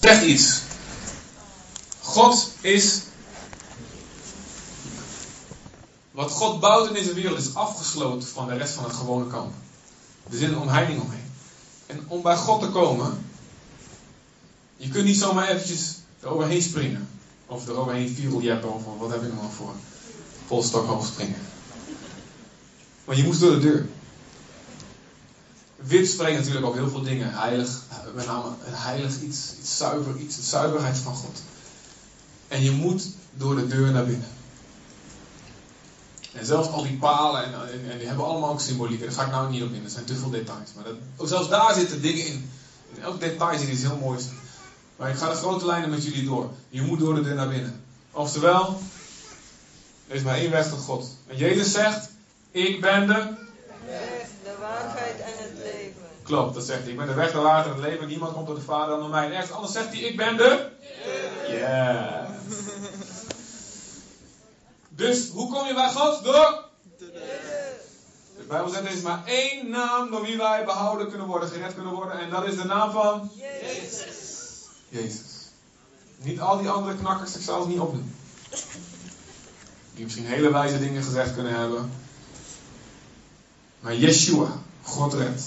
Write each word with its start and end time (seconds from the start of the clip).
Zeg 0.00 0.22
iets. 0.22 0.60
God 2.00 2.48
is. 2.60 3.00
Wat 6.10 6.30
God 6.30 6.60
bouwt 6.60 6.88
in 6.88 6.94
deze 6.94 7.14
wereld 7.14 7.38
is 7.38 7.54
afgesloten 7.54 8.28
van 8.28 8.48
de 8.48 8.56
rest 8.56 8.74
van 8.74 8.84
het 8.84 8.92
gewone 8.92 9.26
kamp. 9.26 9.52
Er 10.30 10.36
zit 10.36 10.48
een 10.48 10.58
omheining 10.58 11.00
omheen. 11.00 11.32
En 11.86 12.04
om 12.08 12.22
bij 12.22 12.36
God 12.36 12.60
te 12.60 12.68
komen, 12.68 13.24
je 14.76 14.88
kunt 14.88 15.04
niet 15.04 15.18
zomaar 15.18 15.48
eventjes 15.48 15.96
eroverheen 16.20 16.62
springen. 16.62 17.08
Of 17.46 17.68
eroverheen 17.68 18.14
viereljeppen 18.14 18.74
of 18.74 18.82
wat 18.98 19.10
heb 19.10 19.22
ik 19.22 19.34
nog 19.34 19.52
voor. 19.52 19.72
Volstok 20.46 20.86
hoog 20.86 21.06
springen. 21.06 21.40
Maar 23.04 23.16
je 23.16 23.24
moest 23.24 23.40
door 23.40 23.50
de 23.50 23.60
deur. 23.60 23.88
Wit 25.80 26.08
spreekt 26.08 26.38
natuurlijk 26.38 26.66
ook 26.66 26.74
heel 26.74 26.90
veel 26.90 27.02
dingen. 27.02 27.32
Heilig, 27.32 27.82
met 28.14 28.26
name 28.26 28.48
een 28.48 28.74
heilig 28.74 29.20
iets, 29.20 29.54
iets 29.60 29.78
zuiver, 29.78 30.16
iets, 30.16 30.36
de 30.36 30.42
zuiverheid 30.42 30.96
van 30.96 31.14
God. 31.14 31.42
En 32.48 32.62
je 32.62 32.70
moet 32.70 33.08
door 33.34 33.56
de 33.56 33.66
deur 33.66 33.90
naar 33.90 34.06
binnen. 34.06 34.28
En 36.32 36.46
zelfs 36.46 36.68
al 36.68 36.82
die 36.82 36.96
palen, 36.96 37.44
en, 37.44 37.52
en, 37.52 37.90
en, 37.90 37.98
die 37.98 38.06
hebben 38.06 38.24
allemaal 38.24 38.50
ook 38.50 38.60
symboliek. 38.60 39.00
Daar 39.00 39.12
ga 39.12 39.24
ik 39.24 39.30
nou 39.30 39.50
niet 39.50 39.62
op 39.62 39.72
in, 39.72 39.84
er 39.84 39.90
zijn 39.90 40.04
te 40.04 40.14
veel 40.14 40.30
details. 40.30 40.70
Maar 40.74 40.84
dat, 40.84 41.28
zelfs 41.28 41.48
daar 41.48 41.74
zitten 41.74 42.02
dingen 42.02 42.26
in. 42.26 42.50
In 42.94 43.02
elk 43.02 43.20
detail 43.20 43.58
zit 43.58 43.68
iets 43.68 43.82
heel 43.82 43.96
moois. 43.96 44.24
Maar 44.96 45.10
ik 45.10 45.16
ga 45.16 45.28
de 45.30 45.36
grote 45.36 45.66
lijnen 45.66 45.90
met 45.90 46.04
jullie 46.04 46.24
door. 46.24 46.50
Je 46.68 46.82
moet 46.82 46.98
door 46.98 47.14
de 47.14 47.22
deur 47.22 47.34
naar 47.34 47.48
binnen. 47.48 47.82
Oftewel, 48.10 48.80
er 50.06 50.14
is 50.14 50.22
maar 50.22 50.36
één 50.36 50.50
weg 50.50 50.68
tot 50.68 50.78
God. 50.78 51.06
En 51.26 51.36
Jezus 51.36 51.72
zegt, 51.72 52.10
ik 52.50 52.80
ben 52.80 53.06
de... 53.06 53.14
Weg, 53.86 54.28
de 54.44 54.54
waarheid 54.60 55.20
en 55.20 55.32
het 55.36 55.52
leven. 55.56 56.02
Klopt, 56.30 56.54
dat 56.54 56.64
zegt 56.64 56.82
hij. 56.82 56.90
Ik 56.90 56.96
ben 56.96 57.06
de 57.06 57.14
weg, 57.14 57.32
de 57.32 57.38
waarheid 57.38 57.66
en 57.66 57.72
het 57.72 57.80
leven. 57.80 58.08
Niemand 58.08 58.32
komt 58.32 58.46
tot 58.46 58.56
de 58.56 58.62
Vader 58.62 58.88
dan 58.88 59.00
door 59.00 59.08
mij. 59.08 59.26
En 59.26 59.32
ergens 59.32 59.52
anders 59.52 59.72
zegt 59.72 59.88
hij, 59.88 59.98
ik 59.98 60.16
ben 60.16 60.36
de... 60.36 60.68
Ja. 61.48 62.26
Dus, 64.88 65.28
hoe 65.28 65.52
kom 65.52 65.66
je 65.66 65.74
bij 65.74 65.90
God? 65.90 66.24
Door... 66.24 66.64
De 68.36 68.44
Bijbel 68.48 68.68
zegt, 68.68 68.84
er 68.84 68.92
is 68.92 69.02
maar 69.02 69.22
één 69.26 69.70
naam 69.70 70.10
door 70.10 70.22
wie 70.22 70.36
wij 70.36 70.64
behouden 70.64 71.08
kunnen 71.08 71.26
worden, 71.26 71.48
gered 71.48 71.74
kunnen 71.74 71.92
worden. 71.92 72.20
En 72.20 72.30
dat 72.30 72.46
is 72.46 72.56
de 72.56 72.64
naam 72.64 72.90
van... 72.90 73.30
Jezus. 73.34 74.38
Jezus. 74.88 75.48
Niet 76.16 76.40
al 76.40 76.58
die 76.58 76.68
andere 76.68 76.96
knakkers, 76.96 77.36
ik 77.36 77.42
zal 77.42 77.60
het 77.60 77.68
niet 77.68 77.78
opdoen. 77.78 78.14
Die 79.94 80.04
misschien 80.04 80.26
hele 80.26 80.52
wijze 80.52 80.78
dingen 80.78 81.02
gezegd 81.02 81.34
kunnen 81.34 81.54
hebben. 81.54 81.92
Maar 83.80 83.94
Yeshua, 83.94 84.48
God 84.82 85.14
redt. 85.14 85.42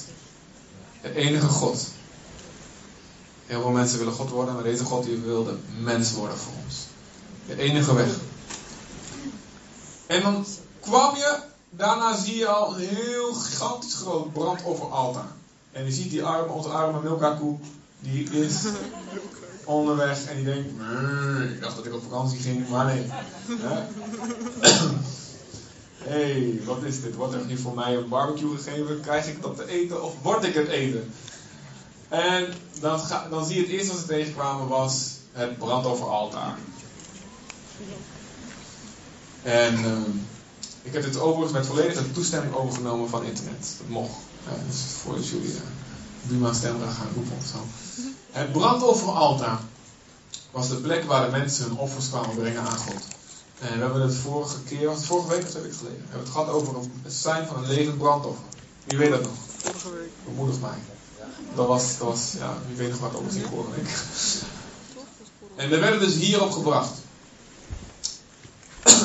De 1.04 1.16
enige 1.16 1.48
God. 1.48 1.88
Heel 3.46 3.62
veel 3.62 3.70
mensen 3.70 3.98
willen 3.98 4.14
God 4.14 4.30
worden, 4.30 4.54
maar 4.54 4.64
deze 4.64 4.84
God 4.84 5.06
die 5.06 5.18
wilde 5.18 5.56
mens 5.80 6.12
worden 6.14 6.38
voor 6.38 6.54
ons. 6.66 6.76
De 7.48 7.58
enige 7.58 7.94
weg. 7.96 8.10
En 10.08 10.22
dan 10.22 10.46
kwam 10.80 11.16
je, 11.16 11.38
daarna 11.70 12.18
zie 12.18 12.38
je 12.38 12.48
al 12.48 12.76
een 12.76 12.88
heel 12.88 13.34
gigantisch 13.34 13.94
groot 13.94 14.34
brandofferaltaar. 14.34 15.32
En 15.72 15.86
je 15.86 15.92
ziet 15.92 16.10
die 16.10 16.24
arme, 16.24 16.52
onze 16.52 16.70
arme 16.70 17.02
Milka 17.02 17.30
koe, 17.40 17.58
die 18.00 18.30
is 18.30 18.56
onderweg 19.64 20.26
en 20.26 20.36
die 20.36 20.46
denkt, 20.46 20.72
"Mmm, 20.78 21.42
ik 21.42 21.62
dacht 21.62 21.76
dat 21.76 21.86
ik 21.86 21.94
op 21.94 22.04
vakantie 22.04 22.40
ging, 22.40 22.70
maar 22.70 22.86
nee. 22.86 23.06
Hé, 26.04 26.32
hey, 26.32 26.62
wat 26.66 26.84
is 26.84 27.02
dit? 27.02 27.16
Wordt 27.16 27.34
er 27.34 27.46
nu 27.46 27.58
voor 27.58 27.74
mij 27.74 27.96
een 27.96 28.10
barbecue 28.10 28.58
gegeven? 28.58 29.02
Krijg 29.02 29.28
ik 29.28 29.42
dat 29.42 29.56
te 29.56 29.68
eten 29.68 30.04
of 30.04 30.14
word 30.22 30.44
ik 30.44 30.54
het 30.54 30.68
eten? 30.68 31.14
En 32.08 32.54
dan, 32.80 33.00
ga, 33.00 33.28
dan 33.30 33.46
zie 33.46 33.56
je 33.56 33.62
het 33.62 33.70
eerste 33.70 33.92
wat 33.92 34.02
ze 34.02 34.08
tegenkwamen 34.08 34.68
was 34.68 35.12
het 35.32 35.58
brandofferaltaar. 35.58 36.58
En 39.42 39.76
ehm, 39.76 40.12
ik 40.82 40.94
heb 40.94 41.04
dit 41.04 41.20
overigens 41.20 41.54
met 41.54 41.66
volledige 41.66 42.12
toestemming 42.12 42.56
overgenomen 42.56 43.10
van 43.10 43.24
internet. 43.24 43.76
Dat 43.78 43.88
mocht. 43.88 44.16
Ja, 44.46 44.52
dus 44.68 44.82
voordat 45.02 45.28
jullie 45.28 45.54
uh, 45.54 45.60
Buma 46.22 46.54
Stemra 46.54 46.90
gaan 46.90 47.10
roepen 47.16 47.38
of 47.38 47.46
zo. 47.46 47.66
Het 48.32 48.52
brandofferaltaar 48.52 49.60
was 50.52 50.70
de 50.70 50.76
plek 50.76 51.04
waar 51.04 51.26
de 51.26 51.32
mensen 51.32 51.66
hun 51.66 51.78
offers 51.78 52.10
kwamen 52.10 52.36
brengen 52.36 52.62
aan 52.62 52.78
God. 52.78 53.04
En 53.64 53.78
we 53.78 53.84
hebben 53.84 54.02
het 54.02 54.16
vorige 54.16 54.64
keer, 54.64 54.88
was 54.88 54.98
het 54.98 55.06
vorige 55.06 55.30
week 55.30 55.44
of 55.44 55.50
twee 55.50 55.62
weken 55.62 55.78
geleden, 55.78 55.98
we 55.98 56.04
hebben 56.04 56.24
het 56.24 56.32
gehad 56.32 56.50
over 56.50 56.76
het 57.04 57.14
zijn 57.14 57.48
van 57.48 57.64
een 57.64 57.70
levend 57.70 57.98
brandoffer. 57.98 58.44
Wie 58.84 58.98
weet 58.98 59.10
dat 59.10 59.22
nog? 59.22 59.32
Vorige 59.58 59.92
week. 59.92 60.10
Bemoedig 60.26 60.60
mij. 60.60 60.78
Dat 61.56 61.68
was, 61.68 61.98
dat 61.98 62.08
was, 62.08 62.32
ja, 62.38 62.58
wie 62.68 62.78
weet 62.78 62.90
nog 62.90 63.00
wat 63.00 63.16
over 63.16 63.32
zien 63.32 63.46
vorige 63.50 63.72
week. 63.72 63.98
En 65.56 65.72
er 65.72 65.80
werden 65.80 66.00
dus 66.00 66.16
hierop 66.16 66.52
gebracht. 66.52 66.92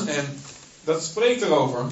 En 0.07 0.41
dat 0.85 1.03
spreekt 1.05 1.43
erover. 1.43 1.85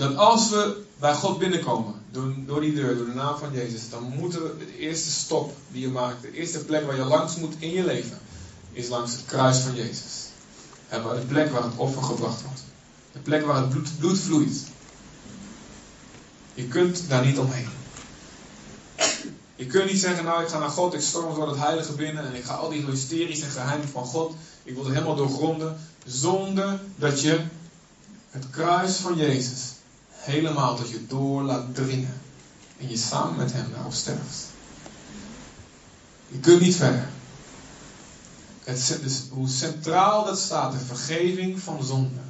Dat 0.00 0.16
als 0.16 0.50
we 0.50 0.82
bij 0.98 1.14
God 1.14 1.38
binnenkomen, 1.38 1.94
door, 2.10 2.34
door 2.46 2.60
die 2.60 2.74
deur, 2.74 2.96
door 2.96 3.06
de 3.06 3.14
naam 3.14 3.38
van 3.38 3.52
Jezus, 3.52 3.90
dan 3.90 4.12
moeten 4.18 4.42
we 4.42 4.56
de 4.58 4.78
eerste 4.78 5.10
stop 5.10 5.52
die 5.72 5.80
je 5.80 5.88
maakt, 5.88 6.22
de 6.22 6.32
eerste 6.32 6.64
plek 6.64 6.86
waar 6.86 6.96
je 6.96 7.04
langs 7.04 7.36
moet 7.36 7.54
in 7.58 7.70
je 7.70 7.84
leven, 7.84 8.18
is 8.72 8.88
langs 8.88 9.12
het 9.12 9.24
kruis 9.24 9.58
van 9.58 9.74
Jezus. 9.74 10.28
De 10.88 11.24
plek 11.28 11.50
waar 11.50 11.62
het 11.62 11.76
offer 11.76 12.02
gebracht 12.02 12.42
wordt. 12.42 12.62
De 13.12 13.18
plek 13.18 13.46
waar 13.46 13.56
het 13.56 13.68
bloed, 13.68 13.98
bloed 13.98 14.18
vloeit. 14.18 14.62
Je 16.54 16.64
kunt 16.64 17.08
daar 17.08 17.26
niet 17.26 17.38
omheen. 17.38 17.68
Je 19.56 19.66
kunt 19.66 19.90
niet 19.90 20.00
zeggen, 20.00 20.24
nou 20.24 20.42
ik 20.42 20.48
ga 20.48 20.58
naar 20.58 20.68
God, 20.68 20.94
ik 20.94 21.00
storm 21.00 21.34
door 21.34 21.48
het 21.48 21.58
heilige 21.58 21.92
binnen 21.92 22.26
en 22.26 22.34
ik 22.34 22.44
ga 22.44 22.54
al 22.54 22.70
die 22.70 22.86
mysteries 22.86 23.40
en 23.40 23.50
geheimen 23.50 23.88
van 23.88 24.04
God, 24.04 24.34
ik 24.62 24.74
wil 24.74 24.84
het 24.84 24.92
helemaal 24.92 25.16
doorgronden, 25.16 25.80
zonder 26.06 26.80
dat 26.96 27.20
je 27.20 27.40
het 28.30 28.50
kruis 28.50 28.96
van 28.96 29.16
Jezus 29.16 29.78
helemaal 30.20 30.76
tot 30.76 30.90
je 30.90 31.06
door 31.06 31.42
laat 31.42 31.74
dringen 31.74 32.20
en 32.78 32.88
je 32.88 32.96
samen 32.96 33.36
met 33.36 33.52
Hem 33.52 33.72
daarop 33.72 33.92
sterft. 33.92 34.46
Je 36.28 36.38
kunt 36.38 36.60
niet 36.60 36.76
verder. 36.76 37.08
Het, 38.64 38.98
dus 39.02 39.22
hoe 39.30 39.48
centraal 39.48 40.24
dat 40.24 40.38
staat, 40.38 40.72
de 40.72 40.78
vergeving 40.78 41.60
van 41.60 41.84
zonde. 41.84 42.20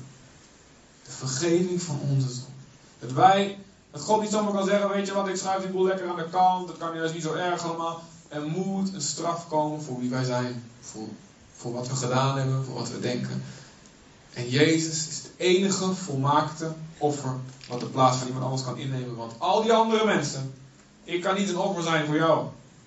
De 1.05 1.11
vergeving 1.11 1.83
van 1.83 2.01
onze 2.01 2.29
zonde. 2.29 2.51
Dat 2.99 3.13
wij 3.13 3.59
dat 3.91 4.03
God 4.03 4.21
niet 4.21 4.31
zomaar 4.31 4.53
kan 4.53 4.67
zeggen, 4.67 4.89
weet 4.89 5.07
je 5.07 5.13
wat, 5.13 5.29
ik 5.29 5.37
schrijf 5.37 5.63
die 5.63 5.71
boel 5.71 5.87
lekker 5.87 6.09
aan 6.09 6.17
de 6.17 6.29
kant, 6.31 6.67
dat 6.67 6.79
kan 6.79 6.97
juist 6.97 7.15
niet 7.15 7.23
zo 7.23 7.35
erg 7.35 7.65
allemaal. 7.65 8.03
Er 8.29 8.43
moet 8.43 8.95
een 8.95 9.01
straf 9.01 9.49
komen 9.49 9.83
voor 9.83 10.01
wie 10.01 10.11
wij 10.11 10.25
zijn, 10.25 10.65
voor, 10.81 11.09
voor 11.57 11.73
wat 11.73 11.89
we 11.89 11.95
gedaan 11.95 12.39
hebben, 12.39 12.65
voor 12.65 12.75
wat 12.75 12.91
we 12.91 13.01
denken. 13.01 13.43
En 14.33 14.49
Jezus 14.49 15.09
is 15.09 15.17
het 15.17 15.31
enige 15.37 15.95
volmaakte 15.95 16.73
offer 17.01 17.35
wat 17.69 17.81
de 17.81 17.87
plaats 17.87 18.17
van 18.17 18.27
iemand 18.27 18.45
anders 18.45 18.65
kan 18.65 18.79
innemen. 18.79 19.17
Want 19.17 19.33
al 19.39 19.63
die 19.63 19.73
andere 19.73 20.05
mensen, 20.05 20.55
ik 21.05 21.23
kan 21.23 21.35
niet 21.35 21.49
een 21.49 21.59
offer 21.59 21.83
zijn 21.83 22.07
voor 22.07 22.17
jou. 22.17 22.47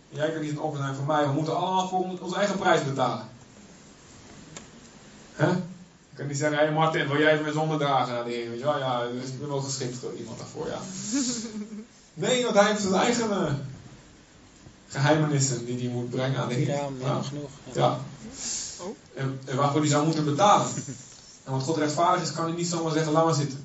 Jij 0.09 0.31
kan 0.31 0.41
niet 0.41 0.51
een 0.51 0.59
offer 0.59 0.83
zijn 0.83 0.95
voor 0.95 1.05
mij. 1.05 1.25
We 1.25 1.33
moeten 1.33 1.55
allemaal 1.57 1.87
voor 1.87 2.05
onze 2.21 2.35
eigen 2.35 2.57
prijs 2.57 2.83
betalen. 2.83 3.25
Hè? 5.33 5.51
Ik 6.13 6.19
kan 6.19 6.27
niet 6.27 6.37
zeggen, 6.37 6.57
hé 6.57 6.63
hey 6.63 6.73
Martin, 6.73 7.07
wil 7.07 7.19
jij 7.19 7.39
even 7.39 7.53
zonde 7.53 7.77
dragen 7.77 8.13
naar 8.13 8.23
de 8.23 8.31
Heer? 8.31 8.49
Weet 8.49 8.59
je 8.59 8.65
wel, 8.65 8.79
ja, 8.79 9.07
dus 9.07 9.29
ik 9.29 9.39
ben 9.39 9.49
wel 9.49 9.61
geschikt 9.61 9.97
voor 9.97 10.13
iemand 10.13 10.37
daarvoor, 10.37 10.67
ja. 10.67 10.79
Nee, 12.23 12.43
want 12.43 12.55
hij 12.55 12.67
heeft 12.67 12.81
zijn 12.81 12.93
eigen 12.93 13.29
uh, 13.29 13.51
geheimenissen 14.87 15.65
die 15.65 15.79
hij 15.79 15.87
moet 15.87 16.09
brengen 16.09 16.39
aan 16.39 16.47
de 16.47 16.53
Heer. 16.53 16.67
Ja, 16.67 16.89
meer 16.89 17.23
genoeg. 17.23 17.49
Ja. 17.73 17.99
En, 19.13 19.39
en 19.45 19.55
waarvoor 19.55 19.79
hij 19.79 19.89
zou 19.89 20.05
moeten 20.05 20.25
betalen. 20.25 20.67
En 21.43 21.51
want 21.51 21.63
God 21.63 21.77
rechtvaardig 21.77 22.23
is, 22.23 22.31
kan 22.31 22.45
hij 22.45 22.53
niet 22.53 22.67
zomaar 22.67 22.91
zeggen, 22.91 23.11
laat 23.11 23.25
maar 23.25 23.33
zitten. 23.33 23.62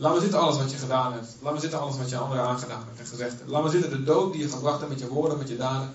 Laat 0.00 0.12
maar 0.12 0.20
zitten 0.20 0.40
alles 0.40 0.56
wat 0.56 0.70
je 0.70 0.76
gedaan 0.76 1.12
hebt. 1.12 1.26
Laat 1.40 1.52
maar 1.52 1.60
zitten 1.60 1.80
alles 1.80 1.96
wat 1.96 2.08
je 2.08 2.16
anderen 2.16 2.44
aangedaan 2.44 2.84
hebt 2.86 2.98
en 2.98 3.06
gezegd 3.06 3.38
hebt. 3.38 3.50
Laat 3.50 3.62
maar 3.62 3.70
zitten 3.70 3.90
de 3.90 4.04
dood 4.04 4.32
die 4.32 4.42
je 4.42 4.48
gebracht 4.48 4.78
hebt 4.78 4.90
met 4.90 5.00
je 5.00 5.08
woorden, 5.08 5.38
met 5.38 5.48
je 5.48 5.56
daden. 5.56 5.94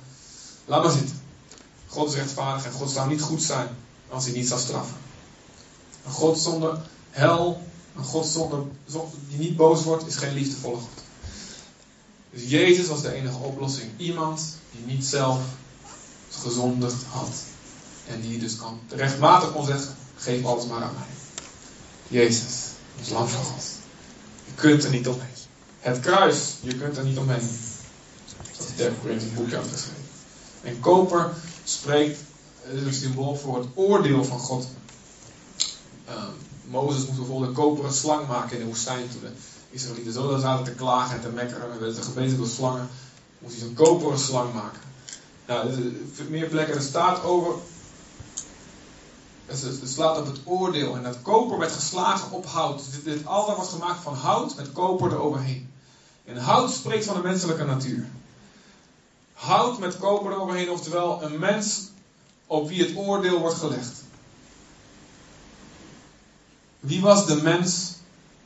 Laat 0.66 0.84
maar 0.84 0.92
zitten. 0.92 1.22
God 1.88 2.10
is 2.10 2.16
rechtvaardig 2.16 2.66
en 2.66 2.72
God 2.72 2.90
zou 2.90 3.10
niet 3.10 3.22
goed 3.22 3.42
zijn 3.42 3.68
als 4.10 4.26
hij 4.26 4.34
niet 4.34 4.48
zou 4.48 4.60
straffen. 4.60 4.96
Een 6.06 6.12
God 6.12 6.40
zonder 6.40 6.82
hel, 7.10 7.62
een 7.96 8.04
God 8.04 8.26
zonder, 8.26 8.64
die 9.30 9.38
niet 9.38 9.56
boos 9.56 9.84
wordt, 9.84 10.08
is 10.08 10.16
geen 10.16 10.34
liefdevolle 10.34 10.76
God. 10.76 11.04
Dus 12.30 12.50
Jezus 12.50 12.88
was 12.88 13.02
de 13.02 13.14
enige 13.14 13.38
oplossing. 13.38 13.92
Iemand 13.98 14.58
die 14.72 14.86
niet 14.86 15.06
zelf 15.06 15.42
gezondigd 16.30 17.04
had. 17.10 17.34
En 18.08 18.22
die 18.22 18.40
dus 18.40 18.56
kan, 18.56 18.80
rechtmatig 18.90 19.52
kon 19.52 19.66
zeggen, 19.66 19.96
geef 20.16 20.46
alles 20.46 20.66
maar 20.66 20.84
aan 20.84 20.94
mij. 20.94 21.08
Jezus, 22.20 22.54
ons 23.00 23.10
lam 23.10 23.28
van 23.28 23.44
God. 23.44 23.73
Kunt 24.56 24.84
er 24.84 24.90
niet 24.90 25.08
omheen. 25.08 25.30
Het 25.80 26.00
kruis, 26.00 26.56
je 26.62 26.76
kunt 26.76 26.98
er 26.98 27.04
niet 27.04 27.18
omheen. 27.18 27.50
Dat 28.58 28.72
Derek 28.76 28.94
Grant 29.04 29.22
een 29.22 29.34
boekje 29.36 29.58
uitgeschreven. 29.58 30.04
En 30.62 30.80
koper 30.80 31.34
spreekt, 31.64 32.20
het 32.62 32.80
is 32.80 32.86
een 32.86 32.94
symbool 32.94 33.36
voor 33.36 33.58
het 33.58 33.68
oordeel 33.74 34.24
van 34.24 34.40
God. 34.40 34.68
Uh, 36.10 36.24
Mozes 36.64 37.06
moest 37.06 37.18
bijvoorbeeld 37.18 37.50
een 37.50 37.56
koperen 37.56 37.94
slang 37.94 38.28
maken 38.28 38.58
in 38.58 38.60
de 38.60 38.70
woestijn 38.70 39.10
toen 39.10 39.22
de 39.22 39.32
Israëlieten 39.70 40.14
zo 40.14 40.38
zaten 40.38 40.66
te 40.66 40.72
klagen 40.72 41.16
en 41.16 41.22
te 41.22 41.30
mekkeren 41.30 41.72
en 41.72 41.80
werden 41.80 42.04
gebeten 42.04 42.38
door 42.38 42.48
slangen. 42.48 42.90
Moest 43.40 43.56
hij 43.56 43.66
zo'n 43.66 43.74
koperen 43.74 44.20
slang 44.20 44.54
maken. 44.54 44.80
Nou, 45.48 45.68
er 45.68 45.74
zijn 46.16 46.30
meer 46.30 46.48
plekken, 46.48 46.76
er 46.76 46.82
staat 46.82 47.24
over. 47.24 47.54
Het 49.62 49.82
het 49.82 49.90
slaat 49.90 50.18
op 50.18 50.26
het 50.26 50.40
oordeel. 50.44 50.96
En 50.96 51.04
dat 51.04 51.22
koper 51.22 51.58
werd 51.58 51.72
geslagen 51.72 52.32
op 52.32 52.46
hout. 52.46 52.78
Dus 52.78 52.92
dit, 52.92 53.04
dit 53.04 53.26
altaar 53.26 53.56
was 53.56 53.70
gemaakt 53.70 54.04
van 54.04 54.14
hout 54.14 54.56
met 54.56 54.72
koper 54.72 55.12
eroverheen. 55.12 55.72
En 56.26 56.38
hout 56.38 56.72
spreekt 56.72 57.06
van 57.06 57.16
de 57.16 57.22
menselijke 57.22 57.64
natuur. 57.64 58.08
Hout 59.34 59.80
met 59.80 59.98
koper 59.98 60.32
eroverheen, 60.32 60.70
oftewel 60.70 61.24
een 61.24 61.40
mens 61.40 61.82
op 62.48 62.68
wie 62.68 62.84
het 62.84 62.96
oordeel 62.96 63.40
wordt 63.40 63.58
gelegd. 63.58 64.02
Wie 66.80 67.02
was 67.02 67.26
de 67.26 67.42
mens 67.42 67.94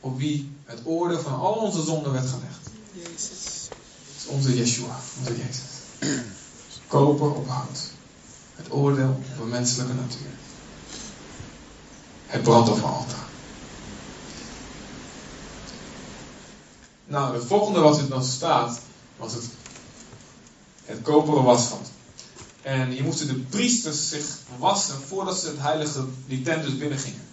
op 0.00 0.18
wie 0.18 0.52
het 0.64 0.80
oordeel 0.84 1.20
van 1.20 1.40
al 1.40 1.54
onze 1.54 1.82
zonden 1.82 2.12
werd 2.12 2.28
gelegd? 2.28 2.70
Jezus. 2.92 3.68
Dat 3.68 4.16
is 4.18 4.26
onze 4.26 4.56
Yeshua, 4.56 4.98
onze 5.18 5.36
Jezus. 5.36 6.12
Koper 6.86 7.34
op 7.34 7.48
hout. 7.48 7.90
Het 8.54 8.72
oordeel 8.72 9.20
op 9.34 9.40
een 9.42 9.48
menselijke 9.48 9.94
natuur. 9.94 10.47
Het 12.28 12.42
brandofferaltaar. 12.42 13.26
Nou, 17.06 17.34
het 17.34 17.44
volgende 17.44 17.80
wat 17.80 17.98
er 17.98 18.08
dan 18.08 18.24
staat, 18.24 18.80
was 19.16 19.34
het, 19.34 19.44
het 20.84 21.02
koperen 21.02 21.42
wasvat. 21.42 21.90
En 22.62 22.90
hier 22.90 23.04
moesten 23.04 23.26
de 23.26 23.34
priesters 23.34 24.08
zich 24.08 24.38
wassen 24.58 25.00
voordat 25.06 25.38
ze 25.38 25.46
het 25.46 25.60
heilige, 25.60 26.04
die 26.26 26.42
tent 26.42 26.62
dus 26.62 26.78
binnengingen. 26.78 27.26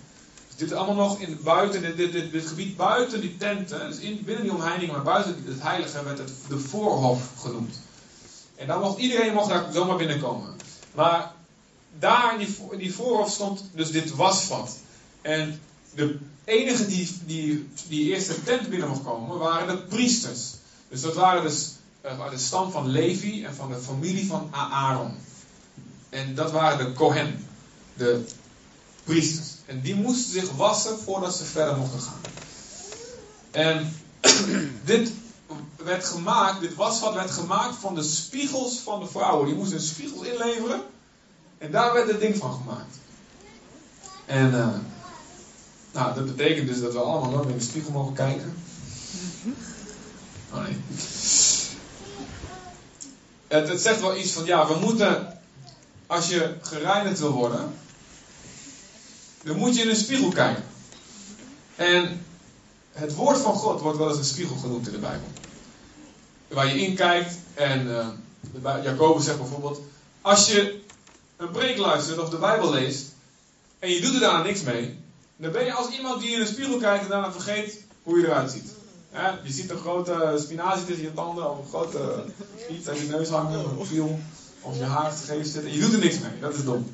Dus 0.47 0.57
dit 0.57 0.73
allemaal 0.73 1.07
nog 1.07 1.19
in 1.19 1.39
buiten, 1.43 1.95
dit, 1.95 2.11
dit, 2.31 2.47
gebied 2.47 2.77
buiten 2.77 3.21
die 3.21 3.37
tenten, 3.37 3.89
dus 3.89 3.97
in, 3.97 4.21
binnen 4.25 4.43
die 4.43 4.53
omheining, 4.53 4.91
maar 4.91 5.03
buiten 5.03 5.43
het 5.45 5.61
heilige 5.61 6.03
werd 6.03 6.17
het 6.17 6.31
de 6.47 6.59
voorhof 6.59 7.21
genoemd. 7.39 7.75
En 8.55 8.67
dan 8.67 8.81
mocht 8.81 8.99
iedereen 8.99 9.33
mocht 9.33 9.49
daar 9.49 9.73
zomaar 9.73 9.97
binnenkomen. 9.97 10.55
Maar 10.93 11.31
daar 11.99 12.41
in 12.41 12.77
die 12.77 12.93
voorhof 12.93 13.31
stond 13.31 13.63
dus 13.73 13.91
dit 13.91 14.15
wasvat. 14.15 14.77
En 15.25 15.59
de 15.93 16.17
enige 16.43 16.87
die, 16.87 17.17
die, 17.25 17.69
die 17.87 18.13
eerst 18.13 18.45
tent 18.45 18.69
binnen 18.69 18.87
mocht 18.87 19.03
komen, 19.03 19.37
waren 19.37 19.75
de 19.75 19.81
priesters. 19.81 20.53
Dus 20.89 21.01
dat 21.01 21.13
waren 21.13 21.43
dus 21.43 21.71
uh, 22.05 22.29
de 22.29 22.37
stam 22.37 22.71
van 22.71 22.87
Levi 22.87 23.45
en 23.45 23.55
van 23.55 23.69
de 23.69 23.77
familie 23.77 24.27
van 24.27 24.47
Aaron. 24.51 25.11
En 26.09 26.35
dat 26.35 26.51
waren 26.51 26.85
de 26.85 26.93
Kohen, 26.93 27.47
de 27.93 28.25
priesters. 29.03 29.47
En 29.65 29.81
die 29.81 29.95
moesten 29.95 30.31
zich 30.31 30.51
wassen 30.51 30.99
voordat 30.99 31.35
ze 31.35 31.43
verder 31.43 31.77
mochten 31.77 32.01
gaan. 32.01 32.21
En 33.51 33.93
dit 34.91 35.11
werd 35.75 36.05
gemaakt, 36.05 36.61
dit 36.61 36.75
wasvat 36.75 37.13
werd 37.13 37.31
gemaakt 37.31 37.75
van 37.75 37.95
de 37.95 38.03
spiegels 38.03 38.79
van 38.79 38.99
de 38.99 39.07
vrouwen. 39.07 39.47
Die 39.47 39.55
moesten 39.55 39.81
spiegels 39.81 40.27
inleveren. 40.27 40.81
En 41.57 41.71
daar 41.71 41.93
werd 41.93 42.07
het 42.07 42.19
ding 42.19 42.37
van 42.37 42.53
gemaakt. 42.53 42.95
En 44.25 44.51
uh, 44.51 44.75
nou, 45.95 46.15
dat 46.15 46.35
betekent 46.35 46.67
dus 46.67 46.79
dat 46.79 46.93
we 46.93 46.99
allemaal 46.99 47.29
nooit 47.29 47.43
meer 47.43 47.53
in 47.53 47.59
de 47.59 47.65
spiegel 47.65 47.91
mogen 47.91 48.13
kijken. 48.13 48.55
Oh 50.51 50.63
nee. 50.63 50.77
Het, 53.47 53.67
het 53.67 53.81
zegt 53.81 54.01
wel 54.01 54.17
iets 54.17 54.31
van, 54.31 54.45
ja, 54.45 54.67
we 54.67 54.75
moeten, 54.79 55.39
als 56.07 56.29
je 56.29 56.55
gereinigd 56.61 57.19
wil 57.19 57.31
worden, 57.31 57.73
dan 59.43 59.57
moet 59.57 59.75
je 59.75 59.81
in 59.81 59.89
een 59.89 59.95
spiegel 59.95 60.29
kijken. 60.29 60.63
En 61.75 62.25
het 62.91 63.15
woord 63.15 63.37
van 63.37 63.53
God 63.53 63.81
wordt 63.81 63.97
wel 63.97 64.09
eens 64.09 64.17
een 64.17 64.23
spiegel 64.23 64.55
genoemd 64.55 64.87
in 64.87 64.93
de 64.93 64.99
Bijbel. 64.99 65.27
Waar 66.47 66.67
je 66.67 66.81
in 66.81 66.95
kijkt 66.95 67.37
en 67.53 67.87
uh, 67.87 68.83
Jacobus 68.83 69.25
zegt 69.25 69.37
bijvoorbeeld, 69.37 69.81
als 70.21 70.47
je 70.47 70.81
een 71.37 71.51
preek 71.51 71.77
luistert 71.77 72.19
of 72.19 72.29
de 72.29 72.37
Bijbel 72.37 72.71
leest 72.71 73.05
en 73.79 73.89
je 73.89 74.01
doet 74.01 74.13
er 74.13 74.19
daar 74.19 74.43
niks 74.43 74.61
mee, 74.61 75.03
dan 75.37 75.51
ben 75.51 75.65
je 75.65 75.73
als 75.73 75.89
iemand 75.89 76.21
die 76.21 76.31
in 76.31 76.41
een 76.41 76.47
spiegel 76.47 76.77
kijkt 76.77 77.03
en 77.03 77.09
daarna 77.09 77.31
vergeet 77.31 77.83
hoe 78.03 78.19
je 78.19 78.25
eruit 78.25 78.51
ziet. 78.51 78.71
Je 79.43 79.51
ziet 79.51 79.69
een 79.69 79.77
grote 79.77 80.35
spinazie 80.39 80.85
tussen 80.85 81.03
je 81.03 81.13
tanden 81.13 81.51
of 81.51 81.57
een 81.57 81.67
grote 81.67 82.23
iets 82.69 82.87
aan 82.87 82.95
je 82.95 83.03
neus 83.03 83.29
hangen, 83.29 83.65
of 83.65 83.79
een 83.79 83.85
viel, 83.85 84.19
of 84.61 84.77
je 84.77 84.83
haar 84.83 85.11
gegeven 85.11 85.45
zitten. 85.45 85.73
Je 85.73 85.79
doet 85.79 85.93
er 85.93 85.99
niks 85.99 86.19
mee, 86.19 86.39
dat 86.39 86.53
is 86.53 86.63
dom. 86.63 86.91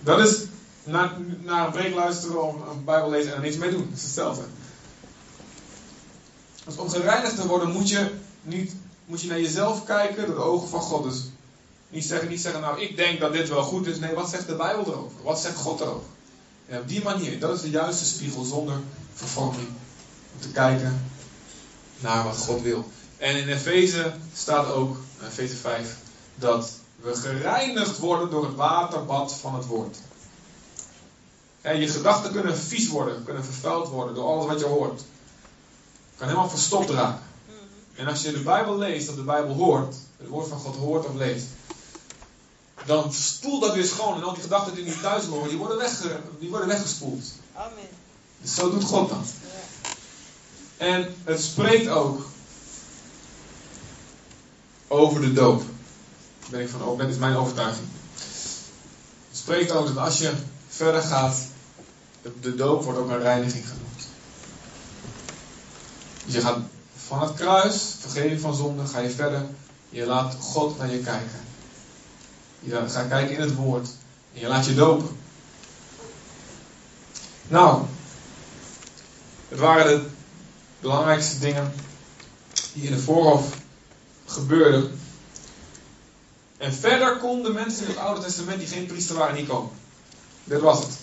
Dat 0.00 0.18
is 0.18 0.38
naar, 0.84 1.16
naar 1.40 1.66
een 1.66 1.72
preek 1.72 1.94
luisteren 1.94 2.42
of 2.42 2.54
een 2.54 2.84
Bijbel 2.84 3.10
lezen 3.10 3.30
en 3.30 3.36
er 3.36 3.42
niks 3.42 3.56
mee 3.56 3.70
doen. 3.70 3.86
Dat 3.88 3.96
is 3.96 4.02
hetzelfde. 4.02 4.42
Dus 6.64 6.76
om 6.76 6.90
gereinigd 6.90 7.36
te 7.36 7.46
worden 7.46 7.70
moet 7.70 7.88
je, 7.88 8.10
niet, 8.42 8.74
moet 9.04 9.20
je 9.20 9.28
naar 9.28 9.40
jezelf 9.40 9.84
kijken 9.84 10.26
door 10.26 10.34
de 10.34 10.42
ogen 10.42 10.68
van 10.68 10.80
God. 10.80 11.04
Dus 11.04 11.22
niet 11.92 12.04
zeggen, 12.04 12.28
niet 12.28 12.40
zeggen, 12.40 12.60
nou 12.60 12.80
ik 12.80 12.96
denk 12.96 13.20
dat 13.20 13.32
dit 13.32 13.48
wel 13.48 13.62
goed 13.62 13.86
is. 13.86 13.98
Nee, 13.98 14.14
wat 14.14 14.30
zegt 14.30 14.46
de 14.46 14.54
Bijbel 14.54 14.86
erover? 14.86 15.22
Wat 15.22 15.40
zegt 15.40 15.56
God 15.56 15.80
erover? 15.80 16.06
En 16.66 16.80
op 16.80 16.88
die 16.88 17.02
manier, 17.02 17.38
dat 17.38 17.54
is 17.54 17.60
de 17.60 17.70
juiste 17.70 18.04
spiegel 18.04 18.44
zonder 18.44 18.76
vervorming. 19.14 19.68
Om 20.34 20.40
te 20.40 20.48
kijken 20.48 21.10
naar 22.00 22.24
wat 22.24 22.36
God 22.36 22.62
wil. 22.62 22.90
En 23.16 23.36
in 23.36 23.48
Efeze 23.48 24.12
staat 24.34 24.66
ook, 24.66 24.96
Efeze 25.28 25.56
5, 25.56 25.96
dat 26.34 26.72
we 26.96 27.14
gereinigd 27.14 27.98
worden 27.98 28.30
door 28.30 28.44
het 28.44 28.54
waterbad 28.54 29.34
van 29.34 29.54
het 29.54 29.66
woord. 29.66 29.96
En 31.60 31.80
je 31.80 31.88
gedachten 31.88 32.32
kunnen 32.32 32.58
vies 32.58 32.88
worden, 32.88 33.24
kunnen 33.24 33.44
vervuild 33.44 33.88
worden 33.88 34.14
door 34.14 34.26
alles 34.26 34.46
wat 34.46 34.58
je 34.58 34.66
hoort. 34.66 35.02
Kan 36.16 36.28
helemaal 36.28 36.50
verstopt 36.50 36.90
raken. 36.90 37.22
En 37.94 38.06
als 38.06 38.22
je 38.22 38.32
de 38.32 38.38
Bijbel 38.38 38.78
leest 38.78 39.08
of 39.08 39.14
de 39.14 39.22
Bijbel 39.22 39.54
hoort, 39.54 39.94
het 40.16 40.28
woord 40.28 40.48
van 40.48 40.58
God 40.58 40.76
hoort 40.76 41.06
of 41.06 41.14
leest, 41.14 41.46
dan 42.86 43.12
spoelt 43.12 43.62
dat 43.62 43.74
weer 43.74 43.84
schoon. 43.84 44.14
En 44.14 44.22
al 44.22 44.34
die 44.34 44.42
gedachten 44.42 44.74
die 44.74 44.84
niet 44.84 45.00
thuis 45.00 45.24
horen, 45.24 45.48
die 45.48 45.58
worden, 45.58 45.90
die 46.38 46.50
worden 46.50 46.68
weggespoeld. 46.68 47.24
Amen. 47.54 47.88
Dus 48.40 48.54
zo 48.54 48.70
doet 48.70 48.84
God 48.84 49.08
dat. 49.08 49.26
En 50.76 51.14
het 51.24 51.42
spreekt 51.42 51.88
ook 51.88 52.26
over 54.88 55.20
de 55.20 55.32
doop. 55.32 55.62
Ben 56.50 56.60
ik 56.60 56.68
van, 56.68 56.98
dat 56.98 57.08
is 57.08 57.16
mijn 57.16 57.36
overtuiging. 57.36 57.86
Het 59.28 59.38
spreekt 59.38 59.70
ook 59.70 59.86
dat 59.86 59.96
als 59.96 60.18
je 60.18 60.32
verder 60.68 61.02
gaat, 61.02 61.36
de 62.40 62.54
doop 62.54 62.84
wordt 62.84 62.98
ook 62.98 63.10
een 63.10 63.18
reiniging 63.18 63.64
genoemd. 63.68 64.08
Dus 66.24 66.34
je 66.34 66.40
gaat 66.40 66.58
van 67.06 67.22
het 67.22 67.34
kruis, 67.34 67.94
vergeving 68.00 68.40
van 68.40 68.54
zonde, 68.54 68.86
ga 68.86 68.98
je 68.98 69.10
verder. 69.10 69.46
Je 69.88 70.06
laat 70.06 70.36
God 70.40 70.78
naar 70.78 70.90
je 70.90 70.98
kijken. 70.98 71.40
Je 72.62 72.88
gaat 72.88 73.08
kijken 73.08 73.34
in 73.34 73.40
het 73.40 73.54
woord. 73.54 73.88
En 74.34 74.40
je 74.40 74.48
laat 74.48 74.66
je 74.66 74.74
dopen. 74.74 75.16
Nou, 77.48 77.84
het 79.48 79.58
waren 79.58 79.86
de 79.86 80.08
belangrijkste 80.80 81.38
dingen 81.38 81.72
die 82.72 82.82
in 82.82 82.92
de 82.92 82.98
voorhof 82.98 83.56
gebeurden. 84.26 85.00
En 86.58 86.72
verder 86.74 87.16
konden 87.16 87.52
mensen 87.52 87.82
in 87.82 87.90
het 87.90 87.98
Oude 87.98 88.20
Testament 88.20 88.58
die 88.58 88.68
geen 88.68 88.86
priester 88.86 89.16
waren 89.16 89.34
niet 89.34 89.48
komen. 89.48 89.70
Dit 90.44 90.60
was 90.60 90.78
het. 90.78 91.00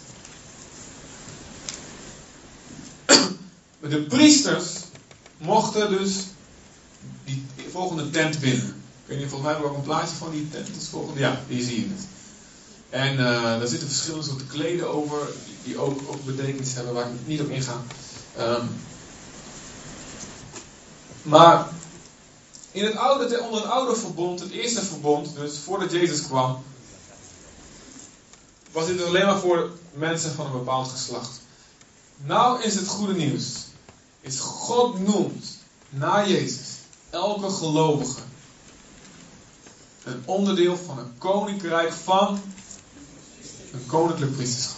De 3.79 4.01
priesters 4.01 4.75
mochten 5.37 5.89
dus 5.89 6.23
die 7.23 7.45
volgende 7.71 8.09
tent 8.09 8.39
binnen. 8.39 8.78
Weet 9.09 9.17
niet, 9.17 9.29
volgens 9.29 9.49
mij 9.49 9.51
hebben 9.51 9.71
ook 9.71 9.77
een 9.77 9.89
plaatje 9.89 10.15
van 10.15 10.31
die 10.31 10.49
tent. 10.49 10.75
Is 10.77 10.87
volgende, 10.87 11.19
ja, 11.19 11.41
hier 11.47 11.63
zie 11.63 11.81
je 11.81 11.87
het. 11.89 12.05
En 12.89 13.13
uh, 13.13 13.19
daar 13.43 13.67
zitten 13.67 13.87
verschillende 13.87 14.25
soorten 14.25 14.47
kleden 14.47 14.93
over, 14.93 15.27
die 15.63 15.77
ook, 15.77 16.01
ook 16.07 16.25
betekenis 16.25 16.73
hebben, 16.73 16.93
waar 16.93 17.07
ik 17.07 17.13
niet 17.25 17.41
op 17.41 17.49
inga. 17.49 17.81
Um, 18.39 18.69
maar 21.21 21.67
in 22.71 22.85
het 22.85 22.95
oude, 22.95 23.41
onder 23.41 23.61
het 23.61 23.71
oude 23.71 23.95
verbond, 23.95 24.39
het 24.39 24.51
eerste 24.51 24.85
verbond, 24.85 25.35
dus 25.35 25.57
voordat 25.57 25.91
Jezus 25.91 26.21
kwam, 26.21 26.63
was 28.71 28.85
dit 28.85 29.03
alleen 29.03 29.25
maar 29.25 29.39
voor 29.39 29.71
mensen 29.93 30.33
van 30.33 30.45
een 30.45 30.51
bepaald 30.51 30.87
geslacht. 30.87 31.41
Nou 32.17 32.63
is 32.63 32.75
het 32.75 32.87
goede 32.87 33.13
nieuws. 33.13 33.45
Is 34.21 34.39
God 34.39 34.99
noemt 34.99 35.45
na 35.89 36.27
Jezus 36.27 36.67
elke 37.09 37.49
gelovige 37.49 38.21
een 40.03 40.23
onderdeel 40.25 40.77
van 40.77 40.99
een 40.99 41.17
koninkrijk 41.17 41.93
van 41.93 42.41
een 43.73 43.85
koninklijk 43.85 44.31
priesterschap. 44.35 44.77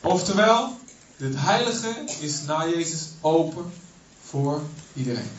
Oftewel, 0.00 0.78
dit 1.16 1.34
heilige 1.36 2.04
is 2.20 2.42
na 2.42 2.68
Jezus 2.68 3.08
open 3.20 3.72
voor 4.22 4.62
iedereen. 4.94 5.30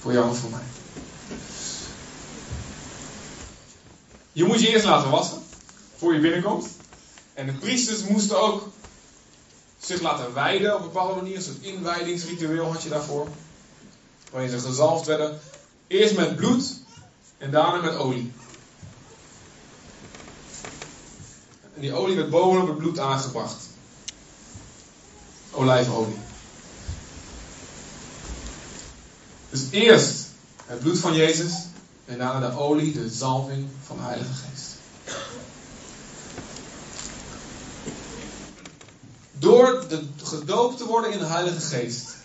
Voor 0.00 0.12
jou 0.12 0.28
en 0.28 0.34
voor 0.34 0.50
mij. 0.50 0.62
Je 4.32 4.44
moet 4.44 4.60
je 4.60 4.68
eerst 4.68 4.84
laten 4.84 5.10
wassen 5.10 5.42
voor 5.96 6.14
je 6.14 6.20
binnenkomt. 6.20 6.68
En 7.34 7.46
de 7.46 7.52
priesters 7.52 8.02
moesten 8.02 8.40
ook 8.40 8.68
zich 9.78 10.00
laten 10.00 10.34
wijden 10.34 10.74
op 10.74 10.80
een 10.80 10.86
bepaalde 10.86 11.14
manier. 11.14 11.36
Een 11.36 11.42
soort 11.42 11.62
inwijdingsritueel 11.62 12.72
had 12.72 12.82
je 12.82 12.88
daarvoor. 12.88 13.28
Waarin 14.30 14.50
ze 14.50 14.58
gezalfd 14.58 15.06
werden. 15.06 15.40
Eerst 15.86 16.16
met 16.16 16.36
bloed 16.36 16.74
en 17.38 17.50
daarna 17.50 17.80
met 17.80 17.96
olie. 17.96 18.32
En 21.74 21.80
die 21.80 21.92
olie 21.92 22.16
werd 22.16 22.30
bovenop 22.30 22.68
het 22.68 22.76
bloed 22.76 22.98
aangebracht. 22.98 23.66
Olijfolie. 25.50 26.18
Dus 29.50 29.62
eerst 29.70 30.26
het 30.66 30.78
bloed 30.78 30.98
van 30.98 31.14
Jezus 31.14 31.52
en 32.04 32.18
daarna 32.18 32.50
de 32.50 32.56
olie, 32.56 32.92
de 32.92 33.08
zalving 33.08 33.68
van 33.86 33.96
de 33.96 34.02
Heilige 34.02 34.32
Geest. 34.32 34.76
Door 39.32 39.84
de, 39.88 40.06
gedoopt 40.22 40.76
te 40.78 40.84
worden 40.84 41.12
in 41.12 41.18
de 41.18 41.26
Heilige 41.26 41.60
Geest, 41.60 42.16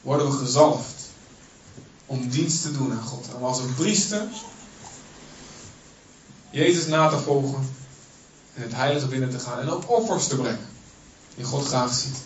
worden 0.00 0.30
we 0.30 0.36
gezalfd 0.36 1.05
om 2.06 2.28
dienst 2.28 2.62
te 2.62 2.72
doen 2.72 2.92
aan 2.92 3.02
God. 3.02 3.26
Om 3.34 3.44
als 3.44 3.58
een 3.58 3.74
priester 3.74 4.28
Jezus 6.50 6.86
na 6.86 7.08
te 7.08 7.18
volgen 7.18 7.74
en 8.54 8.62
het 8.62 8.74
heilige 8.74 9.06
binnen 9.06 9.30
te 9.30 9.38
gaan 9.38 9.60
en 9.60 9.70
ook 9.70 9.90
offers 9.90 10.26
te 10.26 10.36
brengen 10.36 10.68
die 11.34 11.44
God 11.44 11.66
graag 11.66 11.94
ziet. 11.94 12.16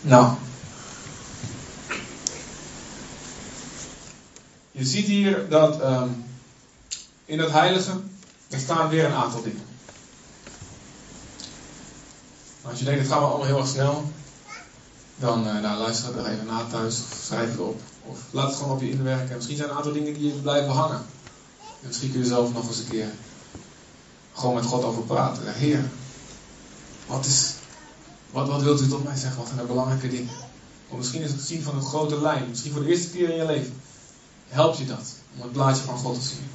Nou, 0.00 0.34
je 4.70 4.84
ziet 4.84 5.06
hier 5.06 5.48
dat 5.48 5.82
um, 5.82 6.24
in 7.24 7.38
het 7.38 7.50
heilige 7.50 8.00
er 8.48 8.58
staan 8.58 8.88
weer 8.88 9.04
een 9.04 9.12
aantal 9.12 9.42
dingen. 9.42 9.64
Als 12.62 12.78
je 12.78 12.84
denkt, 12.84 13.00
het 13.00 13.08
wel 13.08 13.18
allemaal 13.18 13.46
heel 13.46 13.58
erg 13.58 13.68
snel, 13.68 14.12
dan 15.20 15.46
uh, 15.46 15.60
nou, 15.60 15.78
luister 15.78 16.18
er 16.18 16.26
even 16.26 16.46
na 16.46 16.64
thuis 16.64 16.94
of 16.94 17.20
schrijf 17.24 17.50
het 17.50 17.60
op. 17.60 17.80
Of 18.06 18.18
laat 18.30 18.48
het 18.48 18.56
gewoon 18.56 18.72
op 18.72 18.80
je 18.80 18.90
inwerken. 18.90 19.36
Misschien 19.36 19.56
zijn 19.56 19.68
er 19.68 19.74
een 19.74 19.80
aantal 19.80 19.98
dingen 19.98 20.14
die 20.14 20.26
je 20.26 20.40
blijven 20.40 20.72
hangen. 20.72 21.02
En 21.80 21.86
misschien 21.86 22.10
kun 22.10 22.20
je 22.20 22.26
zelf 22.26 22.52
nog 22.52 22.68
eens 22.68 22.78
een 22.78 22.88
keer 22.88 23.08
gewoon 24.32 24.54
met 24.54 24.64
God 24.64 24.84
over 24.84 25.02
praten. 25.02 25.54
Heer, 25.54 25.84
wat, 27.06 27.26
is, 27.26 27.52
wat, 28.30 28.48
wat 28.48 28.62
wilt 28.62 28.80
u 28.80 28.88
tot 28.88 29.04
mij 29.04 29.16
zeggen? 29.16 29.38
Wat 29.38 29.46
zijn 29.46 29.60
er 29.60 29.66
belangrijke 29.66 30.08
dingen? 30.08 30.32
Of 30.88 30.98
misschien 30.98 31.22
is 31.22 31.30
het 31.30 31.40
zien 31.40 31.62
van 31.62 31.74
een 31.76 31.82
grote 31.82 32.20
lijn. 32.20 32.48
Misschien 32.48 32.72
voor 32.72 32.82
de 32.82 32.88
eerste 32.88 33.10
keer 33.10 33.30
in 33.30 33.36
je 33.36 33.46
leven. 33.46 33.80
Helpt 34.48 34.78
je 34.78 34.86
dat 34.86 35.14
om 35.36 35.42
het 35.42 35.52
plaatje 35.52 35.82
van 35.82 35.98
God 35.98 36.14
te 36.14 36.28
zien. 36.28 36.50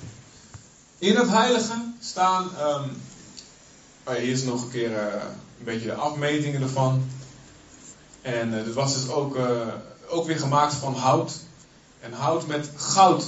In 0.98 1.16
het 1.16 1.30
heilige 1.30 1.84
staan. 2.00 2.44
Um, 2.44 3.02
oh 4.04 4.14
hier 4.14 4.32
is 4.32 4.44
nog 4.44 4.62
een 4.62 4.70
keer 4.70 4.92
uh, 4.92 4.98
een 5.58 5.66
beetje 5.66 5.88
de 5.88 5.94
afmetingen 5.94 6.62
ervan. 6.62 7.04
En 8.26 8.54
uh, 8.54 8.64
dit 8.64 8.74
was 8.74 8.94
dus 8.94 9.10
ook, 9.10 9.36
uh, 9.36 9.68
ook 10.08 10.26
weer 10.26 10.40
gemaakt 10.40 10.74
van 10.74 10.96
hout. 10.96 11.34
En 12.00 12.14
hout 12.14 12.48
met 12.48 12.70
goud 12.76 13.26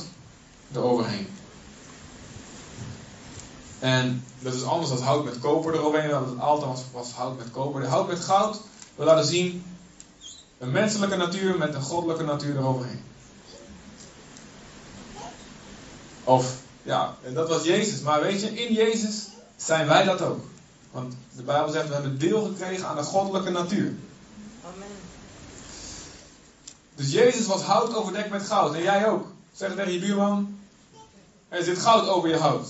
eroverheen. 0.73 1.27
En 3.79 4.23
dat 4.39 4.53
is 4.53 4.63
anders 4.63 4.89
dan 4.89 5.01
hout 5.01 5.25
met 5.25 5.39
koper 5.39 5.73
eroverheen. 5.73 6.09
Want 6.09 6.29
het 6.29 6.39
altijd 6.39 6.71
was, 6.71 6.81
was 6.91 7.11
hout 7.11 7.37
met 7.37 7.51
koper. 7.51 7.81
De 7.81 7.87
hout 7.87 8.07
met 8.07 8.19
goud 8.19 8.59
wil 8.95 9.05
laten 9.05 9.25
zien 9.25 9.65
een 10.57 10.71
menselijke 10.71 11.15
natuur 11.15 11.57
met 11.57 11.73
een 11.73 11.81
goddelijke 11.81 12.23
natuur 12.23 12.57
eroverheen. 12.57 13.03
Of, 16.23 16.55
ja, 16.83 17.15
en 17.23 17.33
dat 17.33 17.49
was 17.49 17.63
Jezus. 17.63 18.01
Maar 18.01 18.21
weet 18.21 18.41
je, 18.41 18.65
in 18.65 18.73
Jezus 18.73 19.27
zijn 19.55 19.87
wij 19.87 20.03
dat 20.03 20.21
ook. 20.21 20.39
Want 20.91 21.13
de 21.35 21.43
Bijbel 21.43 21.71
zegt, 21.71 21.87
we 21.87 21.93
hebben 21.93 22.19
deel 22.19 22.45
gekregen 22.45 22.87
aan 22.87 22.95
de 22.95 23.03
goddelijke 23.03 23.49
natuur. 23.49 23.95
Amen. 24.73 24.97
Dus 26.95 27.11
Jezus 27.11 27.47
was 27.47 27.61
hout 27.61 27.95
overdekt 27.95 28.29
met 28.29 28.41
goud. 28.41 28.73
En 28.73 28.81
jij 28.81 29.07
ook. 29.07 29.27
Zeg 29.53 29.67
het 29.67 29.77
tegen 29.77 29.93
je 29.93 29.99
buurman. 29.99 30.59
Er 31.49 31.63
zit 31.63 31.79
goud 31.79 32.07
over 32.07 32.29
je 32.29 32.37
hout. 32.37 32.67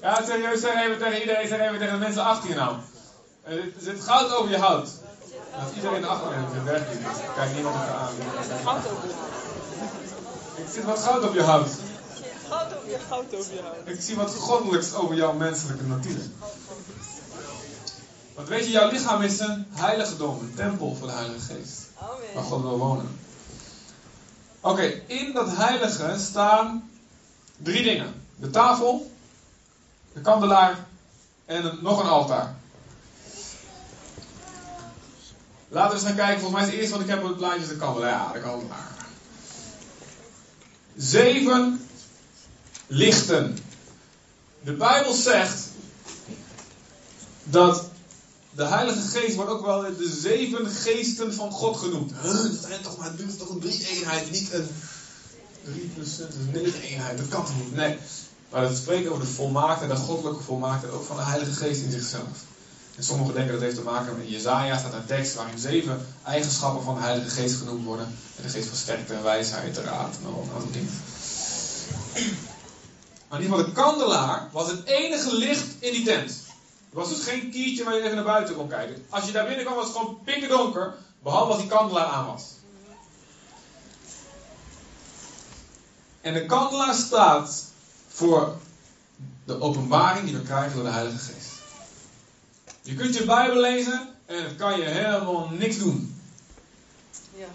Ja, 0.00 0.24
serieus, 0.26 0.60
zeg 0.60 0.74
even 0.84 0.98
tegen 0.98 1.20
iedereen, 1.20 1.48
zeg 1.48 1.60
even 1.60 1.78
tegen 1.78 1.92
de 1.92 1.98
mensen 1.98 2.24
achter 2.24 2.48
je 2.48 2.54
nou. 2.54 2.76
Er 3.42 3.72
zit 3.78 4.00
goud 4.00 4.32
over 4.32 4.50
je 4.50 4.58
hout. 4.58 4.88
Als 5.54 5.72
iedereen 5.74 6.04
achter 6.04 6.30
je 6.30 6.44
zit, 6.52 6.64
werkt 6.64 6.94
niet. 6.94 7.06
Kijk 7.34 7.54
niemand 7.54 7.74
elkaar 7.74 7.94
aan. 7.94 8.14
Goud 8.64 8.90
over 8.90 9.08
je 9.08 9.14
Ik 10.62 10.68
zit 10.72 10.84
wat 10.84 10.98
goud 10.98 11.22
op 11.22 11.34
je 11.34 11.42
hout. 11.42 11.70
Goud 12.50 12.76
over 12.76 12.90
je 12.90 12.98
goud 13.08 13.34
over 13.34 13.54
je. 13.54 13.90
Ik 13.92 14.00
zie 14.00 14.16
wat 14.16 14.34
goddelijks 14.34 14.94
over 14.94 15.16
jouw 15.16 15.32
menselijke 15.32 15.84
natuur. 15.84 16.20
Want 18.34 18.48
weet 18.48 18.64
je, 18.64 18.70
jouw 18.70 18.90
lichaam 18.90 19.22
is 19.22 19.38
een 19.38 19.66
heiligdom, 19.70 20.38
een 20.38 20.54
tempel 20.54 20.96
voor 20.98 21.06
de 21.06 21.12
Heilige 21.12 21.40
Geest. 21.54 21.80
Waar 22.00 22.08
Amen. 22.34 22.44
God 22.44 22.62
wil 22.62 22.78
wonen. 22.78 23.18
Oké, 24.60 24.82
in 25.06 25.32
dat 25.32 25.56
heilige 25.56 26.14
staan 26.18 26.90
drie 27.56 27.82
dingen. 27.82 28.22
De 28.36 28.50
tafel, 28.50 29.10
de 30.12 30.20
kandelaar 30.20 30.86
en 31.44 31.64
een- 31.64 31.78
nog 31.82 32.00
een 32.02 32.08
altaar. 32.08 32.56
Laten 35.68 35.90
we 35.90 35.96
eens 35.96 36.06
gaan 36.06 36.16
kijken. 36.16 36.40
Volgens 36.40 36.60
mij 36.60 36.62
is 36.62 36.68
het 36.70 36.80
eerste 36.80 36.94
wat 36.96 37.04
ik 37.04 37.10
heb 37.10 37.22
op 37.22 37.28
het 37.28 37.36
plaatje 37.36 37.66
de 37.66 37.76
kandelaar. 37.76 38.10
Ja, 38.10 38.32
de 38.32 38.40
kandelaar. 38.40 38.96
Zeven 40.96 41.88
lichten. 42.88 43.58
De 44.64 44.72
Bijbel 44.72 45.14
zegt 45.14 45.58
dat 47.44 47.84
de 48.50 48.64
Heilige 48.64 49.00
Geest 49.00 49.36
wordt 49.36 49.50
ook 49.50 49.64
wel 49.64 49.80
de 49.80 50.16
zeven 50.20 50.66
geesten 50.66 51.34
van 51.34 51.50
God 51.50 51.76
genoemd. 51.76 52.12
Dat 52.22 52.58
zijn 52.60 52.82
toch 52.82 52.98
maar, 52.98 53.16
dat 53.16 53.26
is 53.26 53.36
toch 53.36 53.48
een 53.48 53.60
drie-eenheid, 53.60 54.30
niet 54.30 54.52
een 54.52 54.68
drie 55.62 55.90
plus 55.94 56.16
dat 56.16 56.28
een 56.34 56.62
negen-eenheid. 56.62 57.18
Dat 57.18 57.28
kan 57.28 57.44
toch 57.44 57.56
niet? 57.56 57.74
Nee. 57.74 57.98
Maar 58.50 58.62
dat 58.62 58.76
spreekt 58.76 59.08
over 59.08 59.20
de 59.20 59.30
volmaakte, 59.30 59.86
de 59.86 59.96
goddelijke 59.96 60.42
volmaakte, 60.42 60.90
ook 60.90 61.04
van 61.04 61.16
de 61.16 61.22
Heilige 61.22 61.52
Geest 61.52 61.82
in 61.82 61.90
zichzelf. 61.90 62.46
En 62.96 63.04
sommigen 63.04 63.34
denken 63.34 63.52
dat 63.52 63.62
heeft 63.62 63.76
te 63.76 63.82
maken 63.82 64.18
met 64.18 64.28
Jezaja, 64.28 64.78
staat 64.78 64.92
een 64.92 65.06
tekst 65.06 65.34
waarin 65.34 65.58
zeven 65.58 66.06
eigenschappen 66.24 66.84
van 66.84 66.94
de 66.94 67.00
Heilige 67.00 67.30
Geest 67.30 67.56
genoemd 67.56 67.84
worden. 67.84 68.06
En 68.36 68.42
de 68.42 68.48
geest 68.48 68.68
van 68.68 68.76
sterkte 68.76 69.14
en 69.14 69.22
wijsheid, 69.22 69.76
raad 69.76 70.16
en 70.20 70.34
al 70.34 70.42
een 70.42 70.54
aantal 70.54 70.70
dingen. 70.70 70.90
Maar 73.28 73.38
in 73.38 73.44
ieder 73.44 73.58
geval, 73.58 73.74
de 73.74 73.80
kandelaar 73.80 74.48
was 74.52 74.70
het 74.70 74.84
enige 74.84 75.36
licht 75.36 75.66
in 75.78 75.92
die 75.92 76.04
tent. 76.04 76.30
Er 76.90 76.96
was 76.96 77.08
dus 77.08 77.24
geen 77.24 77.50
kiertje 77.50 77.84
waar 77.84 77.94
je 77.94 78.02
even 78.02 78.14
naar 78.14 78.24
buiten 78.24 78.54
kon 78.54 78.68
kijken. 78.68 79.04
Als 79.08 79.26
je 79.26 79.32
daar 79.32 79.46
binnenkwam 79.46 79.76
was 79.76 79.86
het 79.86 79.96
gewoon 79.96 80.18
pikkerdonker, 80.24 80.94
behalve 81.22 81.52
als 81.52 81.60
die 81.60 81.70
kandelaar 81.70 82.06
aan 82.06 82.26
was. 82.26 82.42
En 86.20 86.34
de 86.34 86.46
kandelaar 86.46 86.94
staat 86.94 87.64
voor 88.08 88.56
de 89.44 89.60
openbaring 89.60 90.24
die 90.24 90.36
we 90.36 90.42
krijgen 90.42 90.74
door 90.74 90.84
de 90.84 90.90
Heilige 90.90 91.18
Geest. 91.18 91.48
Je 92.82 92.94
kunt 92.94 93.14
je 93.14 93.24
Bijbel 93.24 93.60
lezen 93.60 94.08
en 94.26 94.44
het 94.44 94.56
kan 94.56 94.78
je 94.78 94.84
helemaal 94.84 95.48
niks 95.48 95.78
doen. 95.78 96.20
Ja. 97.34 97.46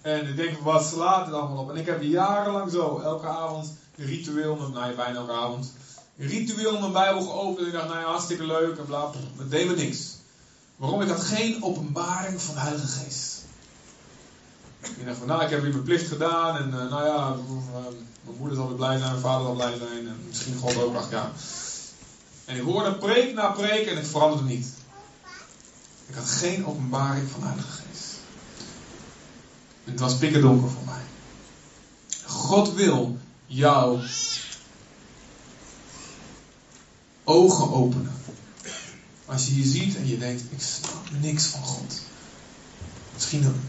En 0.00 0.28
ik 0.28 0.36
denk, 0.36 0.58
wat 0.58 0.84
slaat 0.84 1.26
het 1.26 1.34
allemaal 1.34 1.62
op? 1.62 1.70
En 1.70 1.76
ik 1.76 1.86
heb 1.86 2.02
jarenlang 2.02 2.70
zo, 2.70 2.98
elke 2.98 3.26
avond, 3.26 3.72
ritueel, 3.98 4.56
nou 4.56 4.90
ja, 4.90 4.96
bijna 4.96 5.18
elke 5.18 5.32
avond, 5.32 5.72
ritueel 6.16 6.78
mijn 6.80 6.92
Bijbel 6.92 7.22
geopend. 7.22 7.58
En 7.58 7.66
ik 7.66 7.72
dacht, 7.72 7.88
nou 7.88 8.00
ja, 8.00 8.06
hartstikke 8.06 8.46
leuk 8.46 8.78
en 8.78 8.86
bla, 8.86 9.10
dat 9.36 9.50
deed 9.50 9.68
me 9.68 9.74
niks. 9.74 10.16
Waarom? 10.76 11.02
Ik 11.02 11.08
had 11.08 11.20
geen 11.20 11.62
openbaring 11.62 12.40
van 12.40 12.54
de 12.54 12.60
Heilige 12.60 12.86
Geest. 12.86 13.44
Ik 14.80 15.06
dacht 15.06 15.18
van, 15.18 15.26
nou, 15.26 15.42
ik 15.42 15.50
heb 15.50 15.60
weer 15.60 15.70
mijn 15.70 15.82
plicht 15.82 16.08
gedaan. 16.08 16.56
En 16.56 16.80
eh, 16.80 16.90
nou 16.90 17.04
ja, 17.04 17.16
eh, 17.16 17.82
mijn 18.22 18.36
moeder 18.38 18.56
zal 18.56 18.66
weer 18.66 18.76
blij 18.76 18.98
zijn, 18.98 19.10
mijn 19.10 19.22
vader 19.22 19.46
zal 19.46 19.54
blij 19.54 19.76
zijn. 19.78 20.08
En 20.08 20.16
misschien 20.26 20.56
God 20.56 20.82
ook, 20.82 20.96
ach 20.96 21.10
ja. 21.10 21.32
En 22.44 22.56
ik 22.56 22.62
hoorde 22.62 22.94
preek 22.94 23.34
na 23.34 23.50
preek 23.50 23.86
en 23.86 23.96
het 23.96 24.06
veranderde 24.06 24.44
niet. 24.44 24.68
Ik 26.06 26.14
had 26.14 26.30
geen 26.30 26.66
openbaring 26.66 27.30
van 27.30 27.40
de 27.40 27.46
Heilige 27.46 27.70
Geest. 27.70 28.06
Het 29.84 30.00
was 30.00 30.16
pikkerdonker 30.16 30.70
voor 30.70 30.84
mij. 30.84 31.02
God 32.24 32.74
wil 32.74 33.18
jouw 33.48 34.00
ogen 37.24 37.72
openen. 37.72 38.12
Als 39.26 39.46
je 39.46 39.56
je 39.56 39.64
ziet 39.64 39.96
en 39.96 40.06
je 40.06 40.18
denkt, 40.18 40.42
ik 40.50 40.60
snap 40.60 41.10
niks 41.20 41.44
van 41.44 41.62
God. 41.62 41.94
Misschien 43.14 43.62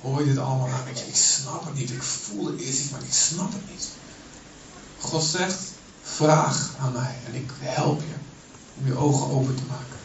hoor 0.00 0.20
je 0.20 0.26
dit 0.26 0.38
allemaal 0.38 0.68
aan. 0.68 0.88
Ik, 0.88 1.14
snap 1.16 1.64
het 1.64 1.74
niet. 1.74 1.90
Ik 1.90 2.02
voel 2.02 2.46
het 2.46 2.60
eerst 2.60 2.80
iets, 2.80 2.90
maar 2.90 3.02
ik 3.02 3.12
snap 3.12 3.52
het 3.52 3.70
niet. 3.70 3.88
God 5.00 5.24
zegt, 5.24 5.60
vraag 6.02 6.74
aan 6.80 6.92
mij 6.92 7.14
en 7.26 7.34
ik 7.34 7.50
help 7.58 8.00
je 8.00 8.14
om 8.78 8.86
je 8.86 8.96
ogen 8.96 9.30
open 9.30 9.54
te 9.54 9.62
maken. 9.68 9.96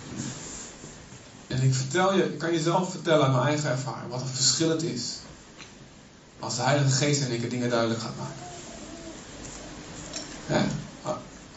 En 1.48 1.62
ik 1.62 1.74
vertel 1.74 2.16
je, 2.16 2.24
ik 2.24 2.40
kan 2.40 2.54
je 2.54 2.62
zelf 2.62 2.92
vertellen 2.92 3.24
uit 3.24 3.34
mijn 3.34 3.48
eigen 3.48 3.70
ervaring 3.70 4.12
wat 4.12 4.22
een 4.22 4.28
verschil 4.28 4.70
het 4.70 4.84
is. 4.84 5.04
Als 6.40 6.56
de 6.56 6.62
Heilige 6.62 6.92
Geest 6.92 7.22
en 7.22 7.32
ik 7.32 7.50
dingen 7.50 7.70
duidelijk 7.70 8.02
gaat 8.02 8.18
maken. 8.18 8.51
Hè? 10.46 10.66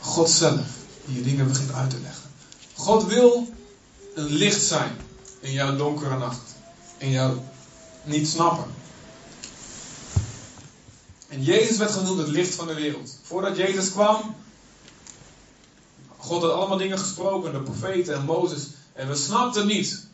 God 0.00 0.31
zelf, 0.31 0.67
die 1.05 1.17
je 1.17 1.23
dingen 1.23 1.49
begint 1.49 1.73
uit 1.73 1.91
te 1.91 2.00
leggen. 2.00 2.31
God 2.75 3.07
wil 3.07 3.49
een 4.14 4.33
licht 4.33 4.62
zijn 4.62 4.97
in 5.41 5.53
jouw 5.53 5.76
donkere 5.76 6.19
nacht. 6.19 6.55
In 6.99 7.11
jouw 7.11 7.45
niet 8.05 8.29
snappen. 8.29 8.64
En 11.29 11.43
Jezus 11.43 11.76
werd 11.76 11.91
genoemd 11.91 12.19
het 12.19 12.29
licht 12.29 12.55
van 12.55 12.67
de 12.67 12.75
wereld. 12.75 13.19
Voordat 13.23 13.57
Jezus 13.57 13.91
kwam, 13.91 14.37
God 16.17 16.43
had 16.43 16.53
allemaal 16.53 16.79
dingen 16.79 16.99
gesproken, 16.99 17.53
de 17.53 17.62
profeten 17.62 18.14
en 18.14 18.25
Mozes. 18.25 18.67
En 18.93 19.09
we 19.09 19.14
snapten 19.14 19.67
niet. 19.67 20.07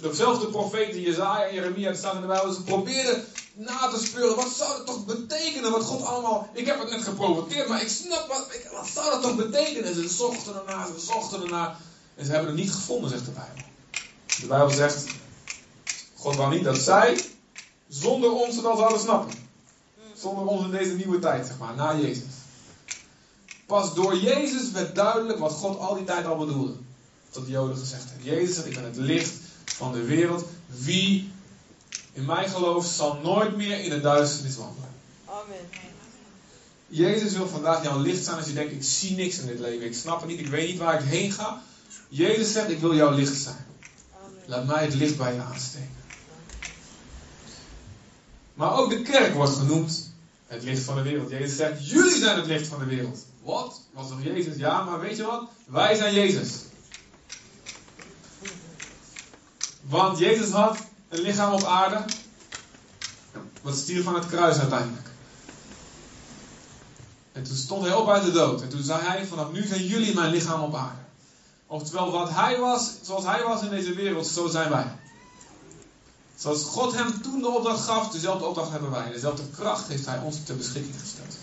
Dezelfde 0.00 0.46
profeten, 0.46 1.00
Jezaja 1.00 1.46
en 1.46 1.54
Jeremia, 1.54 1.94
staan 1.94 2.14
in 2.14 2.20
de 2.20 2.26
Bijbel. 2.26 2.52
Ze 2.52 2.62
probeerden 2.62 3.24
na 3.58 3.88
te 3.88 4.06
speuren. 4.06 4.36
Wat 4.36 4.52
zou 4.56 4.76
het 4.76 4.86
toch 4.86 5.04
betekenen 5.04 5.70
wat 5.70 5.82
God 5.82 6.02
allemaal... 6.02 6.48
Ik 6.52 6.66
heb 6.66 6.78
het 6.80 6.90
net 6.90 7.02
geprovoceerd, 7.02 7.68
maar 7.68 7.82
ik 7.82 7.88
snap 7.88 8.26
wat... 8.28 8.46
Ik, 8.50 8.68
wat 8.72 8.88
zou 8.88 9.10
dat 9.10 9.22
toch 9.22 9.36
betekenen? 9.36 9.84
En 9.84 9.94
ze 9.94 10.08
zochten 10.08 10.54
ernaar, 10.54 10.86
ze 10.86 11.06
zochten 11.06 11.42
ernaar. 11.42 11.76
En 12.14 12.24
ze 12.24 12.30
hebben 12.30 12.50
het 12.50 12.60
niet 12.60 12.72
gevonden, 12.72 13.10
zegt 13.10 13.24
de 13.24 13.30
Bijbel. 13.30 13.64
De 14.40 14.46
Bijbel 14.46 14.70
zegt... 14.70 15.04
God 16.14 16.36
wou 16.36 16.54
niet 16.54 16.64
dat 16.64 16.78
zij 16.78 17.24
zonder 17.88 18.32
ons 18.32 18.64
al 18.64 18.76
zouden 18.76 19.00
snappen. 19.00 19.34
Zonder 20.14 20.44
ons 20.44 20.64
in 20.64 20.70
deze 20.70 20.94
nieuwe 20.94 21.18
tijd, 21.18 21.46
zeg 21.46 21.58
maar, 21.58 21.74
na 21.74 21.96
Jezus. 21.96 22.34
Pas 23.66 23.94
door 23.94 24.16
Jezus 24.16 24.70
werd 24.70 24.94
duidelijk 24.94 25.38
wat 25.38 25.52
God 25.52 25.78
al 25.78 25.94
die 25.94 26.04
tijd 26.04 26.26
al 26.26 26.36
bedoelde. 26.36 26.72
Tot 27.30 27.44
de 27.44 27.50
Joden 27.50 27.76
gezegd 27.76 28.04
heeft. 28.10 28.24
Jezus 28.24 28.64
ik 28.64 28.74
ben 28.74 28.84
het 28.84 28.96
licht 28.96 29.32
van 29.64 29.92
de 29.92 30.04
wereld. 30.04 30.44
Wie 30.66 31.32
in 32.18 32.24
mij 32.24 32.48
gelooft, 32.48 32.88
zal 32.88 33.18
nooit 33.22 33.56
meer 33.56 33.80
in 33.80 33.90
de 33.90 34.00
duisternis 34.00 34.56
wandelen. 34.56 34.90
Amen. 35.24 35.56
Jezus 36.86 37.32
wil 37.32 37.48
vandaag 37.48 37.82
jouw 37.82 37.98
licht 37.98 38.24
zijn 38.24 38.36
als 38.36 38.46
je 38.46 38.52
denkt, 38.52 38.72
ik 38.72 38.82
zie 38.82 39.16
niks 39.16 39.38
in 39.38 39.46
dit 39.46 39.58
leven. 39.58 39.86
Ik 39.86 39.94
snap 39.94 40.20
het 40.20 40.28
niet, 40.28 40.40
ik 40.40 40.46
weet 40.46 40.68
niet 40.68 40.78
waar 40.78 41.02
ik 41.02 41.08
heen 41.08 41.32
ga. 41.32 41.62
Jezus 42.08 42.52
zegt, 42.52 42.70
ik 42.70 42.78
wil 42.78 42.94
jouw 42.94 43.14
licht 43.14 43.42
zijn. 43.42 43.66
Amen. 44.24 44.42
Laat 44.46 44.66
mij 44.66 44.84
het 44.84 44.94
licht 44.94 45.16
bij 45.16 45.34
je 45.34 45.40
aansteken. 45.40 45.96
Maar 48.54 48.76
ook 48.76 48.90
de 48.90 49.02
kerk 49.02 49.34
wordt 49.34 49.56
genoemd 49.56 50.10
het 50.46 50.62
licht 50.62 50.82
van 50.82 50.96
de 50.96 51.02
wereld. 51.02 51.30
Jezus 51.30 51.56
zegt, 51.56 51.88
jullie 51.88 52.18
zijn 52.18 52.36
het 52.36 52.46
licht 52.46 52.66
van 52.66 52.78
de 52.78 52.84
wereld. 52.84 53.18
Wat? 53.42 53.80
Was 53.92 54.08
toch 54.08 54.22
Jezus? 54.22 54.56
Ja, 54.56 54.84
maar 54.84 55.00
weet 55.00 55.16
je 55.16 55.24
wat? 55.24 55.48
Wij 55.66 55.94
zijn 55.94 56.14
Jezus. 56.14 56.50
Want 59.82 60.18
Jezus 60.18 60.50
had 60.50 60.78
een 61.08 61.20
lichaam 61.20 61.52
op 61.52 61.64
aarde. 61.64 62.04
Wat 63.62 63.76
stierf 63.76 64.04
van 64.04 64.14
het 64.14 64.26
kruis 64.26 64.58
uiteindelijk. 64.58 65.06
En 67.32 67.42
toen 67.42 67.56
stond 67.56 67.84
hij 67.84 67.94
op 67.94 68.08
uit 68.08 68.24
de 68.24 68.30
dood. 68.30 68.62
En 68.62 68.68
toen 68.68 68.82
zei 68.82 69.02
hij, 69.02 69.26
vanaf 69.26 69.52
nu 69.52 69.66
zijn 69.66 69.86
jullie 69.86 70.14
mijn 70.14 70.30
lichaam 70.30 70.62
op 70.62 70.74
aarde. 70.74 71.00
Oftewel, 71.66 72.10
wat 72.10 72.30
hij 72.30 72.58
was, 72.58 72.90
zoals 73.02 73.24
hij 73.24 73.42
was 73.42 73.62
in 73.62 73.70
deze 73.70 73.94
wereld, 73.94 74.26
zo 74.26 74.48
zijn 74.48 74.70
wij. 74.70 74.96
Zoals 76.36 76.64
God 76.64 76.94
hem 76.94 77.22
toen 77.22 77.40
de 77.40 77.48
opdracht 77.48 77.84
gaf, 77.84 78.10
dezelfde 78.10 78.44
opdracht 78.44 78.70
hebben 78.70 78.90
wij. 78.90 79.10
Dezelfde 79.10 79.42
kracht 79.50 79.88
heeft 79.88 80.06
hij 80.06 80.18
ons 80.18 80.36
ter 80.44 80.56
beschikking 80.56 80.94
gesteld. 81.00 81.36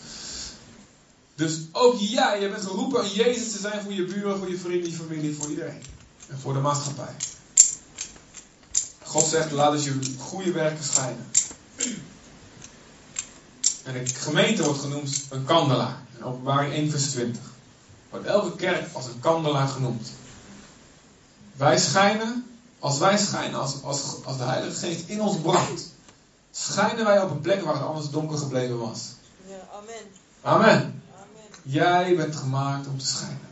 Dus 1.36 1.60
ook 1.72 1.96
jij, 1.98 2.42
je 2.42 2.50
bent 2.50 2.66
geroepen 2.66 3.02
om 3.02 3.08
Jezus 3.08 3.52
te 3.52 3.58
zijn 3.58 3.82
voor 3.82 3.94
je 3.94 4.06
buren, 4.06 4.38
voor 4.38 4.50
je 4.50 4.58
vrienden, 4.58 4.90
je 4.90 4.96
familie, 4.96 5.36
voor 5.36 5.50
iedereen. 5.50 5.82
En 6.28 6.40
voor 6.40 6.54
de 6.54 6.60
maatschappij. 6.60 7.16
God 9.16 9.24
zegt, 9.24 9.52
laat 9.52 9.72
dus 9.72 9.84
je 9.84 10.00
goede 10.20 10.52
werken 10.52 10.84
schijnen. 10.84 11.26
En 13.84 13.94
de 13.94 14.06
gemeente 14.06 14.64
wordt 14.64 14.80
genoemd 14.80 15.26
een 15.30 15.46
kandelaar. 15.46 15.98
In 16.18 16.24
openbaring 16.24 16.74
1 16.74 16.90
vers 16.90 17.10
20. 17.10 17.42
Wordt 18.10 18.26
elke 18.26 18.56
kerk 18.56 18.94
als 18.94 19.06
een 19.06 19.20
kandelaar 19.20 19.68
genoemd. 19.68 20.12
Wij 21.54 21.78
schijnen, 21.78 22.46
als 22.80 22.98
wij 22.98 23.18
schijnen, 23.18 23.60
als, 23.60 23.84
als, 23.84 24.16
als 24.24 24.38
de 24.38 24.44
Heilige 24.44 24.80
Geest 24.80 25.10
in 25.10 25.22
ons 25.22 25.38
brandt, 25.38 25.82
schijnen 26.52 27.06
wij 27.06 27.22
op 27.22 27.32
een 27.32 27.42
plek 27.42 27.62
waar 27.62 27.74
het 27.74 27.84
anders 27.84 28.10
donker 28.10 28.38
gebleven 28.38 28.80
was. 28.80 29.00
Ja, 29.48 29.56
amen. 29.78 29.96
Amen. 30.42 30.70
Amen. 30.70 31.02
Jij 31.62 32.16
bent 32.16 32.36
gemaakt 32.36 32.88
om 32.88 32.98
te 32.98 33.06
schijnen. 33.06 33.45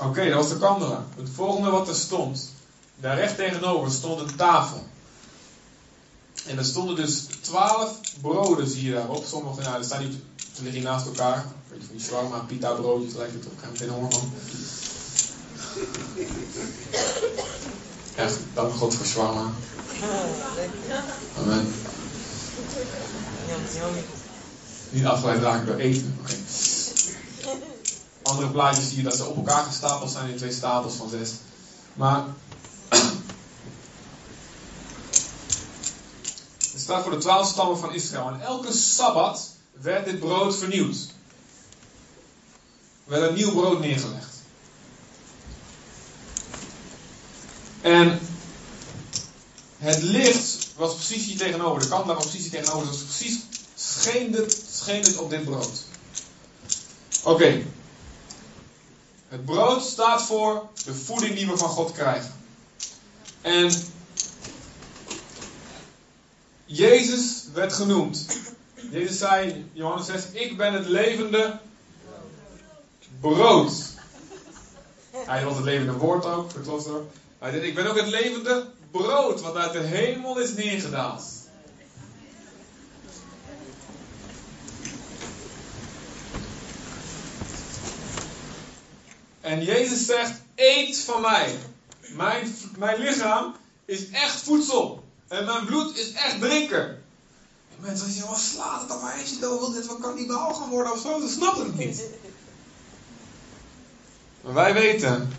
Oké, 0.00 0.24
dat 0.24 0.34
was 0.34 0.48
de 0.48 0.58
kandelaar. 0.58 1.02
Het 1.16 1.28
volgende 1.34 1.70
wat 1.70 1.88
er 1.88 1.94
stond. 1.94 2.50
Daar 2.96 3.16
recht 3.16 3.36
tegenover 3.36 3.92
stond 3.92 4.20
een 4.20 4.36
tafel. 4.36 4.86
En 6.46 6.58
er 6.58 6.64
stonden 6.64 6.96
dus 6.96 7.26
twaalf 7.40 8.00
broden, 8.20 8.68
zie 8.68 8.84
je 8.84 8.92
daarop. 8.92 9.24
Sommige, 9.24 9.60
nou, 9.60 9.78
er 9.78 9.84
staan 9.84 10.02
niet, 10.02 10.16
ze 10.56 10.62
liggen 10.62 10.82
naast 10.82 11.06
elkaar. 11.06 11.36
Een 11.36 11.44
beetje 11.68 11.86
van 11.86 11.96
die 11.96 12.04
shawarma, 12.04 12.38
pita 12.38 12.72
broodjes 12.72 13.14
lijkt 13.14 13.34
het 13.34 13.46
op. 13.46 13.52
Ik 13.52 13.58
heb 13.60 13.70
meteen 13.70 13.88
honger 13.88 14.12
van. 14.12 14.32
Echt, 18.16 18.38
dank 18.54 18.74
God 18.74 18.94
voor 18.94 19.06
shawarma. 19.06 19.52
Amen. 21.38 21.74
Niet 24.90 25.04
afgeleid 25.04 25.42
raken 25.42 25.66
door 25.66 25.76
eten. 25.76 26.18
Oké. 26.20 26.34
Andere 28.28 28.48
plaatjes 28.48 28.88
zie 28.88 28.96
je 28.96 29.02
dat 29.02 29.16
ze 29.16 29.24
op 29.24 29.36
elkaar 29.36 29.64
gestapeld 29.64 30.10
zijn 30.10 30.30
in 30.30 30.36
twee 30.36 30.52
stapels 30.52 30.94
van 30.94 31.08
zes. 31.08 31.30
Maar. 31.94 32.24
Het 36.72 36.80
staat 36.80 37.02
voor 37.02 37.12
de 37.12 37.18
twaalf 37.18 37.48
stammen 37.48 37.78
van 37.78 37.94
Israël. 37.94 38.28
En 38.28 38.40
elke 38.40 38.72
sabbat 38.72 39.50
werd 39.72 40.04
dit 40.04 40.18
brood 40.18 40.56
vernieuwd. 40.56 40.96
Er 43.04 43.10
werd 43.10 43.28
een 43.28 43.34
nieuw 43.34 43.52
brood 43.52 43.80
neergelegd. 43.80 44.34
En 47.80 48.20
het 49.78 50.02
licht 50.02 50.68
was 50.76 50.94
precies 50.94 51.24
hier 51.24 51.36
tegenover. 51.36 51.82
De 51.82 51.88
kant 51.88 52.06
was 52.06 52.26
precies 52.26 52.42
hier 52.42 52.60
tegenover. 52.60 52.88
Dus 52.88 53.02
precies 53.02 53.38
scheen 53.74 55.02
het 55.02 55.18
op 55.18 55.30
dit 55.30 55.44
brood. 55.44 55.84
Oké. 57.22 57.64
Het 59.28 59.44
brood 59.44 59.82
staat 59.82 60.22
voor 60.22 60.68
de 60.84 60.94
voeding 60.94 61.34
die 61.34 61.46
we 61.46 61.56
van 61.56 61.68
God 61.68 61.92
krijgen. 61.92 62.32
En 63.40 63.72
Jezus 66.64 67.44
werd 67.52 67.72
genoemd. 67.72 68.26
Jezus 68.90 69.18
zei 69.18 69.50
in 69.50 69.70
Johannes 69.72 70.06
6, 70.06 70.22
ik 70.32 70.56
ben 70.56 70.72
het 70.72 70.86
levende 70.86 71.58
brood. 73.20 73.72
Hij 75.10 75.44
was 75.44 75.56
het 75.56 75.64
levende 75.64 75.92
woord 75.92 76.24
ook, 76.24 76.50
ook. 76.68 77.06
Hij 77.38 77.50
zei, 77.50 77.66
ik 77.66 77.74
ben 77.74 77.86
ook 77.86 77.98
het 77.98 78.08
levende 78.08 78.66
brood 78.90 79.40
wat 79.40 79.56
uit 79.56 79.72
de 79.72 79.78
hemel 79.78 80.38
is 80.38 80.54
neergedaald. 80.54 81.37
En 89.48 89.64
Jezus 89.64 90.06
zegt, 90.06 90.40
eet 90.54 90.98
van 90.98 91.20
mij. 91.20 91.58
Mijn, 92.16 92.54
mijn 92.78 92.98
lichaam 93.00 93.54
is 93.84 94.10
echt 94.10 94.40
voedsel. 94.40 95.04
En 95.28 95.44
mijn 95.44 95.64
bloed 95.64 95.96
is 95.96 96.12
echt 96.12 96.40
drinken. 96.40 96.84
En 97.76 97.80
mensen 97.80 98.10
zeggen, 98.12 98.30
wat 98.30 98.40
slaat 98.40 98.80
het 98.80 98.90
op 98.90 99.02
mij? 99.02 99.20
Als 99.20 99.30
je 99.30 99.38
dan 99.38 99.58
wil 99.58 99.72
dit, 99.72 99.86
wat 99.86 100.00
kan 100.00 100.14
niet 100.14 100.26
behaald 100.26 100.56
gaan 100.56 100.68
worden 100.68 100.92
of 100.92 101.00
zo? 101.00 101.20
Ze 101.20 101.28
snappen 101.28 101.66
het 101.66 101.76
niet. 101.76 102.02
Maar 104.40 104.54
wij 104.54 104.72
weten 104.72 105.32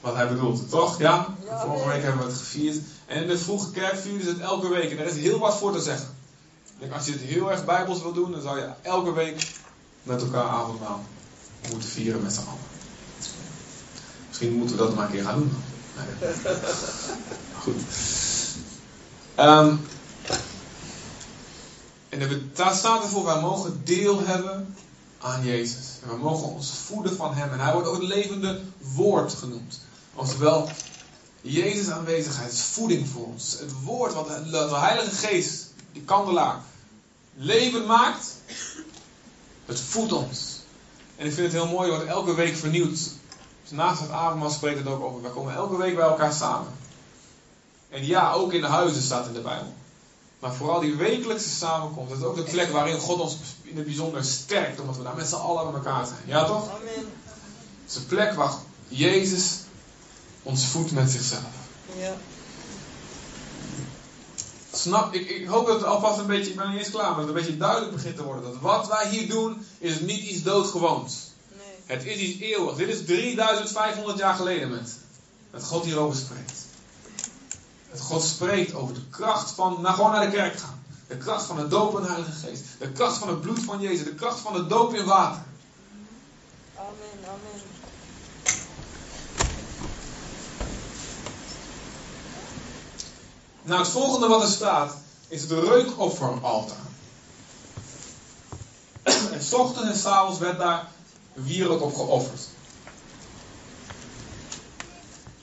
wat 0.00 0.14
hij 0.14 0.28
bedoelt, 0.28 0.70
toch? 0.70 0.98
Ja? 0.98 1.34
Ja, 1.44 1.60
Vorige 1.66 1.88
week 1.88 2.02
hebben 2.02 2.20
we 2.20 2.26
het 2.26 2.38
gevierd. 2.38 2.78
En 3.06 3.22
in 3.22 3.28
de 3.28 3.38
vroege 3.38 3.70
kerk 3.70 3.96
vierden 3.96 4.22
ze 4.22 4.28
het 4.28 4.40
elke 4.40 4.68
week. 4.68 4.90
En 4.90 4.98
er 4.98 5.06
is 5.06 5.16
heel 5.16 5.38
wat 5.38 5.58
voor 5.58 5.72
te 5.72 5.82
zeggen. 5.82 6.16
Denk, 6.78 6.92
als 6.92 7.06
je 7.06 7.12
het 7.12 7.20
heel 7.20 7.50
erg 7.50 7.64
bijbels 7.64 8.02
wil 8.02 8.12
doen, 8.12 8.30
dan 8.30 8.42
zou 8.42 8.58
je 8.58 8.68
elke 8.82 9.12
week 9.12 9.50
met 10.02 10.22
elkaar 10.22 10.48
avondmaal 10.48 11.04
moeten 11.70 11.88
vieren 11.88 12.22
met 12.22 12.32
z'n 12.32 12.38
allen. 12.40 12.72
Misschien 14.28 14.52
moeten 14.52 14.76
we 14.76 14.82
dat 14.82 14.94
maar 14.94 15.06
een 15.06 15.12
keer 15.12 15.24
gaan 15.24 15.38
doen. 15.38 15.52
Goed. 17.58 17.82
Ehm, 19.34 19.76
en 22.08 22.50
daar 22.54 22.74
staat 22.74 23.02
ervoor, 23.02 23.24
wij 23.24 23.40
mogen 23.40 23.80
deel 23.84 24.20
hebben 24.20 24.76
aan 25.18 25.44
Jezus. 25.44 25.98
En 26.02 26.08
we 26.08 26.16
mogen 26.16 26.48
ons 26.48 26.70
voeden 26.86 27.16
van 27.16 27.34
Hem. 27.34 27.52
En 27.52 27.60
Hij 27.60 27.72
wordt 27.72 27.88
ook 27.88 28.00
het 28.00 28.08
levende 28.08 28.60
woord 28.94 29.32
genoemd. 29.32 29.80
Oftewel, 30.14 30.68
Jezus 31.40 31.90
aanwezigheid 31.90 32.52
is 32.52 32.60
voeding 32.60 33.08
voor 33.08 33.26
ons. 33.26 33.56
Het 33.58 33.82
woord 33.82 34.12
wat 34.12 34.28
de, 34.28 34.50
de 34.50 34.76
Heilige 34.76 35.10
Geest, 35.10 35.66
die 35.92 36.02
kandelaar, 36.02 36.60
leven 37.34 37.86
maakt, 37.86 38.26
het 39.64 39.80
voedt 39.80 40.12
ons. 40.12 40.53
En 41.16 41.26
ik 41.26 41.32
vind 41.32 41.52
het 41.52 41.62
heel 41.62 41.72
mooi, 41.72 41.90
wordt 41.90 42.04
elke 42.04 42.34
week 42.34 42.56
vernieuwd. 42.56 42.98
Dus 43.62 43.70
naast 43.70 44.00
het 44.00 44.10
avondmaal 44.10 44.50
spreekt 44.50 44.78
het 44.78 44.86
ook 44.86 45.02
over. 45.02 45.22
Wij 45.22 45.30
komen 45.30 45.54
elke 45.54 45.76
week 45.76 45.94
bij 45.94 46.04
elkaar 46.04 46.32
samen. 46.32 46.72
En 47.88 48.06
ja, 48.06 48.32
ook 48.32 48.52
in 48.52 48.60
de 48.60 48.66
huizen 48.66 49.02
staat 49.02 49.26
in 49.26 49.32
de 49.32 49.40
Bijbel. 49.40 49.72
Maar 50.38 50.54
vooral 50.54 50.80
die 50.80 50.94
wekelijkse 50.94 51.48
samenkomst, 51.48 52.10
dat 52.10 52.18
is 52.18 52.24
ook 52.24 52.36
de 52.36 52.42
plek 52.42 52.70
waarin 52.70 52.98
God 52.98 53.20
ons 53.20 53.36
in 53.62 53.76
het 53.76 53.84
bijzonder 53.84 54.24
sterkt, 54.24 54.80
omdat 54.80 54.96
we 54.96 55.02
daar 55.02 55.16
met 55.16 55.28
z'n 55.28 55.34
allen 55.34 55.64
bij 55.64 55.74
elkaar 55.74 56.06
zijn. 56.06 56.20
Ja 56.24 56.44
toch? 56.44 56.68
Amen. 56.68 57.12
Het 57.82 57.90
is 57.90 57.96
een 57.96 58.06
plek 58.06 58.32
waar 58.32 58.52
Jezus 58.88 59.58
ons 60.42 60.66
voedt 60.66 60.92
met 60.92 61.10
zichzelf. 61.10 61.52
Ja. 61.98 62.14
Snap, 64.74 65.14
ik, 65.14 65.30
ik 65.30 65.46
hoop 65.46 65.66
dat 65.66 65.76
het 65.76 65.84
alvast 65.84 66.18
een 66.18 66.26
beetje, 66.26 66.50
ik 66.50 66.56
ben 66.56 66.70
niet 66.70 66.78
eens 66.78 66.90
klaar, 66.90 67.10
maar 67.10 67.16
dat 67.16 67.26
het 67.26 67.36
een 67.36 67.42
beetje 67.42 67.56
duidelijk 67.56 67.92
begint 67.92 68.16
te 68.16 68.22
worden. 68.22 68.42
Dat 68.42 68.60
wat 68.60 68.88
wij 68.88 69.08
hier 69.08 69.28
doen, 69.28 69.66
is 69.78 70.00
niet 70.00 70.22
iets 70.22 70.42
doodgewoons. 70.42 71.30
Nee. 71.56 71.96
Het 71.96 72.04
is 72.04 72.16
iets 72.16 72.40
eeuwigs. 72.40 72.78
Dit 72.78 72.88
is 72.88 73.04
3500 73.04 74.18
jaar 74.18 74.34
geleden, 74.34 74.70
mensen. 74.70 75.00
Dat 75.50 75.64
God 75.64 75.84
hierover 75.84 76.18
spreekt. 76.18 76.64
Dat 77.90 78.00
God 78.00 78.22
spreekt 78.22 78.74
over 78.74 78.94
de 78.94 79.08
kracht 79.10 79.50
van, 79.50 79.80
nou 79.80 79.94
gewoon 79.94 80.10
naar 80.10 80.30
de 80.30 80.36
kerk 80.36 80.56
gaan. 80.56 80.82
De 81.06 81.16
kracht 81.16 81.44
van 81.44 81.56
de 81.56 81.68
doop 81.68 81.96
in 81.96 82.02
de 82.02 82.08
Heilige 82.08 82.32
Geest. 82.32 82.64
De 82.78 82.92
kracht 82.92 83.16
van 83.16 83.28
het 83.28 83.40
bloed 83.40 83.64
van 83.64 83.80
Jezus. 83.80 84.04
De 84.04 84.14
kracht 84.14 84.40
van 84.40 84.52
de 84.52 84.66
doop 84.66 84.94
in 84.94 85.04
water. 85.04 85.42
Amen. 86.76 87.28
Amen. 87.28 87.73
Nou, 93.64 93.80
het 93.80 93.88
volgende 93.90 94.28
wat 94.28 94.42
er 94.42 94.48
staat, 94.48 94.96
is 95.28 95.40
het 95.40 95.50
reukofferaltaar. 95.50 96.76
En 99.02 99.42
s 99.42 99.52
ochtends 99.52 99.90
en 99.90 99.96
s 99.98 100.04
avonds 100.04 100.38
werd 100.38 100.58
daar 100.58 100.88
wierook 101.32 101.82
op 101.82 101.94
geofferd. 101.94 102.40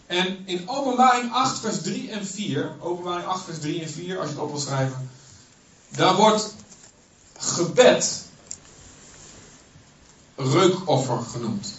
En 0.05 0.47
in 0.47 0.69
openbaring 0.69 1.33
8 1.33 1.59
vers 1.59 1.81
3 1.81 2.11
en 2.11 2.25
4, 2.25 2.75
openbaring 2.79 3.27
8 3.27 3.43
vers 3.43 3.59
3 3.59 3.81
en 3.81 3.89
4, 3.89 4.19
als 4.19 4.27
je 4.27 4.33
het 4.33 4.43
op 4.43 4.51
wil 4.51 4.59
schrijven, 4.59 5.09
daar 5.89 6.15
wordt 6.15 6.53
gebed 7.37 8.21
reukoffer 10.35 11.21
genoemd. 11.21 11.73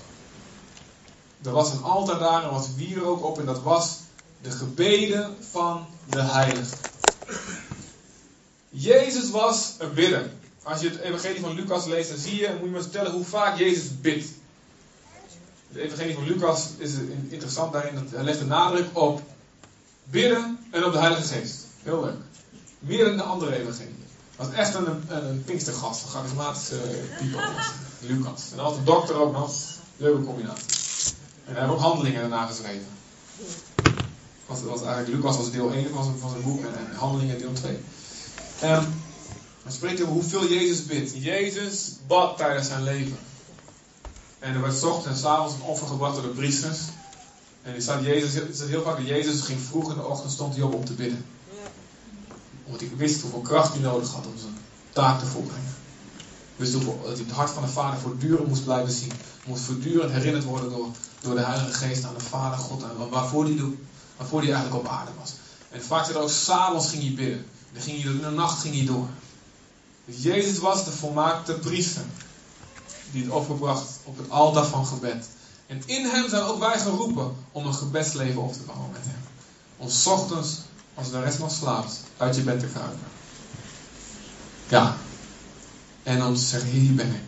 Er 1.43 1.51
was 1.51 1.73
een 1.73 1.83
altaar 1.83 2.19
daar 2.19 2.43
en 2.43 2.49
er 2.49 2.55
was 2.55 2.75
wierook 2.77 3.25
op 3.25 3.39
en 3.39 3.47
dat 3.47 3.63
was 3.63 4.02
de 4.43 4.51
gebeden 4.51 5.37
van 5.51 5.87
de 6.09 6.23
heiligen. 6.23 6.79
Jezus 8.69 9.31
was 9.31 9.75
een 9.79 9.95
bidder. 9.95 10.31
Als 10.63 10.81
je 10.81 10.89
het 10.89 10.99
evangelie 10.99 11.41
van 11.41 11.55
Lucas 11.55 11.87
leest, 11.87 12.09
dan 12.09 12.19
zie 12.19 12.41
je, 12.41 12.49
moet 12.53 12.65
je 12.65 12.71
maar 12.71 12.83
vertellen 12.83 13.13
hoe 13.13 13.25
vaak 13.25 13.59
Jezus 13.59 14.01
bidt. 14.01 14.29
Het 15.69 15.83
evangelie 15.83 16.15
van 16.15 16.25
Lucas 16.25 16.69
is 16.79 16.93
interessant 17.29 17.73
daarin, 17.73 17.95
dat 17.95 18.11
hij 18.11 18.25
legt 18.25 18.39
de 18.39 18.45
nadruk 18.45 18.87
op 18.93 19.23
bidden 20.05 20.59
en 20.71 20.85
op 20.85 20.93
de 20.93 20.99
Heilige 20.99 21.23
Geest. 21.23 21.67
Heel 21.83 22.05
leuk. 22.05 22.21
Meer 22.79 23.05
dan 23.05 23.17
de 23.17 23.23
andere 23.23 23.57
evangelie. 23.57 23.95
Dat 24.37 24.47
was 24.47 24.57
echt 24.57 24.75
een, 24.75 24.87
een, 24.87 25.25
een 25.25 25.45
pinkstergast, 25.45 26.03
een 26.03 26.11
charismatische 26.11 26.81
type. 27.19 27.39
Lucas. 28.01 28.51
En 28.51 28.57
was 28.57 28.77
de 28.77 28.83
dokter 28.83 29.15
ook 29.15 29.33
nog. 29.33 29.55
Leuke 29.97 30.25
combinatie. 30.25 30.67
En 31.45 31.53
hij 31.53 31.63
heeft 31.63 31.75
ook 31.75 31.81
handelingen 31.81 32.21
daarna 32.21 32.47
geschreven. 32.47 32.87
Was 34.47 34.83
eigenlijk, 34.83 35.09
Lucas 35.09 35.37
was 35.37 35.51
deel 35.51 35.73
1 35.73 35.91
van 35.91 36.05
zijn, 36.05 36.19
van 36.19 36.31
zijn 36.31 36.43
boek 36.43 36.61
en, 36.61 36.75
en 36.75 36.97
Handelingen 36.97 37.39
deel 37.39 37.53
2. 37.53 37.79
Ehm 38.61 38.85
hij 39.63 39.73
spreekt 39.73 40.01
over 40.01 40.13
hoeveel 40.13 40.49
Jezus 40.49 40.87
bidt. 40.87 41.13
Jezus 41.15 41.97
bad 42.07 42.37
tijdens 42.37 42.67
zijn 42.67 42.83
leven. 42.83 43.19
En 44.39 44.55
er 44.55 44.61
werd 44.61 44.75
's 44.75 44.83
ochtends 44.83 45.07
en 45.07 45.17
's 45.17 45.25
avonds 45.25 45.55
een 45.55 45.63
offer 45.63 45.87
gebracht 45.87 46.15
door 46.15 46.23
de 46.23 46.29
priesters. 46.29 46.79
En 47.63 47.75
er 47.75 47.83
staat, 47.83 48.05
Jezus, 48.05 48.35
het 48.35 48.55
staat 48.55 48.69
heel 48.69 48.83
vaak 48.83 48.97
dat 48.97 49.07
Jezus 49.07 49.41
ging 49.41 49.61
vroeg 49.61 49.91
in 49.91 49.97
de 49.97 50.05
ochtend 50.07 50.33
stond 50.33 50.55
hij 50.55 50.63
op 50.65 50.75
om 50.75 50.85
te 50.85 50.93
bidden. 50.93 51.25
Omdat 52.65 52.81
hij 52.81 52.91
wist 52.97 53.21
hoeveel 53.21 53.41
kracht 53.41 53.73
hij 53.73 53.83
nodig 53.83 54.13
had 54.13 54.27
om 54.27 54.39
zijn 54.39 54.57
taak 54.93 55.19
te 55.19 55.27
volbrengen. 55.27 55.75
Wist 56.57 56.73
hoeveel, 56.73 57.01
dat 57.05 57.17
hij 57.17 57.25
het 57.27 57.35
hart 57.35 57.51
van 57.51 57.63
de 57.63 57.69
Vader 57.69 58.01
voortdurend 58.01 58.49
moest 58.49 58.65
blijven 58.65 58.93
zien. 58.93 59.13
Moest 59.47 59.63
voortdurend 59.63 60.13
herinnerd 60.13 60.45
worden 60.45 60.71
door, 60.71 60.89
door 61.21 61.35
de 61.35 61.45
Heilige 61.45 61.73
Geest 61.73 62.05
aan 62.05 62.15
de 62.15 62.25
Vader 62.25 62.59
God. 62.59 62.83
En 62.83 63.09
waarvoor 63.11 63.45
hij, 63.45 63.57
doet, 63.57 63.77
waarvoor 64.23 64.43
hij 64.43 64.53
eigenlijk 64.53 64.85
op 64.85 64.91
aarde 64.91 65.11
was. 65.21 65.33
En 65.71 65.83
vaak 65.83 66.05
zit 66.05 66.15
er 66.15 66.21
ook, 66.21 66.31
s'avonds 66.31 66.89
ging 66.89 67.03
hij 67.03 67.15
bidden. 67.15 67.47
Dan 67.73 67.83
ging 67.83 68.03
hij, 68.03 68.13
in 68.13 68.21
de 68.21 68.31
nacht 68.31 68.61
ging 68.61 68.75
hij 68.75 68.87
door. 68.87 69.09
Dus 70.05 70.23
Jezus 70.23 70.59
was 70.59 70.85
de 70.85 70.91
volmaakte 70.91 71.53
priester. 71.53 72.03
Die 73.11 73.23
het 73.23 73.33
offer 73.33 73.55
bracht 73.55 73.89
op 74.05 74.19
het 74.19 74.31
altaar 74.31 74.65
van 74.65 74.87
gebed. 74.87 75.29
En 75.67 75.83
in 75.87 76.05
hem 76.05 76.29
zijn 76.29 76.43
ook 76.43 76.59
wij 76.59 76.79
geroepen 76.79 77.37
om 77.53 77.67
een 77.67 77.75
gebedsleven 77.75 78.43
op 78.43 78.53
te 78.53 78.63
bouwen 78.67 78.91
met 78.91 79.03
hem. 79.03 79.23
Om 79.77 80.13
ochtends, 80.13 80.59
als 80.95 81.11
de 81.11 81.21
rest 81.21 81.39
nog 81.39 81.53
slaapt, 81.53 82.01
uit 82.17 82.37
je 82.37 82.43
bed 82.43 82.61
te 82.61 82.67
kruipen. 82.67 83.07
Ja. 84.69 84.97
En 86.03 86.25
om 86.25 86.35
te 86.35 86.41
zeggen, 86.41 86.71
hier 86.71 86.95
ben 86.95 87.15
ik. 87.15 87.23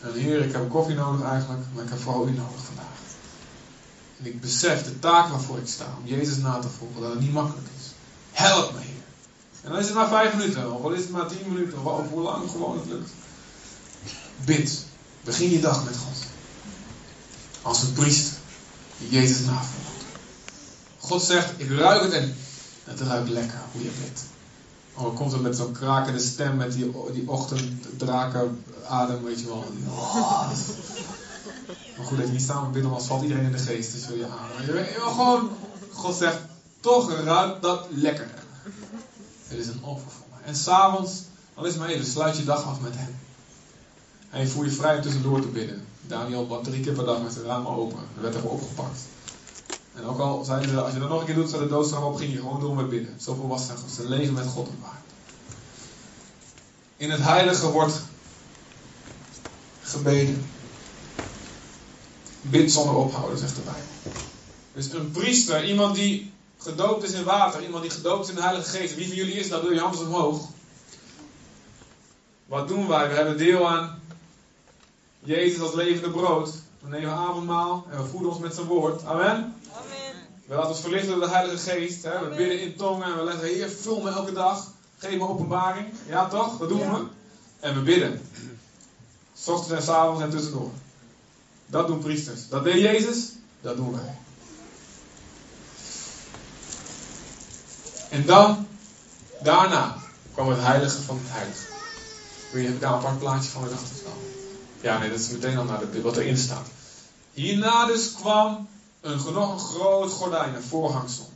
En 0.00 0.12
Heer, 0.12 0.44
ik 0.44 0.52
heb 0.52 0.70
koffie 0.70 0.94
nodig 0.94 1.26
eigenlijk, 1.26 1.62
maar 1.74 1.84
ik 1.84 1.90
heb 1.90 2.00
vooral 2.00 2.28
u 2.28 2.30
nodig 2.30 2.64
vandaag. 2.64 2.93
En 4.18 4.26
ik 4.26 4.40
besef 4.40 4.84
de 4.84 4.98
taak 4.98 5.28
waarvoor 5.28 5.58
ik 5.58 5.66
sta, 5.66 5.96
om 6.00 6.08
Jezus 6.08 6.36
na 6.36 6.58
te 6.58 6.68
volgen, 6.68 7.00
dat 7.00 7.10
het 7.10 7.20
niet 7.20 7.32
makkelijk 7.32 7.68
is. 7.78 7.84
Help 8.32 8.72
me, 8.72 8.80
Heer. 8.80 9.02
En 9.62 9.70
dan 9.70 9.78
is 9.78 9.86
het 9.86 9.94
maar 9.94 10.08
vijf 10.08 10.34
minuten, 10.36 10.72
of 10.72 10.82
al 10.82 10.90
is 10.90 11.00
het 11.00 11.10
maar 11.10 11.26
tien 11.26 11.52
minuten, 11.52 11.84
of 11.84 12.08
hoe 12.08 12.22
lang 12.22 12.50
gewoon 12.50 12.78
het 12.78 12.86
lukt. 12.86 13.10
Bid. 14.44 14.84
Begin 15.24 15.50
je 15.50 15.60
dag 15.60 15.84
met 15.84 15.96
God. 15.96 16.16
Als 17.62 17.82
een 17.82 17.92
priester 17.92 18.36
die 18.98 19.10
Jezus 19.10 19.46
navolgt. 19.46 20.04
God 20.98 21.22
zegt, 21.22 21.52
ik 21.56 21.70
ruik 21.70 22.02
het 22.02 22.12
en 22.12 22.36
het 22.84 23.00
ruikt 23.00 23.28
lekker 23.28 23.60
hoe 23.72 23.82
je 23.82 23.90
bidt. 24.00 24.20
Oh, 24.94 25.02
dan 25.02 25.14
komt 25.14 25.32
het 25.32 25.40
met 25.40 25.56
zo'n 25.56 25.72
krakende 25.72 26.20
stem, 26.20 26.56
met 26.56 26.72
die, 26.72 26.92
die 27.12 27.28
ochtenddrakenadem, 27.28 29.22
weet 29.24 29.40
je 29.40 29.46
wel. 29.46 29.64
Maar 31.96 32.06
goed 32.06 32.16
dat 32.18 32.26
je 32.26 32.32
niet 32.32 32.42
samen 32.42 32.72
bidt, 32.72 32.86
anders 32.86 33.04
valt 33.04 33.22
iedereen 33.22 33.44
in 33.44 33.52
de 33.52 33.58
geest. 33.58 33.92
Dus 33.92 34.06
wil 34.06 34.16
je. 34.16 34.26
Maar 34.26 34.74
je 34.74 35.00
gewoon, 35.00 35.50
God 35.92 36.14
zegt, 36.14 36.38
toch 36.80 37.12
ruikt 37.12 37.62
dat 37.62 37.86
lekker. 37.90 38.30
Het 39.48 39.58
is 39.58 39.66
een 39.66 39.84
offer 39.84 40.10
voor 40.10 40.26
mij. 40.30 40.48
En 40.48 40.56
s'avonds, 40.56 41.12
dan 41.54 41.66
is 41.66 41.76
maar 41.76 41.88
even, 41.88 42.06
sluit 42.06 42.36
je 42.36 42.44
dag 42.44 42.64
af 42.64 42.80
met 42.80 42.92
hem. 42.96 43.16
En 44.30 44.40
je 44.40 44.46
voel 44.46 44.64
je 44.64 44.70
vrij 44.70 45.00
tussendoor 45.00 45.40
te 45.40 45.46
bidden. 45.46 45.86
Daniel 46.06 46.46
bad 46.46 46.64
drie 46.64 46.80
keer 46.80 46.92
per 46.92 47.04
dag 47.04 47.22
met 47.22 47.32
zijn 47.32 47.44
ramen 47.44 47.70
open. 47.70 47.98
Er 48.16 48.22
werd 48.22 48.34
er 48.34 48.48
opgepakt. 48.48 49.00
En 49.94 50.04
ook 50.04 50.18
al 50.18 50.44
zeiden 50.44 50.70
ze, 50.70 50.80
als 50.80 50.92
je 50.92 50.98
dat 50.98 51.08
nog 51.08 51.20
een 51.20 51.26
keer 51.26 51.34
doet, 51.34 51.50
zou 51.50 51.62
de 51.62 51.68
doodstraf 51.68 52.02
op, 52.02 52.16
ging 52.16 52.32
je 52.32 52.38
gewoon 52.38 52.60
door 52.60 52.74
met 52.74 52.88
bidden. 52.88 53.14
Zoveel 53.16 53.48
was 53.48 53.66
zijn, 53.66 54.08
leven 54.08 54.34
met 54.34 54.46
God 54.46 54.68
waard. 54.80 55.04
In 56.96 57.10
het 57.10 57.20
heilige 57.20 57.70
wordt 57.70 58.02
gebeden. 59.82 60.46
Bid 62.50 62.72
zonder 62.72 62.94
ophouden, 62.94 63.38
zegt 63.38 63.54
de 63.54 63.60
Bijbel. 63.60 63.82
Dus 64.72 64.92
een 64.92 65.10
priester, 65.10 65.64
iemand 65.64 65.94
die 65.94 66.32
gedoopt 66.58 67.02
is 67.04 67.12
in 67.12 67.24
water, 67.24 67.62
iemand 67.62 67.82
die 67.82 67.90
gedoopt 67.90 68.22
is 68.24 68.28
in 68.28 68.34
de 68.34 68.42
Heilige 68.42 68.70
Geest. 68.70 68.94
Wie 68.94 69.06
van 69.06 69.16
jullie 69.16 69.34
is 69.34 69.48
dat? 69.48 69.62
Doe 69.62 69.74
je 69.74 69.80
handen 69.80 70.06
omhoog. 70.06 70.40
Wat 72.46 72.68
doen 72.68 72.88
wij? 72.88 73.08
We 73.08 73.14
hebben 73.14 73.36
deel 73.36 73.68
aan 73.68 74.00
Jezus 75.20 75.60
als 75.60 75.74
levende 75.74 76.10
brood. 76.10 76.50
We 76.80 76.88
nemen 76.88 77.10
avondmaal 77.12 77.86
en 77.90 78.02
we 78.02 78.08
voeden 78.08 78.30
ons 78.30 78.38
met 78.38 78.54
zijn 78.54 78.66
woord. 78.66 79.04
Amen. 79.04 79.26
Amen. 79.26 80.14
We 80.46 80.54
laten 80.54 80.70
ons 80.70 80.80
verlichten 80.80 81.10
door 81.10 81.20
de 81.20 81.34
Heilige 81.34 81.70
Geest. 81.70 82.02
Hè? 82.02 82.28
We 82.28 82.34
bidden 82.36 82.60
in 82.60 82.76
tongen 82.76 83.06
en 83.06 83.16
we 83.16 83.24
leggen 83.24 83.48
Heer, 83.48 83.68
vul 83.68 84.00
me 84.00 84.10
elke 84.10 84.32
dag. 84.32 84.66
Geef 84.98 85.18
me 85.18 85.28
openbaring. 85.28 85.86
Ja 86.08 86.28
toch? 86.28 86.58
Dat 86.58 86.68
doen 86.68 86.78
Ja. 86.78 86.92
we. 86.92 87.06
En 87.60 87.74
we 87.74 87.80
bidden. 87.80 88.20
S 89.34 89.48
ochtends 89.48 89.70
en 89.72 89.82
s 89.82 89.88
avonds 89.88 90.22
en 90.22 90.30
tussendoor. 90.30 90.70
Dat 91.74 91.86
doen 91.86 91.98
priesters. 91.98 92.48
Dat 92.48 92.64
deed 92.64 92.80
Jezus. 92.80 93.28
Dat 93.60 93.76
doen 93.76 93.92
wij. 93.92 94.14
En 98.10 98.26
dan, 98.26 98.66
daarna, 99.42 99.96
kwam 100.32 100.48
het 100.48 100.60
heilige 100.60 101.02
van 101.02 101.16
het 101.22 101.26
heilige. 101.28 101.64
Heb 102.50 102.74
ik 102.74 102.80
daar 102.80 102.92
een 102.92 102.98
apart 102.98 103.18
plaatje 103.18 103.50
van? 103.50 103.62
Het 103.62 103.72
wel. 104.02 104.12
Ja, 104.80 104.98
nee, 104.98 105.10
dat 105.10 105.18
is 105.18 105.28
meteen 105.28 105.58
al 105.58 105.64
naar 105.64 105.90
de, 105.90 106.02
wat 106.02 106.16
erin 106.16 106.36
staat. 106.36 106.66
Hierna 107.32 107.86
dus 107.86 108.12
kwam 108.12 108.68
een, 109.00 109.20
nog 109.32 109.52
een 109.52 109.58
groot 109.58 110.10
gordijn, 110.10 110.54
een 110.54 110.62
voorhangsel. 110.62 111.30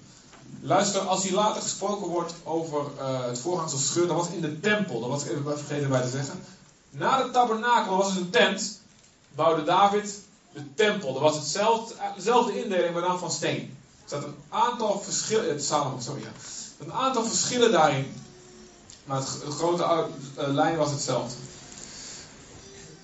Luister, 0.61 1.01
als 1.01 1.22
hier 1.22 1.35
later 1.35 1.62
gesproken 1.62 2.07
wordt 2.07 2.35
over 2.44 2.85
eh, 2.98 3.24
het 3.24 3.38
voorhangsel 3.38 3.79
scheur, 3.79 4.07
dat 4.07 4.16
was 4.16 4.29
in 4.29 4.40
de 4.40 4.61
tempel. 4.61 5.01
Dat 5.01 5.09
was 5.09 5.24
ik 5.24 5.31
even 5.31 5.59
vergeten 5.59 5.88
bij 5.88 6.03
te 6.03 6.09
zeggen. 6.09 6.44
Na 6.90 7.22
de 7.22 7.31
tabernakel 7.31 7.96
was 7.96 8.09
het 8.09 8.16
een 8.16 8.31
tent. 8.31 8.81
Bouwde 9.35 9.64
David 9.64 10.27
de 10.59 10.75
tempel. 10.75 11.12
Dat 11.12 11.23
was 11.23 11.37
hetzelfde, 11.37 11.94
dezelfde 12.16 12.62
indeling, 12.62 12.92
maar 12.92 13.03
dan 13.03 13.18
van 13.18 13.31
steen. 13.31 13.77
Er 14.05 14.09
zat 14.09 14.25
een 14.25 14.37
aantal 14.49 15.01
verschillen. 15.01 15.62
Salomo, 15.62 16.01
sorry. 16.01 16.23
Ja. 16.23 16.29
Een 16.79 16.92
aantal 16.92 17.25
verschillen 17.25 17.73
daarin. 17.73 18.12
Maar 19.05 19.21
de 19.21 19.51
grote 19.51 19.83
eh, 19.83 20.49
lijn 20.49 20.77
was 20.77 20.90
hetzelfde. 20.90 21.35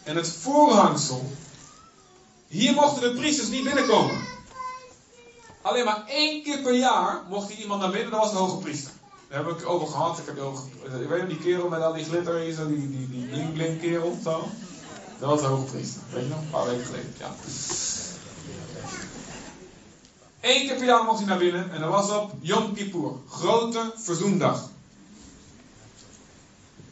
En 0.02 0.16
het 0.16 0.28
voorhangsel. 0.28 1.32
Hier 2.46 2.74
mochten 2.74 3.02
de 3.02 3.18
priesters 3.20 3.48
niet 3.48 3.64
binnenkomen. 3.64 4.16
Alleen 5.62 5.84
maar 5.84 6.04
één 6.06 6.42
keer 6.42 6.58
per 6.58 6.74
jaar 6.74 7.22
mocht 7.28 7.48
hier 7.48 7.58
iemand 7.58 7.80
naar 7.80 7.90
binnen, 7.90 8.10
dat 8.10 8.20
was 8.20 8.30
de 8.30 8.36
hoge 8.36 8.56
priester. 8.56 8.92
Daar 9.28 9.44
heb 9.44 9.58
ik 9.58 9.68
over 9.68 9.86
gehad. 9.86 10.18
Ik 10.18 10.26
heb 10.26 10.38
ook, 10.38 10.58
ik 11.00 11.08
weet 11.08 11.20
nog 11.20 11.28
die 11.28 11.38
kerel 11.38 11.68
met 11.68 11.82
al 11.82 11.92
die 11.92 12.04
glitter 12.04 12.40
die, 12.40 12.90
die, 12.90 13.10
die 13.10 13.26
bling 13.26 13.52
bling 13.52 13.80
kerel, 13.80 14.18
zo. 14.24 14.48
Dat 15.18 15.28
was 15.28 15.40
de 15.40 15.46
hoge 15.46 15.70
priester. 15.70 16.02
Weet 16.10 16.22
je 16.22 16.28
nog? 16.28 16.38
Een 16.38 16.50
paar 16.50 16.66
weken 16.66 16.84
geleden, 16.84 17.14
ja. 17.18 17.34
Eén 20.40 20.66
keer 20.66 20.76
per 20.76 20.84
jaar 20.84 21.04
mocht 21.04 21.18
hij 21.18 21.28
naar 21.28 21.38
binnen 21.38 21.70
en 21.70 21.80
dat 21.80 21.90
was 21.90 22.10
op 22.10 22.32
Yom 22.40 22.74
Kippur, 22.74 23.12
grote 23.28 23.92
verzoendag. 23.96 24.68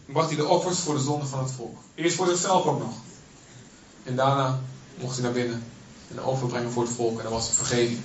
Bracht 0.06 0.28
hij 0.28 0.36
de 0.36 0.46
offers 0.46 0.78
voor 0.78 0.94
de 0.94 1.00
zonde 1.00 1.26
van 1.26 1.38
het 1.38 1.50
volk. 1.52 1.78
Eerst 1.94 2.16
voor 2.16 2.26
zichzelf 2.26 2.66
ook 2.66 2.78
nog. 2.78 2.94
En 4.02 4.16
daarna 4.16 4.60
mocht 4.94 5.14
hij 5.14 5.24
naar 5.24 5.32
binnen 5.32 5.64
en 6.08 6.14
de 6.14 6.22
offer 6.22 6.48
brengen 6.48 6.72
voor 6.72 6.82
het 6.82 6.92
volk 6.92 7.16
en 7.16 7.22
dat 7.22 7.32
was 7.32 7.50
vergeving. 7.50 8.00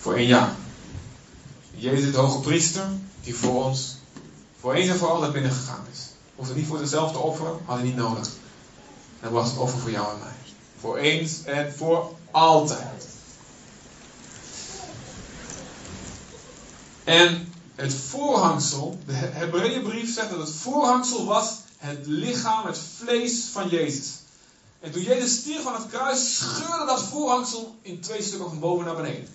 Voor 0.00 0.14
één 0.14 0.26
jaar. 0.26 0.54
Jezus, 1.74 2.12
de 2.12 2.18
hoge 2.18 2.40
priester, 2.40 2.88
die 3.20 3.34
voor 3.34 3.64
ons 3.64 3.96
voor 4.60 4.74
eens 4.74 4.88
en 4.88 4.96
voor 4.96 5.08
altijd 5.08 5.32
binnengegaan 5.32 5.84
is. 5.92 5.98
Hoefde 6.34 6.54
niet 6.54 6.66
voor 6.66 6.78
zichzelf 6.78 7.12
te 7.12 7.18
offeren, 7.18 7.58
had 7.64 7.76
hij 7.76 7.86
niet 7.86 7.96
nodig. 7.96 8.28
Dat 9.20 9.30
was 9.30 9.50
het 9.50 9.58
offer 9.58 9.78
voor 9.80 9.90
jou 9.90 10.12
en 10.12 10.18
mij. 10.18 10.34
Voor 10.80 10.96
eens 10.96 11.44
en 11.44 11.74
voor 11.76 12.14
altijd. 12.30 13.06
En 17.04 17.52
het 17.74 17.94
voorhangsel, 17.94 18.98
de 19.06 19.12
Hebreeënbrief 19.12 20.14
zegt 20.14 20.30
dat 20.30 20.38
het 20.38 20.50
voorhangsel 20.50 21.24
was 21.24 21.54
het 21.76 22.06
lichaam, 22.06 22.66
het 22.66 22.78
vlees 22.96 23.44
van 23.52 23.68
Jezus. 23.68 24.08
En 24.80 24.92
toen 24.92 25.02
Jezus 25.02 25.36
stierf 25.36 25.62
van 25.62 25.74
het 25.74 25.86
kruis, 25.86 26.36
scheurde 26.36 26.86
dat 26.86 27.02
voorhangsel 27.02 27.76
in 27.82 28.00
twee 28.00 28.22
stukken 28.22 28.48
van 28.48 28.60
boven 28.60 28.84
naar 28.84 28.96
beneden. 28.96 29.28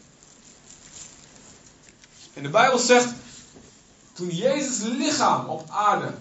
En 2.33 2.43
de 2.43 2.49
Bijbel 2.49 2.79
zegt, 2.79 3.09
toen 4.13 4.29
Jezus 4.29 4.79
lichaam 4.79 5.49
op 5.49 5.69
aarde 5.69 6.13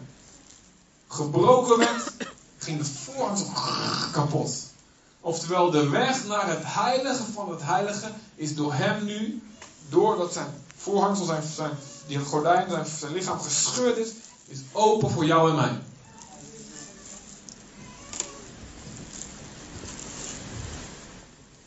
gebroken 1.09 1.79
werd, 1.79 2.13
ging 2.61 2.79
het 2.79 2.89
voorhangsel 2.89 3.47
kapot. 4.13 4.69
Oftewel, 5.21 5.71
de 5.71 5.89
weg 5.89 6.27
naar 6.27 6.49
het 6.49 6.63
heilige 6.63 7.23
van 7.33 7.51
het 7.51 7.63
heilige 7.63 8.11
is 8.35 8.55
door 8.55 8.75
hem 8.75 9.05
nu, 9.05 9.43
doordat 9.89 10.33
zijn 10.33 10.47
voorhangsel, 10.77 11.25
zijn, 11.25 11.43
zijn, 11.55 11.71
die 12.07 12.19
gordijn, 12.19 12.71
zijn, 12.71 12.87
zijn 12.99 13.13
lichaam 13.13 13.41
gescheurd 13.41 13.97
is, 13.97 14.09
is 14.47 14.59
open 14.73 15.11
voor 15.11 15.25
jou 15.25 15.51
en 15.51 15.57
mij. 15.57 15.81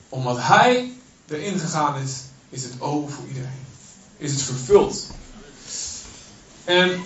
Omdat 0.09 0.37
hij 0.39 0.93
erin 1.27 1.59
gegaan 1.59 2.01
is, 2.01 2.11
is 2.49 2.63
het 2.63 2.81
open 2.81 3.13
voor 3.13 3.27
iedereen. 3.27 3.65
Is 4.17 4.31
het 4.31 4.41
vervuld. 4.41 5.07
En 6.63 7.03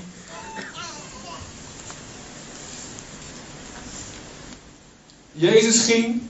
Jezus 5.38 5.86
ging 5.86 6.21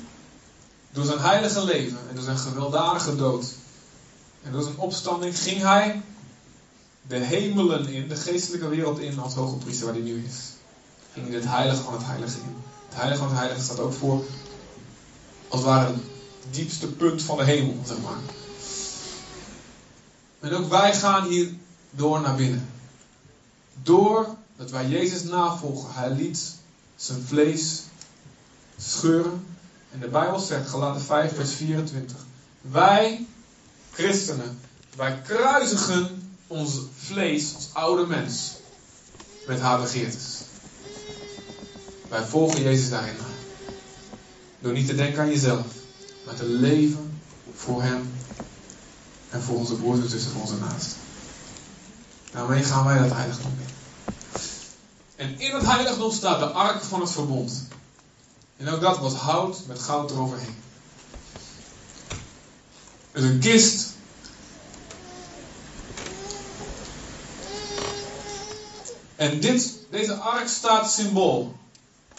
door 0.91 1.05
zijn 1.05 1.19
heilige 1.19 1.63
leven 1.63 1.97
en 2.09 2.15
door 2.15 2.23
zijn 2.23 2.37
gewelddadige 2.37 3.15
dood 3.15 3.45
en 4.43 4.51
door 4.51 4.63
zijn 4.63 4.77
opstanding 4.77 5.39
ging 5.39 5.61
hij 5.61 6.01
de 7.07 7.17
hemelen 7.17 7.87
in, 7.87 8.07
de 8.07 8.15
geestelijke 8.15 8.67
wereld 8.67 8.99
in 8.99 9.19
als 9.19 9.33
hoge 9.33 9.55
priester 9.55 9.85
waar 9.85 9.95
hij 9.95 10.03
nu 10.03 10.23
is. 10.25 10.35
Ging 11.13 11.27
in 11.27 11.33
het 11.33 11.45
heilige 11.45 11.83
van 11.83 11.93
het 11.93 12.05
heilige 12.05 12.37
in. 12.37 12.55
Het 12.85 12.95
heilige 12.95 13.19
van 13.19 13.29
het 13.29 13.37
heilige 13.37 13.63
staat 13.63 13.79
ook 13.79 13.93
voor 13.93 14.23
als 15.47 15.59
het 15.59 15.69
ware 15.69 15.87
het 15.87 16.01
diepste 16.51 16.87
punt 16.87 17.23
van 17.23 17.37
de 17.37 17.43
hemel, 17.43 17.77
zeg 17.85 17.97
maar. 18.01 18.19
En 20.39 20.53
ook 20.53 20.69
wij 20.69 20.95
gaan 20.95 21.27
hier 21.27 21.49
door 21.89 22.21
naar 22.21 22.35
binnen. 22.35 22.69
Door 23.83 24.35
dat 24.55 24.69
wij 24.69 24.87
Jezus 24.87 25.23
navolgen. 25.23 25.93
Hij 25.93 26.09
liet 26.09 26.55
zijn 26.95 27.21
vlees 27.25 27.81
scheuren. 28.77 29.45
En 29.91 29.99
de 29.99 30.07
Bijbel 30.07 30.39
zegt, 30.39 30.69
gelaten 30.69 31.01
5 31.01 31.35
vers 31.35 31.53
24. 31.53 32.17
Wij, 32.61 33.25
christenen, 33.91 34.59
wij 34.95 35.21
kruisigen 35.21 36.31
ons 36.47 36.79
vlees, 36.97 37.53
ons 37.55 37.69
oude 37.73 38.05
mens, 38.05 38.51
met 39.47 39.59
haar 39.59 39.79
begeertes. 39.79 40.41
Wij 42.09 42.23
volgen 42.23 42.63
Jezus 42.63 42.89
daarin. 42.89 43.15
Door 44.59 44.73
niet 44.73 44.87
te 44.87 44.95
denken 44.95 45.21
aan 45.21 45.29
jezelf, 45.29 45.65
maar 46.25 46.35
te 46.35 46.45
leven 46.45 47.21
voor 47.55 47.83
Hem 47.83 48.11
en 49.29 49.41
voor 49.41 49.57
onze 49.57 49.73
broers 49.73 49.99
en 49.99 50.09
zussen, 50.09 50.31
voor 50.31 50.41
onze 50.41 50.57
naasten. 50.57 50.97
Daarmee 52.31 52.63
gaan 52.63 52.85
wij 52.85 52.97
dat 52.97 53.11
heiligdom 53.11 53.53
in. 53.59 53.75
En 55.15 55.39
in 55.39 55.55
het 55.55 55.65
heiligdom 55.65 56.11
staat 56.11 56.39
de 56.39 56.45
ark 56.45 56.83
van 56.83 57.01
het 57.01 57.11
verbond. 57.11 57.66
En 58.57 58.69
ook 58.69 58.81
dat 58.81 58.99
was 58.99 59.13
hout 59.13 59.61
met 59.67 59.79
goud 59.79 60.11
eroverheen. 60.11 60.63
Is 63.11 63.23
een 63.23 63.39
kist. 63.39 63.95
En 69.15 69.39
dit, 69.39 69.73
deze 69.89 70.13
ark 70.13 70.47
staat 70.47 70.91
symbool. 70.91 71.55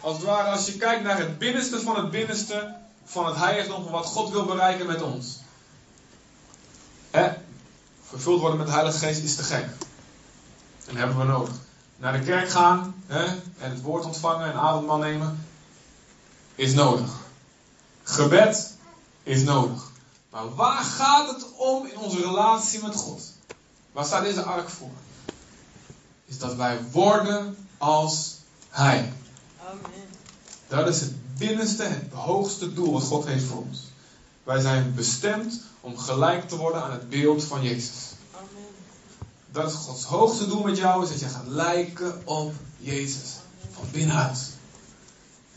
Als 0.00 0.16
het 0.16 0.24
ware, 0.24 0.48
als 0.48 0.66
je 0.66 0.76
kijkt 0.76 1.02
naar 1.02 1.18
het 1.18 1.38
binnenste 1.38 1.80
van 1.80 1.96
het 1.96 2.10
binnenste 2.10 2.74
van 3.04 3.26
het 3.26 3.36
heiligdom, 3.36 3.82
van 3.82 3.92
wat 3.92 4.06
God 4.06 4.30
wil 4.30 4.44
bereiken 4.44 4.86
met 4.86 5.02
ons. 5.02 5.36
Vervuld 8.08 8.40
worden 8.40 8.58
met 8.58 8.66
de 8.66 8.72
Heilige 8.72 8.98
Geest 8.98 9.22
is 9.22 9.34
te 9.34 9.42
gek. 9.42 9.66
En 10.86 10.96
hebben 10.96 11.18
we 11.18 11.24
nodig. 11.24 11.54
Naar 11.96 12.12
de 12.12 12.24
kerk 12.24 12.50
gaan 12.50 12.94
hè? 13.06 13.24
en 13.58 13.70
het 13.70 13.82
woord 13.82 14.04
ontvangen 14.04 14.52
en 14.52 14.58
avondmaal 14.58 14.98
nemen 14.98 15.47
is 16.58 16.74
nodig. 16.74 17.10
Gebed 18.02 18.74
is 19.22 19.42
nodig. 19.42 19.90
Maar 20.30 20.54
waar 20.54 20.84
gaat 20.84 21.28
het 21.28 21.46
om 21.56 21.86
in 21.86 21.98
onze 21.98 22.20
relatie 22.20 22.82
met 22.82 22.94
God? 22.94 23.22
Waar 23.92 24.04
staat 24.04 24.24
deze 24.24 24.42
ark 24.42 24.68
voor? 24.68 24.90
Is 26.24 26.38
dat 26.38 26.54
wij 26.54 26.78
worden 26.90 27.56
als 27.78 28.34
Hij. 28.70 29.12
Amen. 29.66 30.08
Dat 30.68 30.88
is 30.88 31.00
het 31.00 31.38
binnenste, 31.38 31.82
het 31.82 32.12
hoogste 32.12 32.72
doel 32.72 32.92
wat 32.92 33.02
God 33.02 33.26
heeft 33.26 33.44
voor 33.44 33.62
ons. 33.62 33.80
Wij 34.42 34.60
zijn 34.60 34.94
bestemd 34.94 35.60
om 35.80 35.98
gelijk 35.98 36.48
te 36.48 36.56
worden 36.56 36.82
aan 36.82 36.92
het 36.92 37.08
beeld 37.08 37.44
van 37.44 37.62
Jezus. 37.62 38.12
Amen. 38.34 38.68
Dat 39.52 39.70
is 39.70 39.76
Gods 39.76 40.04
hoogste 40.04 40.46
doel 40.46 40.62
met 40.62 40.76
jou, 40.76 41.02
is 41.02 41.08
dat 41.08 41.20
je 41.20 41.28
gaat 41.28 41.46
lijken 41.46 42.22
op 42.24 42.52
Jezus. 42.78 43.36
Van 43.72 43.84
binnenuit. 43.90 44.56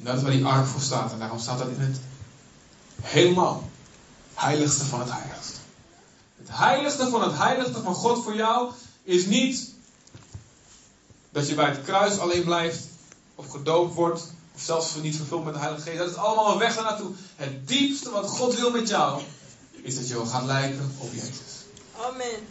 En 0.02 0.08
dat 0.08 0.16
is 0.16 0.22
waar 0.22 0.32
die 0.32 0.46
ark 0.46 0.66
voor 0.68 0.82
staat. 0.82 1.12
En 1.12 1.20
daarom 1.20 1.40
staat 1.40 1.58
dat 1.58 1.68
in 1.68 1.80
het 1.80 2.00
helemaal 3.02 3.70
heiligste 4.34 4.86
van 4.86 5.00
het 5.00 5.12
heiligste. 5.12 5.58
Het 6.38 6.48
heiligste 6.50 7.10
van 7.10 7.22
het 7.22 7.38
heiligste 7.38 7.82
van 7.82 7.96
God 7.96 8.24
voor 8.24 8.36
jou 8.36 8.72
is 9.04 9.26
niet 9.26 9.74
dat 11.30 11.48
je 11.48 11.56
bij 11.56 11.70
het 11.70 11.84
kruis 11.84 12.20
alleen 12.20 12.44
blijft 12.44 12.88
of 13.36 13.50
gedoopt 13.50 13.94
wordt 13.94 14.22
of 14.56 14.62
zelfs 14.62 14.96
niet 14.96 15.16
vervuld 15.16 15.44
met 15.44 15.54
de 15.54 15.60
Heilige 15.60 15.84
Geest. 15.84 15.98
Dat 15.98 16.10
is 16.10 16.16
allemaal 16.16 16.52
een 16.52 16.58
weg 16.58 16.76
naartoe. 16.76 17.12
Het 17.36 17.68
diepste 17.68 18.12
wat 18.12 18.30
God 18.30 18.56
wil 18.56 18.72
met 18.72 18.88
jou 18.88 19.22
is 19.72 19.96
dat 19.96 20.08
je 20.08 20.14
wil 20.14 20.26
gaan 20.26 20.46
lijken 20.46 20.96
op 20.98 21.14
Jezus. 21.14 21.66
Amen. 22.02 22.48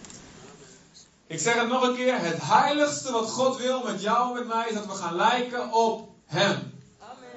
Ik 1.26 1.40
zeg 1.40 1.54
het 1.54 1.68
nog 1.68 1.82
een 1.82 1.94
keer. 1.94 2.20
Het 2.20 2.38
heiligste 2.40 3.12
wat 3.12 3.30
God 3.30 3.56
wil 3.56 3.82
met 3.82 4.02
jou 4.02 4.28
en 4.28 4.34
met 4.34 4.54
mij 4.54 4.68
is 4.68 4.74
dat 4.74 4.86
we 4.86 4.92
gaan 4.92 5.16
lijken 5.16 5.72
op 5.72 6.08
Hem. 6.26 6.69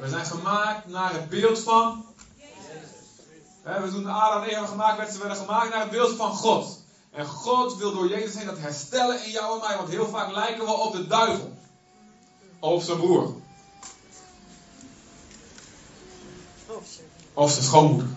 We 0.04 0.10
zijn 0.10 0.26
gemaakt 0.26 0.88
naar 0.88 1.14
het 1.14 1.30
beeld 1.30 1.60
van. 1.60 2.06
Hè, 3.62 3.82
we 3.82 3.92
doen 3.92 4.08
Adam 4.08 4.44
en 4.44 4.50
Eva 4.50 4.66
gemaakt 4.66 4.98
werden, 4.98 5.14
ze 5.14 5.20
werden 5.20 5.38
gemaakt 5.38 5.70
naar 5.70 5.82
het 5.82 5.90
beeld 5.92 6.16
van 6.16 6.32
God. 6.32 6.80
En 7.12 7.26
God 7.26 7.78
wil 7.78 7.94
door 7.94 8.08
Jezus 8.08 8.36
heen 8.36 8.46
dat 8.46 8.58
herstellen 8.58 9.26
in 9.26 9.32
jou 9.32 9.54
en 9.54 9.68
mij. 9.68 9.78
Want 9.78 9.90
heel 9.90 10.08
vaak 10.08 10.32
lijken 10.32 10.66
we 10.66 10.72
op 10.72 10.94
de 10.94 11.08
duivel. 11.08 11.54
Of 12.60 12.84
zijn 12.84 12.98
broer. 12.98 13.36
Of 17.34 17.52
zijn 17.52 17.64
schoonmoeder. 17.64 18.08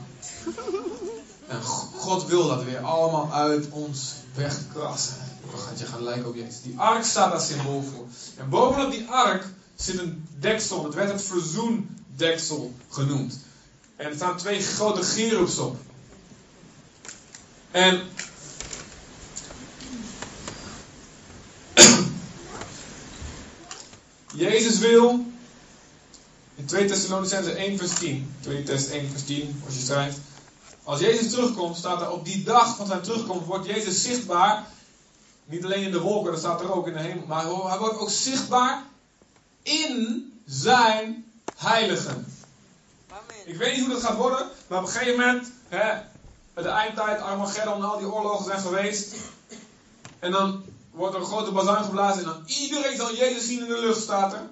En 1.46 1.62
God 1.96 2.24
wil 2.24 2.48
dat 2.48 2.64
weer 2.64 2.80
allemaal 2.80 3.32
uit 3.32 3.70
ons 3.70 4.12
wegkrassen. 4.34 5.16
We 5.50 5.56
gaan 5.56 5.76
je 5.76 5.86
gaan 5.86 6.26
op 6.26 6.34
Jezus. 6.34 6.62
Die 6.62 6.78
ark 6.78 7.04
staat 7.04 7.30
daar 7.30 7.40
symbool 7.40 7.82
voor. 7.82 8.06
En 8.36 8.48
bovenop 8.48 8.90
die 8.90 9.08
ark 9.10 9.44
zit 9.76 9.98
een 9.98 10.28
deksel. 10.38 10.84
Het 10.84 10.94
werd 10.94 11.10
het 11.10 11.22
verzoendeksel 11.22 12.74
genoemd. 12.88 13.38
En 13.96 14.06
er 14.06 14.14
staan 14.14 14.36
twee 14.36 14.62
grote 14.62 15.02
gerubs 15.02 15.58
op. 15.58 15.76
En 17.70 18.02
Jezus 24.34 24.78
wil 24.78 25.24
in 26.54 26.66
2 26.66 26.86
Thessalonicense 26.86 27.50
1 27.50 27.78
vers 27.78 27.94
10. 27.94 28.34
2 28.40 28.62
Thess 28.62 28.88
1 28.88 29.10
vers 29.10 29.24
10, 29.24 29.62
als 29.66 29.74
je 29.74 29.80
schrijft. 29.80 30.18
Als 30.82 31.00
Jezus 31.00 31.30
terugkomt, 31.30 31.76
staat 31.76 32.00
er 32.00 32.10
op 32.10 32.24
die 32.24 32.42
dag 32.42 32.76
van 32.76 32.86
zijn 32.86 33.02
terugkomst, 33.02 33.46
wordt 33.46 33.66
Jezus 33.66 34.02
zichtbaar 34.02 34.66
Niet 35.44 35.64
alleen 35.64 35.82
in 35.82 35.90
de 35.90 36.00
wolken, 36.00 36.30
dat 36.30 36.40
staat 36.40 36.60
er 36.60 36.72
ook 36.72 36.86
in 36.86 36.92
de 36.92 36.98
hemel. 36.98 37.26
Maar 37.26 37.44
hij 37.44 37.78
wordt 37.78 37.98
ook 37.98 38.10
zichtbaar 38.10 38.84
in 39.66 40.32
zijn 40.44 41.24
heiligen. 41.56 42.26
Amen. 43.10 43.22
Ik 43.44 43.56
weet 43.56 43.76
niet 43.76 43.84
hoe 43.84 43.94
dat 43.94 44.02
gaat 44.02 44.16
worden, 44.16 44.48
maar 44.66 44.78
op 44.78 44.84
een 44.84 44.92
gegeven 44.92 45.18
moment, 45.18 45.52
hè, 45.68 46.00
de 46.54 46.68
eindtijd, 46.68 47.20
Armageddon 47.20 47.74
en 47.74 47.82
al 47.82 47.98
die 47.98 48.12
oorlogen 48.12 48.44
zijn 48.44 48.60
geweest. 48.60 49.14
En 50.18 50.30
dan 50.30 50.64
wordt 50.90 51.14
er 51.14 51.20
een 51.20 51.26
grote 51.26 51.52
bazuin 51.52 51.84
geblazen 51.84 52.22
en 52.22 52.28
dan 52.28 52.42
iedereen 52.46 52.96
zal 52.96 53.14
Jezus 53.14 53.46
zien 53.46 53.60
in 53.60 53.68
de 53.68 53.80
lucht, 53.80 54.00
staat 54.00 54.32
er. 54.32 54.48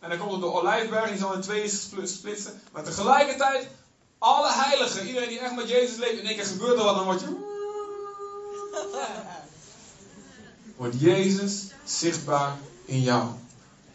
En 0.00 0.08
dan 0.08 0.18
komt 0.18 0.32
op 0.32 0.40
de 0.40 0.52
Olijfberg, 0.52 1.08
die 1.08 1.18
zal 1.18 1.34
in 1.34 1.40
tweeën 1.40 1.70
spl- 1.70 2.04
splitsen. 2.04 2.60
Maar 2.72 2.84
tegelijkertijd, 2.84 3.68
alle 4.18 4.52
heiligen, 4.52 5.06
iedereen 5.06 5.28
die 5.28 5.38
echt 5.38 5.54
met 5.54 5.68
Jezus 5.68 5.96
leeft, 5.96 6.18
in 6.18 6.26
één 6.26 6.36
keer 6.36 6.46
gebeurt 6.46 6.78
er 6.78 6.84
wat, 6.84 6.94
dan 6.94 7.04
word 7.04 7.20
je... 7.20 7.26
Wordt 10.76 11.00
Jezus 11.00 11.66
zichtbaar 11.84 12.56
in 12.84 13.02
jou. 13.02 13.28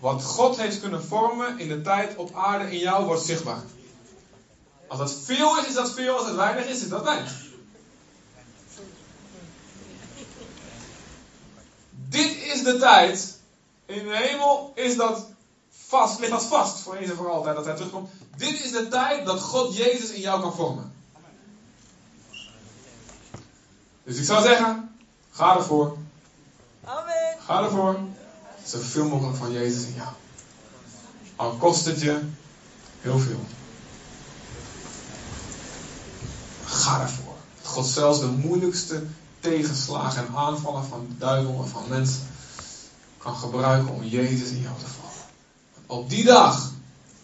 Wat 0.01 0.23
God 0.23 0.57
heeft 0.57 0.79
kunnen 0.79 1.03
vormen 1.03 1.59
in 1.59 1.67
de 1.67 1.81
tijd 1.81 2.15
op 2.15 2.35
aarde 2.35 2.71
in 2.71 2.79
jou, 2.79 3.05
wordt 3.05 3.25
zichtbaar. 3.25 3.63
Als 4.87 4.99
dat 4.99 5.11
veel 5.11 5.57
is, 5.57 5.67
is 5.67 5.73
dat 5.73 5.91
veel. 5.91 6.17
Als 6.17 6.27
het 6.27 6.35
weinig 6.35 6.65
is, 6.65 6.81
is 6.81 6.89
dat 6.89 7.03
weinig. 7.03 7.45
Dit 11.89 12.35
is 12.43 12.63
de 12.63 12.77
tijd. 12.77 13.39
In 13.85 14.07
de 14.07 14.17
hemel 14.17 14.71
is 14.75 14.95
dat 14.95 15.25
vast, 15.69 16.19
ligt 16.19 16.31
dat 16.31 16.45
vast 16.45 16.79
voor 16.79 16.95
eens 16.95 17.09
en 17.09 17.15
voor 17.15 17.29
altijd 17.29 17.55
dat 17.55 17.65
hij 17.65 17.75
terugkomt. 17.75 18.09
Dit 18.37 18.63
is 18.63 18.71
de 18.71 18.87
tijd 18.87 19.25
dat 19.25 19.41
God 19.41 19.75
Jezus 19.75 20.09
in 20.09 20.21
jou 20.21 20.41
kan 20.41 20.53
vormen. 20.53 20.93
Dus 24.03 24.17
ik 24.17 24.25
zou 24.25 24.41
zeggen, 24.43 24.95
ga 25.31 25.55
ervoor. 25.55 25.97
Amen. 26.83 27.35
Ga 27.39 27.63
ervoor. 27.63 27.99
Zoveel 28.65 29.05
mogelijk 29.05 29.37
van 29.37 29.51
Jezus 29.51 29.85
in 29.85 29.93
jou. 29.93 30.09
Al 31.35 31.51
kost 31.51 31.85
het 31.85 32.01
je 32.01 32.19
heel 33.01 33.19
veel. 33.19 33.45
Ga 36.65 37.01
ervoor. 37.01 37.35
Dat 37.61 37.71
God 37.71 37.85
zelfs 37.85 38.19
de 38.19 38.25
moeilijkste 38.25 39.03
tegenslagen 39.39 40.27
en 40.27 40.35
aanvallen 40.35 40.85
van 40.85 41.07
de 41.09 41.17
duivel 41.17 41.61
en 41.63 41.69
van 41.69 41.83
mensen 41.89 42.27
kan 43.17 43.35
gebruiken 43.35 43.93
om 43.93 44.03
Jezus 44.03 44.49
in 44.49 44.61
jou 44.61 44.79
te 44.79 44.85
vormen. 44.85 45.25
Op 45.85 46.09
die 46.09 46.23
dag 46.23 46.71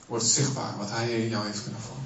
wordt 0.06 0.26
zichtbaar 0.26 0.78
wat 0.78 0.90
Hij 0.90 1.10
in 1.10 1.30
jou 1.30 1.46
heeft 1.46 1.64
kunnen 1.64 1.82
vormen. 1.82 2.06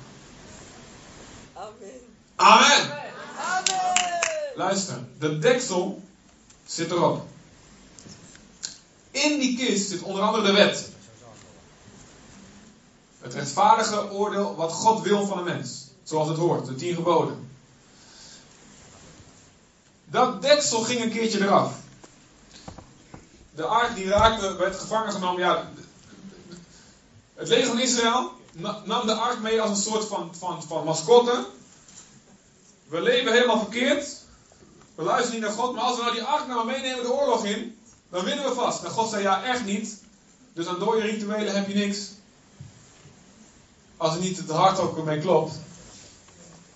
Amen. 1.54 2.02
Amen! 2.36 3.04
Amen. 3.38 4.12
Luister, 4.56 5.08
de 5.20 5.38
deksel 5.38 6.02
zit 6.66 6.92
erop. 6.92 7.26
In 9.24 9.40
die 9.40 9.58
kist 9.58 9.90
zit 9.90 10.02
onder 10.02 10.24
andere 10.24 10.44
de 10.44 10.52
wet. 10.52 10.90
Het 13.20 13.34
rechtvaardige 13.34 14.12
oordeel 14.12 14.56
wat 14.56 14.72
God 14.72 15.02
wil 15.02 15.26
van 15.26 15.38
een 15.38 15.44
mens. 15.44 15.88
Zoals 16.04 16.28
het 16.28 16.38
hoort, 16.38 16.66
de 16.66 16.76
tien 16.76 16.96
geboden. 16.96 17.50
Dat 20.06 20.42
deksel 20.42 20.82
ging 20.82 21.02
een 21.02 21.12
keertje 21.12 21.42
eraf. 21.42 21.74
De 23.56 23.66
ark 23.66 23.96
die 23.96 24.08
raakte, 24.08 24.56
werd 24.56 24.76
gevangen 24.76 25.12
genomen. 25.12 25.42
Ja, 25.42 25.72
het 27.34 27.48
leger 27.48 27.68
van 27.68 27.80
Israël 27.80 28.32
na- 28.52 28.82
nam 28.86 29.08
de 29.08 29.14
ark 29.14 29.40
mee 29.40 29.62
als 29.62 29.70
een 29.70 29.92
soort 29.92 30.06
van, 30.06 30.36
van, 30.38 30.64
van 30.64 30.86
mascotte. 30.86 31.46
We 32.88 33.02
leven 33.02 33.32
helemaal 33.32 33.60
verkeerd. 33.60 34.18
We 34.96 35.04
luisteren 35.04 35.40
niet 35.40 35.50
naar 35.50 35.58
God, 35.58 35.76
maar 35.76 35.84
als 35.84 35.96
we 35.98 36.02
nou 36.02 36.14
die 36.14 36.24
ark 36.24 36.48
nou 36.48 36.66
meenemen 36.66 37.04
de 37.04 37.12
oorlog 37.12 37.46
in, 37.46 37.78
dan 38.12 38.26
winnen 38.26 38.46
we 38.46 38.54
vast. 38.54 38.84
En 38.84 38.92
God 38.92 39.10
zei 39.10 39.22
ja, 39.22 39.44
echt 39.44 39.66
niet. 39.66 39.98
Dus 40.54 40.68
aan 40.68 40.80
dode 40.80 41.02
rituelen 41.02 41.56
heb 41.56 41.68
je 41.68 41.74
niks. 41.74 42.10
Als 43.98 44.14
het 44.14 44.22
niet 44.22 44.38
het 44.38 44.50
hart 44.50 44.80
ook 44.80 44.98
ermee 44.98 45.20
klopt. 45.20 45.54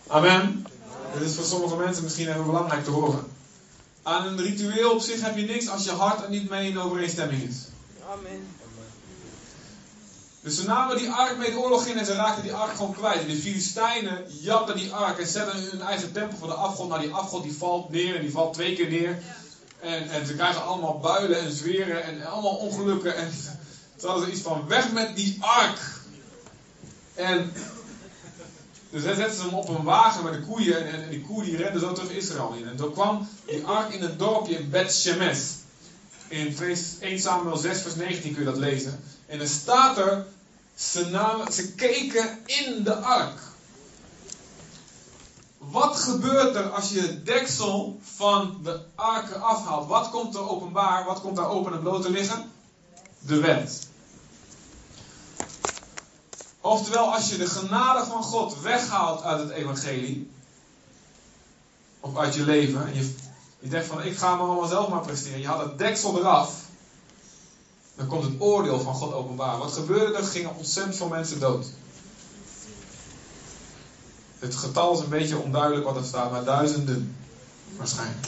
Amen. 0.07 0.65
Dit 1.13 1.21
is 1.29 1.35
voor 1.35 1.45
sommige 1.45 1.75
mensen 1.75 2.03
misschien 2.03 2.27
even 2.27 2.45
belangrijk 2.45 2.83
te 2.83 2.91
horen. 2.91 3.27
Aan 4.03 4.27
een 4.27 4.41
ritueel 4.41 4.91
op 4.91 5.01
zich 5.01 5.21
heb 5.21 5.37
je 5.37 5.45
niks 5.45 5.69
als 5.69 5.83
je 5.83 5.91
hart 5.91 6.23
er 6.23 6.29
niet 6.29 6.49
mee 6.49 6.69
in 6.69 6.79
overeenstemming 6.79 7.43
is. 7.43 7.55
Amen. 8.11 8.47
Dus 10.41 10.55
ze 10.55 10.65
namen 10.65 10.97
die 10.97 11.09
ark 11.09 11.37
mee 11.37 11.51
de 11.51 11.57
oorlog 11.57 11.85
in 11.85 11.97
en 11.97 12.05
ze 12.05 12.13
raakten 12.13 12.43
die 12.43 12.53
ark 12.53 12.75
gewoon 12.75 12.93
kwijt. 12.93 13.21
En 13.21 13.27
de 13.27 13.35
Filistijnen 13.35 14.25
jatten 14.41 14.75
die 14.75 14.93
ark 14.93 15.19
en 15.19 15.27
zetten 15.27 15.61
hun 15.61 15.81
eigen 15.81 16.11
tempel 16.11 16.37
voor 16.37 16.47
de 16.47 16.53
afgod. 16.53 16.87
Nou, 16.87 17.01
die 17.01 17.13
afgod 17.13 17.43
die 17.43 17.57
valt 17.57 17.89
neer 17.89 18.15
en 18.15 18.21
die 18.21 18.31
valt 18.31 18.53
twee 18.53 18.75
keer 18.75 18.89
neer. 18.89 19.23
En, 19.85 20.09
en 20.09 20.25
ze 20.25 20.33
krijgen 20.33 20.63
allemaal 20.63 20.99
builen 20.99 21.39
en 21.39 21.51
zweren 21.51 22.03
en 22.03 22.25
allemaal 22.25 22.55
ongelukken. 22.55 23.15
En 23.15 23.31
toen 23.97 24.09
hadden 24.09 24.27
ze 24.27 24.33
iets 24.33 24.41
van 24.41 24.67
weg 24.67 24.91
met 24.91 25.15
die 25.15 25.37
ark. 25.41 25.79
En 27.15 27.51
dus 28.89 29.03
dan 29.03 29.15
zetten 29.15 29.35
ze 29.35 29.41
hem 29.41 29.53
op 29.53 29.69
een 29.69 29.83
wagen 29.83 30.23
met 30.23 30.33
de 30.33 30.41
koeien. 30.41 30.87
En, 30.87 31.03
en, 31.03 31.09
die 31.09 31.21
koeien 31.21 31.45
die 31.45 31.57
renden 31.57 31.81
zo 31.81 31.93
terug 31.93 32.11
Israël 32.11 32.53
in. 32.57 32.67
En 32.67 32.75
toen 32.75 32.93
kwam 32.93 33.27
die 33.45 33.65
ark 33.65 33.93
in 33.93 34.01
het 34.01 34.19
dorpje 34.19 34.63
Bet 34.63 34.93
Shemesh. 34.93 35.49
In 36.27 36.57
1 36.99 37.19
Samuel 37.19 37.57
6 37.57 37.81
vers 37.81 37.95
19 37.95 38.33
kun 38.33 38.43
je 38.43 38.49
dat 38.49 38.57
lezen. 38.57 38.99
En 39.27 39.39
er 39.39 39.47
staat 39.47 39.97
er, 39.97 40.25
ze, 40.75 41.05
namen, 41.09 41.53
ze 41.53 41.73
keken 41.73 42.39
in 42.45 42.83
de 42.83 42.95
ark. 42.95 43.39
Wat 45.71 45.95
gebeurt 45.95 46.55
er 46.55 46.69
als 46.69 46.89
je 46.89 47.01
het 47.01 47.25
deksel 47.25 47.99
van 48.01 48.59
de 48.63 48.79
ark 48.95 49.31
afhaalt? 49.33 49.87
Wat 49.87 50.09
komt 50.09 50.35
er 50.35 50.49
openbaar? 50.49 51.05
Wat 51.05 51.21
komt 51.21 51.35
daar 51.35 51.49
open 51.49 51.73
en 51.73 51.79
bloot 51.79 52.01
te 52.01 52.09
liggen? 52.09 52.51
De 53.19 53.39
wet. 53.39 53.87
Oftewel, 56.61 57.13
als 57.13 57.29
je 57.29 57.37
de 57.37 57.47
genade 57.47 58.05
van 58.05 58.23
God 58.23 58.61
weghaalt 58.61 59.23
uit 59.23 59.39
het 59.39 59.49
evangelie, 59.49 60.31
of 61.99 62.17
uit 62.17 62.33
je 62.33 62.43
leven, 62.43 62.87
en 62.87 62.93
je, 62.93 63.15
je 63.59 63.69
denkt 63.69 63.87
van 63.87 64.03
ik 64.03 64.17
ga 64.17 64.35
me 64.35 64.41
allemaal 64.41 64.67
zelf 64.67 64.89
maar 64.89 65.05
presteren, 65.05 65.39
je 65.39 65.47
haalt 65.47 65.61
het 65.61 65.77
deksel 65.77 66.17
eraf, 66.17 66.63
dan 67.95 68.07
komt 68.07 68.23
het 68.23 68.33
oordeel 68.39 68.79
van 68.79 68.93
God 68.93 69.13
openbaar. 69.13 69.57
Wat 69.57 69.73
gebeurde 69.73 70.17
er? 70.17 70.23
Gingen 70.23 70.55
ontzettend 70.55 70.95
veel 70.95 71.07
mensen 71.07 71.39
dood. 71.39 71.65
Het 74.45 74.55
getal 74.55 74.93
is 74.93 74.99
een 74.99 75.09
beetje 75.09 75.37
onduidelijk 75.37 75.85
wat 75.85 75.95
er 75.95 76.03
staat, 76.03 76.31
maar 76.31 76.43
duizenden 76.43 77.15
waarschijnlijk. 77.77 78.27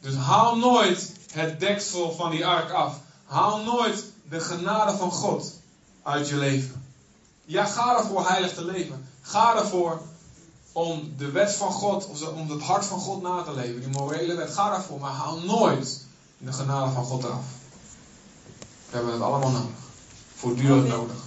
Dus 0.00 0.14
haal 0.14 0.56
nooit 0.56 1.12
het 1.32 1.60
deksel 1.60 2.12
van 2.12 2.30
die 2.30 2.46
ark 2.46 2.70
af. 2.70 2.98
Haal 3.24 3.62
nooit 3.62 4.04
de 4.28 4.40
genade 4.40 4.96
van 4.96 5.10
God 5.10 5.52
uit 6.02 6.28
je 6.28 6.36
leven. 6.36 6.84
Ja, 7.44 7.64
ga 7.64 7.98
ervoor 7.98 8.28
heilig 8.28 8.54
te 8.54 8.64
leven. 8.64 9.08
Ga 9.22 9.56
ervoor 9.56 10.00
om 10.72 11.14
de 11.16 11.30
wet 11.30 11.52
van 11.54 11.72
God, 11.72 12.06
of 12.06 12.28
om 12.28 12.50
het 12.50 12.62
hart 12.62 12.84
van 12.84 12.98
God 12.98 13.22
na 13.22 13.42
te 13.42 13.54
leven. 13.54 13.80
Die 13.80 13.90
morele 13.90 14.34
wet, 14.34 14.50
ga 14.50 14.70
daarvoor. 14.70 15.00
Maar 15.00 15.12
haal 15.12 15.38
nooit 15.38 16.04
de 16.38 16.52
genade 16.52 16.92
van 16.92 17.04
God 17.04 17.24
eraf. 17.24 17.44
We 18.90 18.96
hebben 18.96 19.12
het 19.12 19.22
allemaal 19.22 19.50
nodig. 19.50 19.76
Voortdurend 20.34 20.88
nodig. 20.88 21.25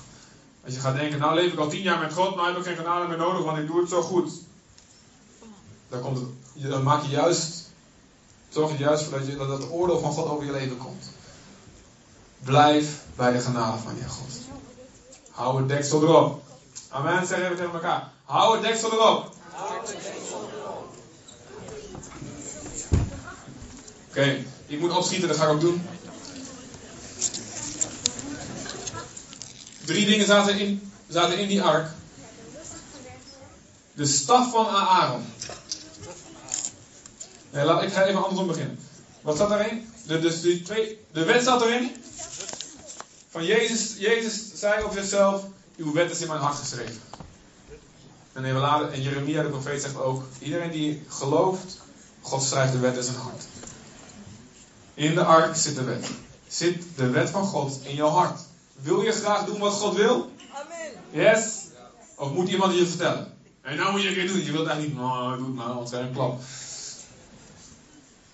Als 0.69 0.77
je 0.77 0.83
gaat 0.83 0.95
denken, 0.95 1.19
nou 1.19 1.35
leef 1.35 1.53
ik 1.53 1.59
al 1.59 1.67
tien 1.67 1.81
jaar 1.81 1.99
met 1.99 2.13
God, 2.13 2.35
nou 2.35 2.47
heb 2.47 2.57
ik 2.57 2.63
geen 2.63 2.75
genade 2.75 3.07
meer 3.07 3.17
nodig, 3.17 3.43
want 3.43 3.57
ik 3.57 3.67
doe 3.67 3.79
het 3.79 3.89
zo 3.89 4.01
goed. 4.01 4.31
Dan, 5.89 6.01
komt 6.01 6.19
het, 6.59 6.83
maak 6.83 7.03
je 7.03 7.09
juist, 7.09 7.69
zorg 8.49 8.71
je 8.71 8.77
juist 8.77 9.03
voor 9.03 9.17
dat, 9.17 9.27
je, 9.27 9.35
dat 9.35 9.49
het 9.49 9.71
oordeel 9.71 9.99
van 9.99 10.11
God 10.11 10.27
over 10.27 10.45
je 10.45 10.51
leven 10.51 10.77
komt. 10.77 11.09
Blijf 12.39 13.03
bij 13.15 13.31
de 13.31 13.39
genade 13.39 13.77
van 13.77 13.95
je 13.95 14.09
God. 14.09 14.31
Hou 15.31 15.57
het 15.57 15.67
deksel 15.67 16.01
erop. 16.01 16.41
Amen, 16.89 17.27
zeg 17.27 17.39
even 17.39 17.55
tegen 17.55 17.73
elkaar. 17.73 18.11
Hou 18.23 18.53
het 18.53 18.63
deksel 18.63 18.91
erop. 18.91 19.33
Oké, 24.09 24.43
ik 24.65 24.79
moet 24.79 24.97
opschieten, 24.97 25.27
dat 25.27 25.37
ga 25.37 25.43
ik 25.43 25.51
ook 25.51 25.61
doen. 25.61 25.87
Drie 29.89 30.05
dingen 30.05 30.25
zaten 30.25 30.59
in, 30.59 30.91
zaten 31.07 31.37
in 31.37 31.47
die 31.47 31.61
ark. 31.61 31.89
De 33.93 34.05
staf 34.05 34.51
van 34.51 34.67
Aaron. 34.67 35.25
Ik 37.83 37.93
ga 37.93 38.03
even 38.03 38.23
andersom 38.23 38.47
beginnen. 38.47 38.79
Wat 39.21 39.37
zat 39.37 39.51
erin? 39.51 39.91
De, 40.07 40.19
dus 40.19 40.41
die 40.41 40.61
twee, 40.61 40.99
de 41.11 41.23
wet 41.23 41.43
zat 41.43 41.61
erin. 41.61 41.91
Van 43.29 43.45
Jezus, 43.45 43.95
Jezus 43.97 44.51
zei 44.53 44.83
over 44.83 44.99
zichzelf: 44.99 45.43
Uw 45.77 45.93
wet 45.93 46.11
is 46.11 46.21
in 46.21 46.27
mijn 46.27 46.39
hart 46.39 46.57
geschreven. 46.57 47.01
En, 48.33 48.45
en 48.93 49.01
Jeremia, 49.01 49.41
de 49.41 49.49
profeet, 49.49 49.81
zegt 49.81 49.97
ook: 49.97 50.23
Iedereen 50.39 50.71
die 50.71 51.03
gelooft, 51.07 51.77
God 52.21 52.43
schrijft 52.43 52.71
de 52.71 52.79
wet 52.79 52.97
in 52.97 53.03
zijn 53.03 53.17
hart. 53.17 53.43
In 54.93 55.15
de 55.15 55.23
ark 55.23 55.55
zit 55.55 55.75
de 55.75 55.83
wet. 55.83 56.09
Zit 56.47 56.83
de 56.95 57.09
wet 57.09 57.29
van 57.29 57.45
God 57.45 57.79
in 57.83 57.95
jouw 57.95 58.09
hart? 58.09 58.47
Wil 58.81 59.01
je 59.01 59.11
graag 59.11 59.45
doen 59.45 59.59
wat 59.59 59.73
God 59.73 59.95
wil? 59.95 60.31
Amen. 60.53 61.23
Yes? 61.23 61.67
Of 62.15 62.31
moet 62.31 62.49
iemand 62.49 62.73
je 62.73 62.87
vertellen? 62.87 63.33
En 63.61 63.77
nou 63.77 63.91
moet 63.91 64.01
je 64.01 64.07
het 64.07 64.15
weer 64.15 64.27
doen. 64.27 64.43
Je 64.43 64.51
wilt 64.51 64.67
eigenlijk 64.67 64.97
niet, 64.97 65.07
nou, 65.07 65.37
doe 65.37 65.45
het 65.45 65.55
maar, 65.55 65.73
want 65.73 65.89
het 65.89 65.99
is 65.99 66.05
een 66.05 66.13
klap. 66.13 66.39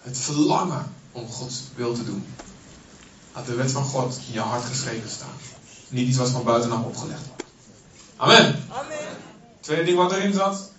het 0.02 0.18
verlangen 0.18 0.94
om 1.12 1.28
Gods 1.28 1.64
wil 1.76 1.94
te 1.94 2.04
doen. 2.04 2.26
Laat 3.34 3.46
de 3.46 3.56
wet 3.56 3.72
van 3.72 3.84
God 3.84 4.20
in 4.28 4.34
je 4.34 4.40
hart 4.40 4.64
geschreven 4.64 5.10
staan. 5.10 5.36
Niet 5.88 6.08
iets 6.08 6.18
wat 6.18 6.30
van 6.30 6.44
buitenaf 6.44 6.84
opgelegd 6.84 7.28
wordt. 7.28 7.44
Amen. 8.16 8.64
Amen. 8.72 9.18
Tweede 9.60 9.84
ding 9.84 9.98
wat 9.98 10.12
erin 10.12 10.34
zat. 10.34 10.72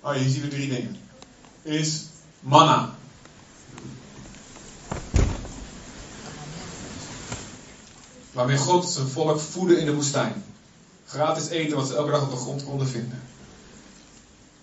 Oh, 0.00 0.12
hier 0.12 0.28
zien 0.30 0.42
we 0.42 0.48
drie 0.48 0.68
dingen. 0.68 0.96
Is 1.62 2.02
manna. 2.40 2.94
Waarmee 8.32 8.58
God 8.58 8.88
zijn 8.88 9.08
volk 9.08 9.40
voedde 9.40 9.78
in 9.78 9.86
de 9.86 9.94
woestijn. 9.94 10.44
Gratis 11.06 11.48
eten 11.48 11.76
wat 11.76 11.86
ze 11.86 11.94
elke 11.96 12.10
dag 12.10 12.22
op 12.22 12.30
de 12.30 12.36
grond 12.36 12.64
konden 12.64 12.88
vinden. 12.88 13.22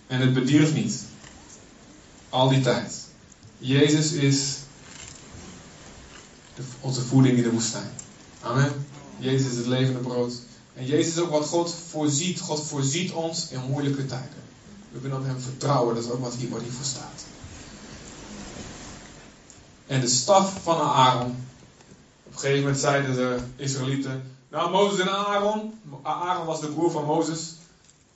En 0.07 0.19
het 0.19 0.33
bedierf 0.33 0.73
niet. 0.73 1.03
Al 2.29 2.49
die 2.49 2.61
tijd. 2.61 2.93
Jezus 3.57 4.11
is 4.11 4.55
de- 6.55 6.63
onze 6.79 7.01
voeding 7.01 7.37
in 7.37 7.43
de 7.43 7.51
woestijn. 7.51 7.89
Amen. 8.41 8.85
Jezus 9.17 9.51
is 9.51 9.57
het 9.57 9.65
levende 9.65 9.99
brood. 9.99 10.33
En 10.75 10.85
Jezus 10.85 11.13
is 11.13 11.19
ook 11.19 11.29
wat 11.31 11.47
God 11.47 11.75
voorziet. 11.89 12.39
God 12.39 12.63
voorziet 12.67 13.11
ons 13.11 13.47
in 13.49 13.61
moeilijke 13.69 14.05
tijden. 14.05 14.43
We 14.91 14.99
kunnen 14.99 15.19
op 15.19 15.25
Hem 15.25 15.39
vertrouwen. 15.39 15.95
Dat 15.95 16.03
is 16.03 16.09
ook 16.09 16.21
wat 16.21 16.33
hier, 16.35 16.49
wat 16.49 16.61
hiervoor 16.61 16.85
staat. 16.85 17.23
En 19.87 20.01
de 20.01 20.07
staf 20.07 20.53
van 20.63 20.79
Aaron. 20.81 21.47
Een 22.39 22.45
gegeven 22.45 22.63
moment 22.63 22.81
zeiden 22.81 23.15
de 23.15 23.39
Israëlieten. 23.55 24.37
Nou, 24.49 24.71
Mozes 24.71 24.99
en 24.99 25.11
Aaron. 25.11 25.79
Aaron 26.01 26.45
was 26.45 26.61
de 26.61 26.67
broer 26.67 26.91
van 26.91 27.05
Mozes. 27.05 27.53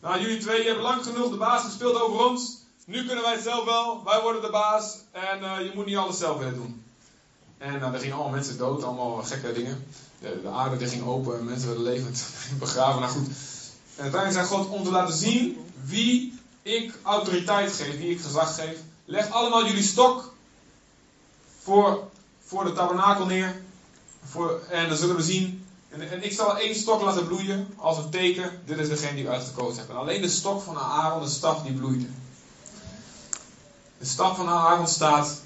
Nou, 0.02 0.22
jullie 0.22 0.38
twee 0.38 0.66
hebben 0.66 0.84
lang 0.84 1.04
genoeg 1.04 1.30
de 1.30 1.38
baas 1.38 1.64
gespeeld 1.64 2.02
over 2.02 2.26
ons. 2.26 2.58
Nu 2.86 3.06
kunnen 3.06 3.24
wij 3.24 3.34
het 3.34 3.44
zelf 3.44 3.66
wel. 3.66 4.04
Wij 4.04 4.22
worden 4.22 4.42
de 4.42 4.50
baas. 4.50 4.98
En 5.12 5.44
eh, 5.44 5.66
je 5.66 5.72
moet 5.76 5.86
niet 5.86 5.98
alles 5.98 6.18
zelf 6.18 6.38
willen 6.38 6.54
doen. 6.54 6.84
En 7.58 7.80
nou, 7.80 7.94
er 7.94 8.00
gingen 8.00 8.16
allemaal 8.16 8.34
mensen 8.34 8.58
dood. 8.58 8.84
Allemaal 8.84 9.24
gekke 9.24 9.54
dingen. 9.54 9.86
De, 10.20 10.40
de 10.42 10.50
aarde 10.50 10.78
die 10.78 10.88
ging 10.88 11.06
open. 11.06 11.38
en 11.38 11.46
Mensen 11.46 11.68
werden 11.68 11.86
levend 11.86 12.26
begraven. 12.60 13.02
Nou 13.02 13.14
goed. 13.14 13.28
En 13.96 14.04
uiteindelijk 14.04 14.48
zei 14.48 14.60
God 14.60 14.70
om 14.70 14.84
te 14.84 14.92
laten 14.92 15.16
zien 15.16 15.58
wie 15.86 16.40
ik 16.62 16.94
autoriteit 17.02 17.72
geef. 17.72 17.98
Wie 17.98 18.12
ik 18.12 18.22
gezag 18.22 18.56
geef. 18.56 18.78
Leg 19.06 19.32
allemaal 19.32 19.66
jullie 19.66 19.84
stok 19.84 20.34
voor, 21.62 22.10
voor 22.46 22.64
de 22.64 22.74
tabernakel 22.74 23.26
neer. 23.26 23.62
Voor, 24.30 24.62
en 24.70 24.90
dan 24.90 24.98
zullen 24.98 25.16
we 25.16 25.24
zien. 25.24 25.66
En, 25.90 26.12
en 26.12 26.24
ik 26.24 26.32
zal 26.32 26.58
één 26.58 26.76
stok 26.76 27.02
laten 27.02 27.28
bloeien 27.28 27.68
als 27.76 27.98
een 27.98 28.10
teken. 28.10 28.62
Dit 28.66 28.78
is 28.78 28.90
degene 28.90 29.16
die 29.16 29.24
ik 29.24 29.30
uitgekozen 29.30 29.80
heb. 29.80 29.90
En 29.90 29.96
alleen 29.96 30.22
de 30.22 30.30
stok 30.30 30.62
van 30.62 30.78
Aaron, 30.78 31.22
de 31.24 31.30
staf 31.30 31.64
die 31.64 31.74
bloeide. 31.74 32.06
De 33.98 34.06
staf 34.06 34.38
van 34.38 34.50
Aaron 34.50 34.88
staat 34.88 35.42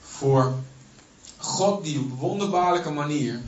voor 0.00 0.54
God 1.36 1.84
die 1.84 1.98
op 1.98 2.18
wonderbaarlijke 2.18 2.90
manier, 2.90 3.40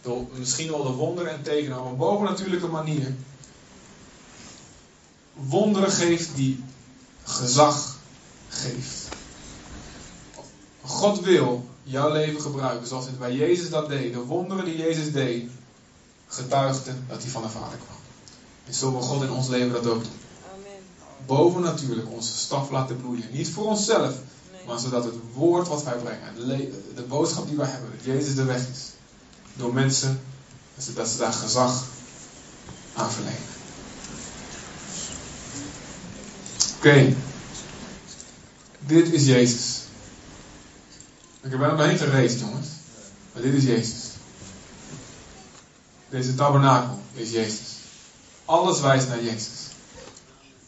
door 0.00 0.26
misschien 0.34 0.70
wel 0.70 0.82
de 0.82 0.90
wonderen 0.90 1.32
en 1.32 1.42
tekenen, 1.42 1.80
op 1.80 1.86
een 1.86 1.96
bovennatuurlijke 1.96 2.66
manier, 2.66 3.14
wonderen 5.34 5.90
geeft 5.90 6.34
die 6.34 6.64
gezag 7.22 7.96
geeft. 8.48 9.08
God 10.80 11.20
wil 11.20 11.70
jouw 11.82 12.12
leven 12.12 12.40
gebruiken 12.40 12.86
zoals 12.86 13.06
het 13.06 13.18
bij 13.18 13.34
Jezus 13.34 13.70
dat 13.70 13.88
deed. 13.88 14.12
De 14.12 14.18
wonderen 14.20 14.64
die 14.64 14.76
Jezus 14.76 15.12
deed, 15.12 15.50
getuigden 16.26 17.04
dat 17.08 17.22
hij 17.22 17.30
van 17.30 17.42
de 17.42 17.48
Vader 17.48 17.78
kwam. 17.78 17.96
En 18.66 18.74
zo 18.74 18.90
wil 18.90 19.00
God 19.00 19.22
in 19.22 19.30
ons 19.30 19.48
leven 19.48 19.72
dat 19.72 19.86
ook 19.86 20.02
doen. 20.02 20.12
Amen. 20.54 20.78
Bovennatuurlijk 21.26 22.10
onze 22.10 22.36
staf 22.36 22.70
laten 22.70 23.00
bloeien. 23.00 23.28
Niet 23.32 23.48
voor 23.48 23.64
onszelf, 23.64 24.14
Nee. 24.52 24.66
maar 24.66 24.78
zodat 24.78 25.04
het 25.04 25.14
woord 25.34 25.68
wat 25.68 25.82
wij 25.82 25.96
brengen, 25.96 26.48
de 26.94 27.02
boodschap 27.02 27.46
die 27.48 27.56
wij 27.56 27.68
hebben, 27.68 27.90
dat 27.96 28.04
Jezus 28.04 28.34
de 28.34 28.44
weg 28.44 28.68
is, 28.68 28.90
door 29.54 29.72
mensen, 29.74 30.20
dat 30.74 30.84
ze, 30.84 30.92
dat 30.92 31.08
ze 31.08 31.18
daar 31.18 31.32
gezag 31.32 31.84
aan 32.94 33.10
verlenen. 33.10 33.50
Oké, 36.76 37.14
dit 38.78 39.12
is 39.12 39.26
Jezus. 39.26 39.81
Ik 41.42 41.50
heb 41.50 41.60
er 41.60 41.86
heen 41.86 41.98
gereisd, 41.98 42.38
jongens, 42.38 42.68
maar 43.32 43.42
dit 43.42 43.54
is 43.54 43.64
Jezus. 43.64 44.02
Deze 46.08 46.34
tabernakel 46.34 46.98
is 47.12 47.30
Jezus. 47.30 47.68
Alles 48.44 48.80
wijst 48.80 49.08
naar 49.08 49.22
Jezus. 49.22 49.60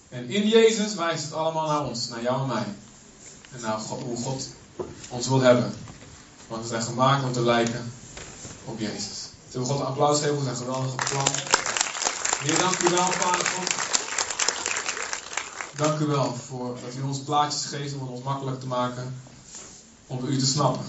En 0.08 0.28
in 0.28 0.48
Jezus 0.48 0.94
wijst 0.94 1.24
het 1.24 1.32
allemaal 1.32 1.66
naar 1.66 1.84
ons, 1.84 2.08
naar 2.08 2.22
jou 2.22 2.40
en 2.40 2.46
mij. 2.46 2.66
En 3.52 3.60
naar 3.60 3.78
God, 3.78 4.02
hoe 4.02 4.16
God 4.16 4.48
ons 5.08 5.28
wil 5.28 5.40
hebben. 5.40 5.74
Want 6.48 6.62
we 6.62 6.68
zijn 6.68 6.82
gemaakt 6.82 7.24
om 7.24 7.32
te 7.32 7.42
lijken 7.42 7.92
op 8.64 8.78
Jezus. 8.78 9.28
Zullen 9.50 9.66
we 9.66 9.72
God 9.72 9.82
een 9.82 9.86
applaus 9.86 10.18
geven 10.18 10.34
voor 10.34 10.44
zijn 10.44 10.56
geweldige 10.56 10.96
plan? 11.10 11.28
Heer, 12.38 12.58
dank 12.58 12.78
u 12.78 12.88
wel, 12.90 13.12
Vader 13.12 13.46
God. 13.46 13.74
Dank 15.76 15.98
u 16.00 16.06
wel 16.06 16.34
voor 16.34 16.78
dat 16.84 16.94
u 16.98 17.02
ons 17.02 17.18
plaatjes 17.18 17.64
geeft 17.64 17.94
om 17.94 18.00
het 18.00 18.10
ons 18.10 18.22
makkelijk 18.22 18.60
te 18.60 18.66
maken 18.66 19.14
om 20.06 20.26
u 20.26 20.38
te 20.38 20.46
snappen. 20.46 20.84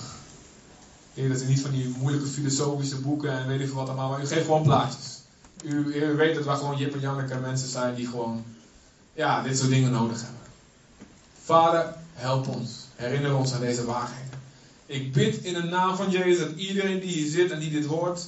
Heer, 1.13 1.30
dat 1.30 1.41
u 1.41 1.45
niet 1.45 1.61
van 1.61 1.72
die 1.72 1.95
moeilijke 1.99 2.28
filosofische 2.28 2.99
boeken 2.99 3.32
en 3.32 3.47
weet 3.47 3.59
ik 3.59 3.70
wat 3.70 3.88
allemaal, 3.88 4.09
maar 4.09 4.22
u 4.22 4.26
geeft 4.26 4.45
gewoon 4.45 4.63
plaatjes. 4.63 5.20
U, 5.63 5.95
u 5.95 6.16
weet 6.16 6.36
dat 6.36 6.45
wij 6.45 6.55
gewoon 6.55 6.78
Jip 6.78 6.93
en 6.93 6.99
Janneke 6.99 7.36
mensen 7.36 7.70
zijn 7.70 7.95
die 7.95 8.07
gewoon, 8.07 8.43
ja, 9.13 9.41
dit 9.41 9.57
soort 9.57 9.70
dingen 9.70 9.91
nodig 9.91 10.22
hebben. 10.22 10.41
Vader, 11.43 11.93
help 12.13 12.47
ons. 12.47 12.72
Herinner 12.95 13.36
ons 13.36 13.53
aan 13.53 13.59
deze 13.59 13.86
waarheden. 13.86 14.39
Ik 14.86 15.13
bid 15.13 15.36
in 15.36 15.53
de 15.53 15.63
naam 15.63 15.95
van 15.95 16.09
Jezus 16.09 16.39
dat 16.39 16.57
iedereen 16.57 16.99
die 16.99 17.09
hier 17.09 17.30
zit 17.30 17.51
en 17.51 17.59
die 17.59 17.72
dit 17.72 17.86
hoort, 17.86 18.28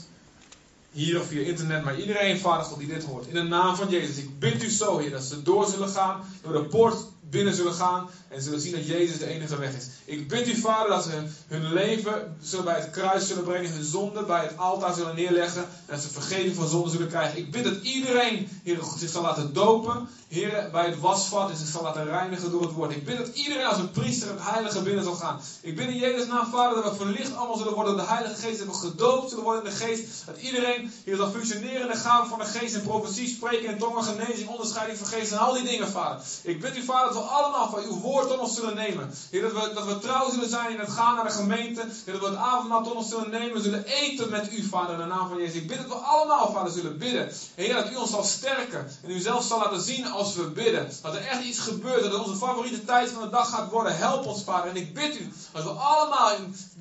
hier 0.92 1.20
of 1.20 1.28
via 1.28 1.42
internet, 1.42 1.84
maar 1.84 2.00
iedereen, 2.00 2.40
Vader 2.40 2.66
God, 2.66 2.80
die 2.80 2.88
dit 2.88 3.04
hoort, 3.04 3.28
in 3.28 3.34
de 3.34 3.44
naam 3.44 3.76
van 3.76 3.90
Jezus, 3.90 4.18
ik 4.18 4.40
bid 4.40 4.64
u 4.64 4.70
zo, 4.70 4.98
Heer, 4.98 5.12
dat 5.12 5.24
ze 5.24 5.44
door 5.44 5.68
zullen 5.68 5.90
gaan, 5.90 6.22
door 6.42 6.54
de 6.54 6.64
poort 6.64 6.98
binnen 7.30 7.54
zullen 7.54 7.74
gaan 7.74 8.10
en 8.28 8.42
zullen 8.42 8.60
zien 8.60 8.72
dat 8.72 8.88
Jezus 8.88 9.18
de 9.18 9.26
enige 9.26 9.60
weg 9.60 9.76
is. 9.76 9.86
Ik 10.06 10.28
bid 10.28 10.48
u, 10.48 10.56
Vader, 10.56 10.90
dat 10.90 11.04
ze 11.04 11.24
hun 11.48 11.74
leven 11.74 12.38
zullen 12.42 12.66
bij 12.66 12.76
het 12.76 12.90
kruis 12.90 13.28
zullen 13.28 13.44
brengen, 13.44 13.72
hun 13.72 13.84
zonde 13.84 14.24
bij 14.24 14.42
het 14.42 14.58
altaar 14.58 14.94
zullen 14.94 15.16
neerleggen 15.16 15.62
en 15.62 15.70
dat 15.86 16.02
ze 16.02 16.10
vergeving 16.10 16.56
van 16.56 16.68
zonde 16.68 16.90
zullen 16.90 17.08
krijgen. 17.08 17.38
Ik 17.38 17.52
bid 17.52 17.64
dat 17.64 17.82
iedereen, 17.82 18.50
Heer, 18.64 18.80
zich 18.98 19.10
zal 19.10 19.22
laten 19.22 19.54
dopen, 19.54 20.10
Heer, 20.28 20.70
bij 20.72 20.86
het 20.86 21.00
wasvat 21.00 21.50
en 21.50 21.58
zich 21.58 21.68
zal 21.68 21.84
laten 21.84 22.06
reinigen 22.06 22.52
door 22.52 22.62
het 22.62 22.72
woord. 22.72 22.92
Ik 22.92 23.06
bid 23.06 23.18
dat 23.18 23.28
iedereen 23.28 23.66
als 23.66 23.78
een 23.78 23.92
priester 23.92 24.30
het 24.30 24.40
heilige 24.42 24.82
binnen 24.82 25.04
zal 25.04 25.14
gaan. 25.14 25.42
Ik 25.62 25.76
bid 25.76 25.88
in 25.88 25.98
Jezus 25.98 26.28
naam, 26.28 26.52
Vader, 26.52 26.84
dat 26.84 26.92
we 26.92 26.98
verlicht 26.98 27.36
allemaal 27.36 27.58
zullen 27.58 27.74
worden 27.74 27.96
door 27.96 28.06
de 28.06 28.12
Heilige 28.12 28.42
Geest, 28.42 28.58
dat 28.58 28.68
we 28.68 28.74
gedoopt 28.74 29.30
zullen 29.30 29.44
worden 29.44 29.64
in 29.64 29.70
de 29.70 29.76
Geest, 29.76 30.26
dat 30.26 30.38
iedereen 30.38 30.92
hier 31.04 31.16
zal 31.16 31.30
functioneren 31.30 31.82
in 31.82 31.88
de 31.88 31.96
gaven 31.98 32.30
van 32.30 32.40
de 32.40 32.46
Geest, 32.46 32.76
in 32.76 32.82
profetie, 32.82 33.28
spreken, 33.28 33.70
in 33.70 33.78
tongen, 33.78 34.04
genezing, 34.04 34.50
onderscheiding 34.50 34.98
van 34.98 35.08
geest 35.08 35.32
en 35.32 35.38
al 35.38 35.54
die 35.54 35.64
dingen, 35.64 35.88
Vader. 35.88 36.26
Ik 36.44 36.62
bid 36.62 36.78
u, 36.78 36.84
Vader, 36.84 37.17
we 37.18 37.24
allemaal 37.24 37.70
van 37.70 37.80
uw 37.80 38.00
woord 38.00 38.28
tot 38.28 38.40
ons 38.40 38.56
zullen 38.56 38.76
nemen. 38.76 39.14
Heer, 39.30 39.42
dat 39.42 39.52
we, 39.52 39.72
dat 39.74 40.02
trouw 40.02 40.30
zullen 40.30 40.50
zijn 40.50 40.72
in 40.72 40.80
het 40.80 40.90
gaan 40.90 41.16
naar 41.16 41.24
de 41.24 41.30
gemeente. 41.30 41.82
Heer, 42.06 42.14
dat 42.14 42.22
we 42.22 42.28
het 42.28 42.36
avondmaal 42.36 42.84
tot 42.84 42.96
ons 42.96 43.10
zullen 43.10 43.30
nemen. 43.30 43.54
We 43.54 43.62
zullen 43.62 43.86
eten 43.86 44.30
met 44.30 44.52
u, 44.52 44.64
Vader, 44.64 44.94
in 44.94 45.00
de 45.00 45.06
naam 45.06 45.28
van 45.28 45.38
Jezus. 45.38 45.56
Ik 45.56 45.68
bid 45.68 45.78
dat 45.78 45.88
we 45.88 45.94
allemaal, 45.94 46.52
Vader, 46.52 46.72
zullen 46.72 46.98
bidden. 46.98 47.32
Heer, 47.56 47.74
dat 47.74 47.92
u 47.92 47.96
ons 47.96 48.10
zal 48.10 48.24
sterken. 48.24 48.92
En 49.04 49.12
u 49.12 49.20
zelf 49.20 49.44
zal 49.44 49.60
laten 49.60 49.82
zien 49.82 50.12
als 50.12 50.36
we 50.36 50.44
bidden. 50.44 50.92
Dat 51.02 51.16
er 51.16 51.26
echt 51.26 51.44
iets 51.44 51.60
gebeurt. 51.60 52.04
Dat 52.04 52.12
het 52.12 52.22
onze 52.22 52.36
favoriete 52.36 52.86
tijd 52.86 53.10
van 53.10 53.22
de 53.22 53.30
dag 53.30 53.50
gaat 53.50 53.72
worden. 53.72 53.98
Help 53.98 54.26
ons, 54.26 54.44
Vader. 54.44 54.70
En 54.70 54.76
ik 54.76 54.94
bid 54.94 55.20
u, 55.20 55.32
dat 55.52 55.64
we 55.64 55.70
allemaal 55.70 56.32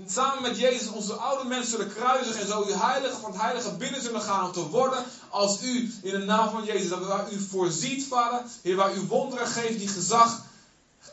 samen 0.06 0.42
met 0.42 0.58
Jezus 0.58 0.88
onze 0.88 1.12
oude 1.12 1.48
mensen 1.48 1.70
zullen 1.70 1.94
kruisigen. 1.94 2.40
En 2.40 2.46
zo 2.46 2.64
uw 2.66 2.74
heilige 2.74 3.20
van 3.20 3.32
het 3.32 3.40
heilige 3.40 3.76
binnen 3.76 4.02
zullen 4.02 4.22
gaan. 4.22 4.44
Om 4.44 4.52
te 4.52 4.68
worden 4.68 5.04
als 5.36 5.62
u 5.62 5.92
in 6.02 6.10
de 6.10 6.24
naam 6.24 6.50
van 6.50 6.64
Jezus. 6.64 6.88
Dat 6.88 7.06
waar 7.06 7.32
u 7.32 7.40
voorziet, 7.40 8.06
Vader. 8.06 8.42
Heer, 8.62 8.76
waar 8.76 8.96
u 8.96 9.00
wonderen 9.00 9.46
geeft 9.46 9.78
die 9.78 9.88
gezag 9.88 10.44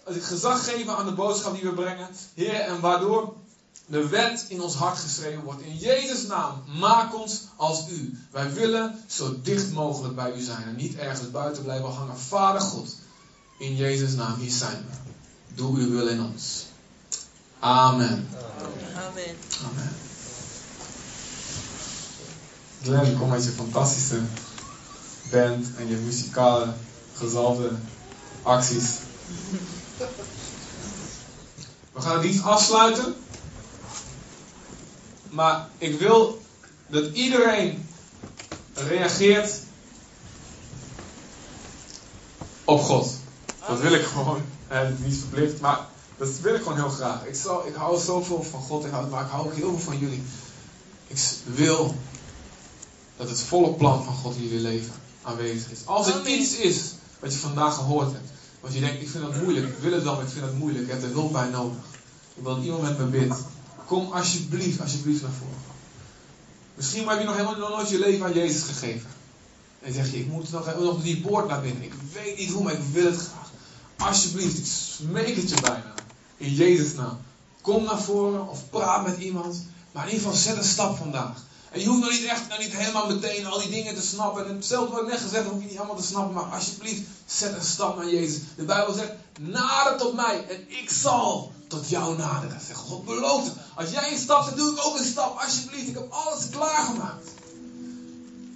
gezag 0.06 0.66
geven 0.66 0.98
aan 0.98 1.06
de 1.06 1.14
boodschap 1.14 1.54
die 1.54 1.64
we 1.64 1.74
brengen. 1.74 2.08
Heer, 2.34 2.60
en 2.60 2.80
waardoor 2.80 3.34
de 3.86 4.08
wet 4.08 4.46
in 4.48 4.62
ons 4.62 4.76
hart 4.76 4.98
geschreven 4.98 5.44
wordt. 5.44 5.62
In 5.62 5.78
Jezus' 5.78 6.28
naam, 6.28 6.64
maak 6.80 7.16
ons 7.16 7.42
als 7.56 7.88
u. 7.90 8.18
Wij 8.32 8.54
willen 8.54 9.04
zo 9.08 9.36
dicht 9.42 9.72
mogelijk 9.72 10.16
bij 10.16 10.34
u 10.34 10.42
zijn 10.42 10.64
en 10.64 10.76
niet 10.76 10.96
ergens 10.96 11.32
buiten 11.32 11.64
blijven 11.64 11.92
hangen. 11.92 12.18
Vader 12.18 12.62
God, 12.62 12.96
in 13.58 13.76
Jezus' 13.76 14.14
naam, 14.14 14.40
hier 14.40 14.52
zijn 14.52 14.86
we. 14.90 15.12
Doe 15.56 15.78
uw 15.78 15.90
wil 15.90 16.08
in 16.08 16.22
ons. 16.22 16.66
Amen. 17.60 18.28
Amen. 18.96 19.36
Amen. 19.66 20.13
Glenn, 22.84 23.18
kom 23.18 23.30
met 23.30 23.44
je 23.44 23.50
fantastische 23.50 24.22
band 25.32 25.68
en 25.78 25.88
je 25.88 25.96
muzikale, 25.96 26.74
gezalde 27.14 27.72
acties. 28.42 28.86
We 31.92 32.02
gaan 32.02 32.14
het 32.14 32.24
niet 32.24 32.42
afsluiten. 32.42 33.16
Maar 35.30 35.68
ik 35.78 36.00
wil 36.00 36.42
dat 36.88 37.06
iedereen 37.14 37.90
reageert 38.74 39.60
op 42.64 42.82
God. 42.82 43.16
Dat 43.68 43.80
wil 43.80 43.94
ik 43.94 44.06
gewoon. 44.06 44.42
Is 44.70 45.06
niet 45.06 45.20
verplicht, 45.20 45.60
maar 45.60 45.80
Dat 46.18 46.40
wil 46.42 46.56
ik 46.56 46.62
gewoon 46.62 46.78
heel 46.78 46.90
graag. 46.90 47.26
Ik, 47.26 47.36
zal, 47.36 47.68
ik 47.68 47.76
hou 47.76 48.00
zoveel 48.00 48.44
van 48.44 48.62
God, 48.62 48.92
maar 48.92 49.24
ik 49.24 49.30
hou 49.30 49.46
ook 49.46 49.56
heel 49.56 49.70
veel 49.70 49.80
van 49.80 49.98
jullie. 49.98 50.24
Ik 51.08 51.18
wil 51.46 51.96
dat 53.18 53.30
het 53.30 53.42
volle 53.42 53.74
plan 53.74 54.04
van 54.04 54.14
God 54.14 54.36
in 54.36 54.44
jullie 54.44 54.60
leven 54.60 54.94
aanwezig 55.22 55.72
is. 55.72 55.86
Als 55.86 56.08
er 56.08 56.28
iets 56.28 56.56
is 56.56 56.78
wat 57.20 57.34
je 57.34 57.40
vandaag 57.40 57.76
gehoord 57.76 58.12
hebt, 58.12 58.30
wat 58.60 58.74
je 58.74 58.80
denkt, 58.80 59.02
ik 59.02 59.10
vind 59.10 59.24
dat 59.24 59.42
moeilijk, 59.42 59.68
ik 59.68 59.78
wil 59.78 59.92
het 59.92 60.04
wel, 60.04 60.16
maar 60.16 60.24
ik 60.24 60.30
vind 60.30 60.46
dat 60.46 60.54
moeilijk, 60.54 60.84
ik 60.84 60.92
heb 60.92 61.04
er 61.04 61.10
hulp 61.10 61.32
bij 61.32 61.50
nodig. 61.50 61.84
Ik 62.36 62.44
wil 62.44 62.56
dat 62.56 62.64
iemand 62.64 62.82
met 62.82 62.98
me 62.98 63.06
bidt. 63.06 63.36
Kom 63.86 64.12
alsjeblieft, 64.12 64.82
alsjeblieft 64.82 65.22
naar 65.22 65.32
voren. 65.32 65.62
Misschien 66.76 67.08
heb 67.08 67.20
je 67.20 67.26
nog 67.26 67.36
helemaal 67.36 67.58
nog 67.58 67.70
nooit 67.70 67.90
je 67.90 68.00
leven 68.00 68.26
aan 68.26 68.34
Jezus 68.34 68.64
gegeven. 68.64 69.10
En 69.80 69.94
dan 69.94 70.04
zeg 70.04 70.12
je, 70.12 70.20
ik 70.20 70.28
moet 70.28 70.52
nog, 70.52 70.80
nog 70.80 71.02
die 71.02 71.22
poort 71.22 71.48
naar 71.48 71.62
binnen. 71.62 71.84
Ik 71.84 71.94
weet 72.14 72.38
niet 72.38 72.52
hoe, 72.52 72.64
maar 72.64 72.74
ik 72.74 72.84
wil 72.92 73.06
het 73.06 73.18
graag. 73.18 73.52
Alsjeblieft, 73.98 74.58
ik 74.58 74.66
smeek 74.66 75.36
het 75.36 75.50
je 75.50 75.62
bijna. 75.62 75.94
In 76.38 76.54
Jezus' 76.54 76.94
naam. 76.94 77.18
Kom 77.62 77.84
naar 77.84 78.02
voren 78.02 78.50
of 78.50 78.70
praat 78.70 79.06
met 79.06 79.18
iemand. 79.18 79.66
Maar 79.92 80.08
in 80.08 80.14
ieder 80.14 80.26
geval 80.28 80.42
zet 80.42 80.58
een 80.58 80.64
stap 80.64 80.98
vandaag. 80.98 81.44
En 81.74 81.80
je 81.80 81.88
hoeft 81.88 82.02
nog 82.02 82.12
niet 82.12 82.24
echt, 82.24 82.50
nog 82.50 82.60
niet 82.60 82.76
helemaal 82.76 83.08
meteen 83.08 83.46
al 83.46 83.60
die 83.60 83.70
dingen 83.70 83.96
te 83.96 84.02
snappen. 84.02 84.48
En 84.48 84.56
hetzelfde 84.56 85.02
ik 85.02 85.08
net 85.08 85.20
gezegd 85.20 85.48
hoef 85.48 85.62
je 85.62 85.68
niet 85.68 85.78
allemaal 85.78 85.96
te 85.96 86.04
snappen. 86.04 86.34
Maar 86.34 86.44
alsjeblieft, 86.44 87.02
zet 87.26 87.56
een 87.56 87.66
stap 87.66 87.98
naar 87.98 88.10
Jezus. 88.10 88.40
De 88.56 88.64
Bijbel 88.64 88.94
zegt, 88.94 89.12
nader 89.40 89.98
tot 89.98 90.14
mij 90.16 90.46
en 90.50 90.80
ik 90.82 90.90
zal 90.90 91.52
tot 91.68 91.90
jou 91.90 92.18
naderen. 92.18 92.62
Zegt 92.68 92.80
God 92.80 93.06
belooft 93.06 93.46
het. 93.46 93.56
Als 93.76 93.90
jij 93.90 94.12
een 94.12 94.18
stap 94.18 94.44
zet, 94.44 94.58
doe 94.58 94.72
ik 94.72 94.86
ook 94.86 94.98
een 94.98 95.06
stap. 95.06 95.40
Alsjeblieft, 95.40 95.88
ik 95.88 95.94
heb 95.94 96.12
alles 96.12 96.50
klaargemaakt. 96.50 97.30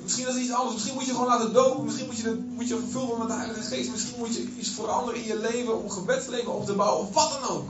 Misschien 0.04 0.28
is 0.28 0.34
het 0.34 0.44
iets 0.44 0.54
anders. 0.54 0.74
Misschien 0.74 0.96
moet 0.96 1.06
je 1.06 1.12
gewoon 1.12 1.28
laten 1.28 1.54
dopen. 1.54 1.86
Misschien 1.86 2.06
moet 2.06 2.18
je, 2.18 2.46
moet 2.50 2.68
je 2.68 2.92
worden 2.92 3.18
met 3.18 3.28
de 3.28 3.34
Heilige 3.34 3.62
Geest. 3.62 3.92
Misschien 3.92 4.20
moet 4.20 4.36
je 4.36 4.56
iets 4.60 4.70
veranderen 4.70 5.22
in 5.22 5.28
je 5.28 5.40
leven. 5.40 5.84
Om 5.84 5.90
gebedsleven 5.90 6.54
op 6.54 6.66
te 6.66 6.74
bouwen. 6.74 7.08
Of 7.08 7.14
wat 7.14 7.32
dan 7.32 7.50
ook. 7.50 7.68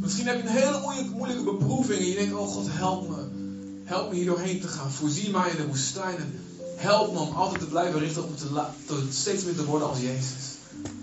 Misschien 0.00 0.26
heb 0.26 0.36
je 0.36 0.48
een 0.48 0.54
hele 0.54 0.80
moeilijke, 0.80 1.10
moeilijke 1.10 1.44
beproeving. 1.44 2.00
En 2.00 2.06
je 2.06 2.14
denkt, 2.14 2.34
oh 2.34 2.48
God, 2.48 2.66
help 2.70 3.08
me. 3.08 3.41
Help 3.92 4.10
me 4.10 4.14
hier 4.16 4.26
doorheen 4.26 4.60
te 4.60 4.68
gaan. 4.68 4.90
Voorzie 4.90 5.30
mij 5.30 5.50
in 5.50 5.56
de 5.56 5.66
woestijn. 5.66 6.16
En 6.16 6.44
help 6.76 7.12
me 7.12 7.18
om 7.18 7.34
altijd 7.34 7.60
te 7.60 7.66
blijven 7.66 8.00
richten. 8.00 8.24
Om 8.24 8.36
te 8.86 9.06
steeds 9.10 9.44
meer 9.44 9.54
te 9.54 9.64
worden 9.64 9.88
als 9.88 10.00
Jezus. 10.00 10.44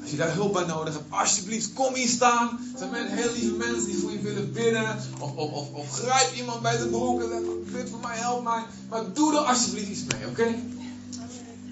Als 0.02 0.12
je 0.12 0.18
daar 0.18 0.34
hulp 0.34 0.54
bij 0.54 0.66
nodig 0.66 0.94
hebt, 0.94 1.06
alsjeblieft, 1.10 1.74
kom 1.74 1.94
hier 1.94 2.08
staan. 2.08 2.60
Er 2.74 2.80
zijn 2.80 3.08
heel 3.08 3.32
lieve 3.32 3.56
mensen 3.56 3.86
die 3.86 3.98
voor 3.98 4.12
je 4.12 4.20
willen 4.20 4.52
bidden. 4.52 4.98
Of, 5.20 5.36
of, 5.36 5.52
of, 5.52 5.72
of 5.72 5.92
grijp 5.92 6.34
iemand 6.36 6.62
bij 6.62 6.78
de 6.78 6.88
broek 6.88 7.22
en 7.22 7.30
zeg, 7.30 7.74
bid 7.74 7.90
voor 7.90 8.00
mij, 8.00 8.18
help 8.18 8.44
mij. 8.44 8.64
Maar 8.90 9.14
doe 9.14 9.34
er 9.34 9.40
alsjeblieft 9.40 9.90
iets 9.90 10.04
mee, 10.04 10.28
oké? 10.28 10.56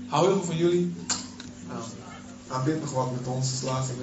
Hou 0.08 0.26
heel 0.26 0.36
veel 0.36 0.46
van 0.46 0.58
jullie. 0.58 0.96
Nou, 1.68 1.82
nou 2.50 2.64
bid 2.64 2.82
nog 2.82 2.92
wat 2.92 3.12
met 3.12 3.28
ons, 3.28 3.52
als 3.52 3.62
laatste. 3.62 3.94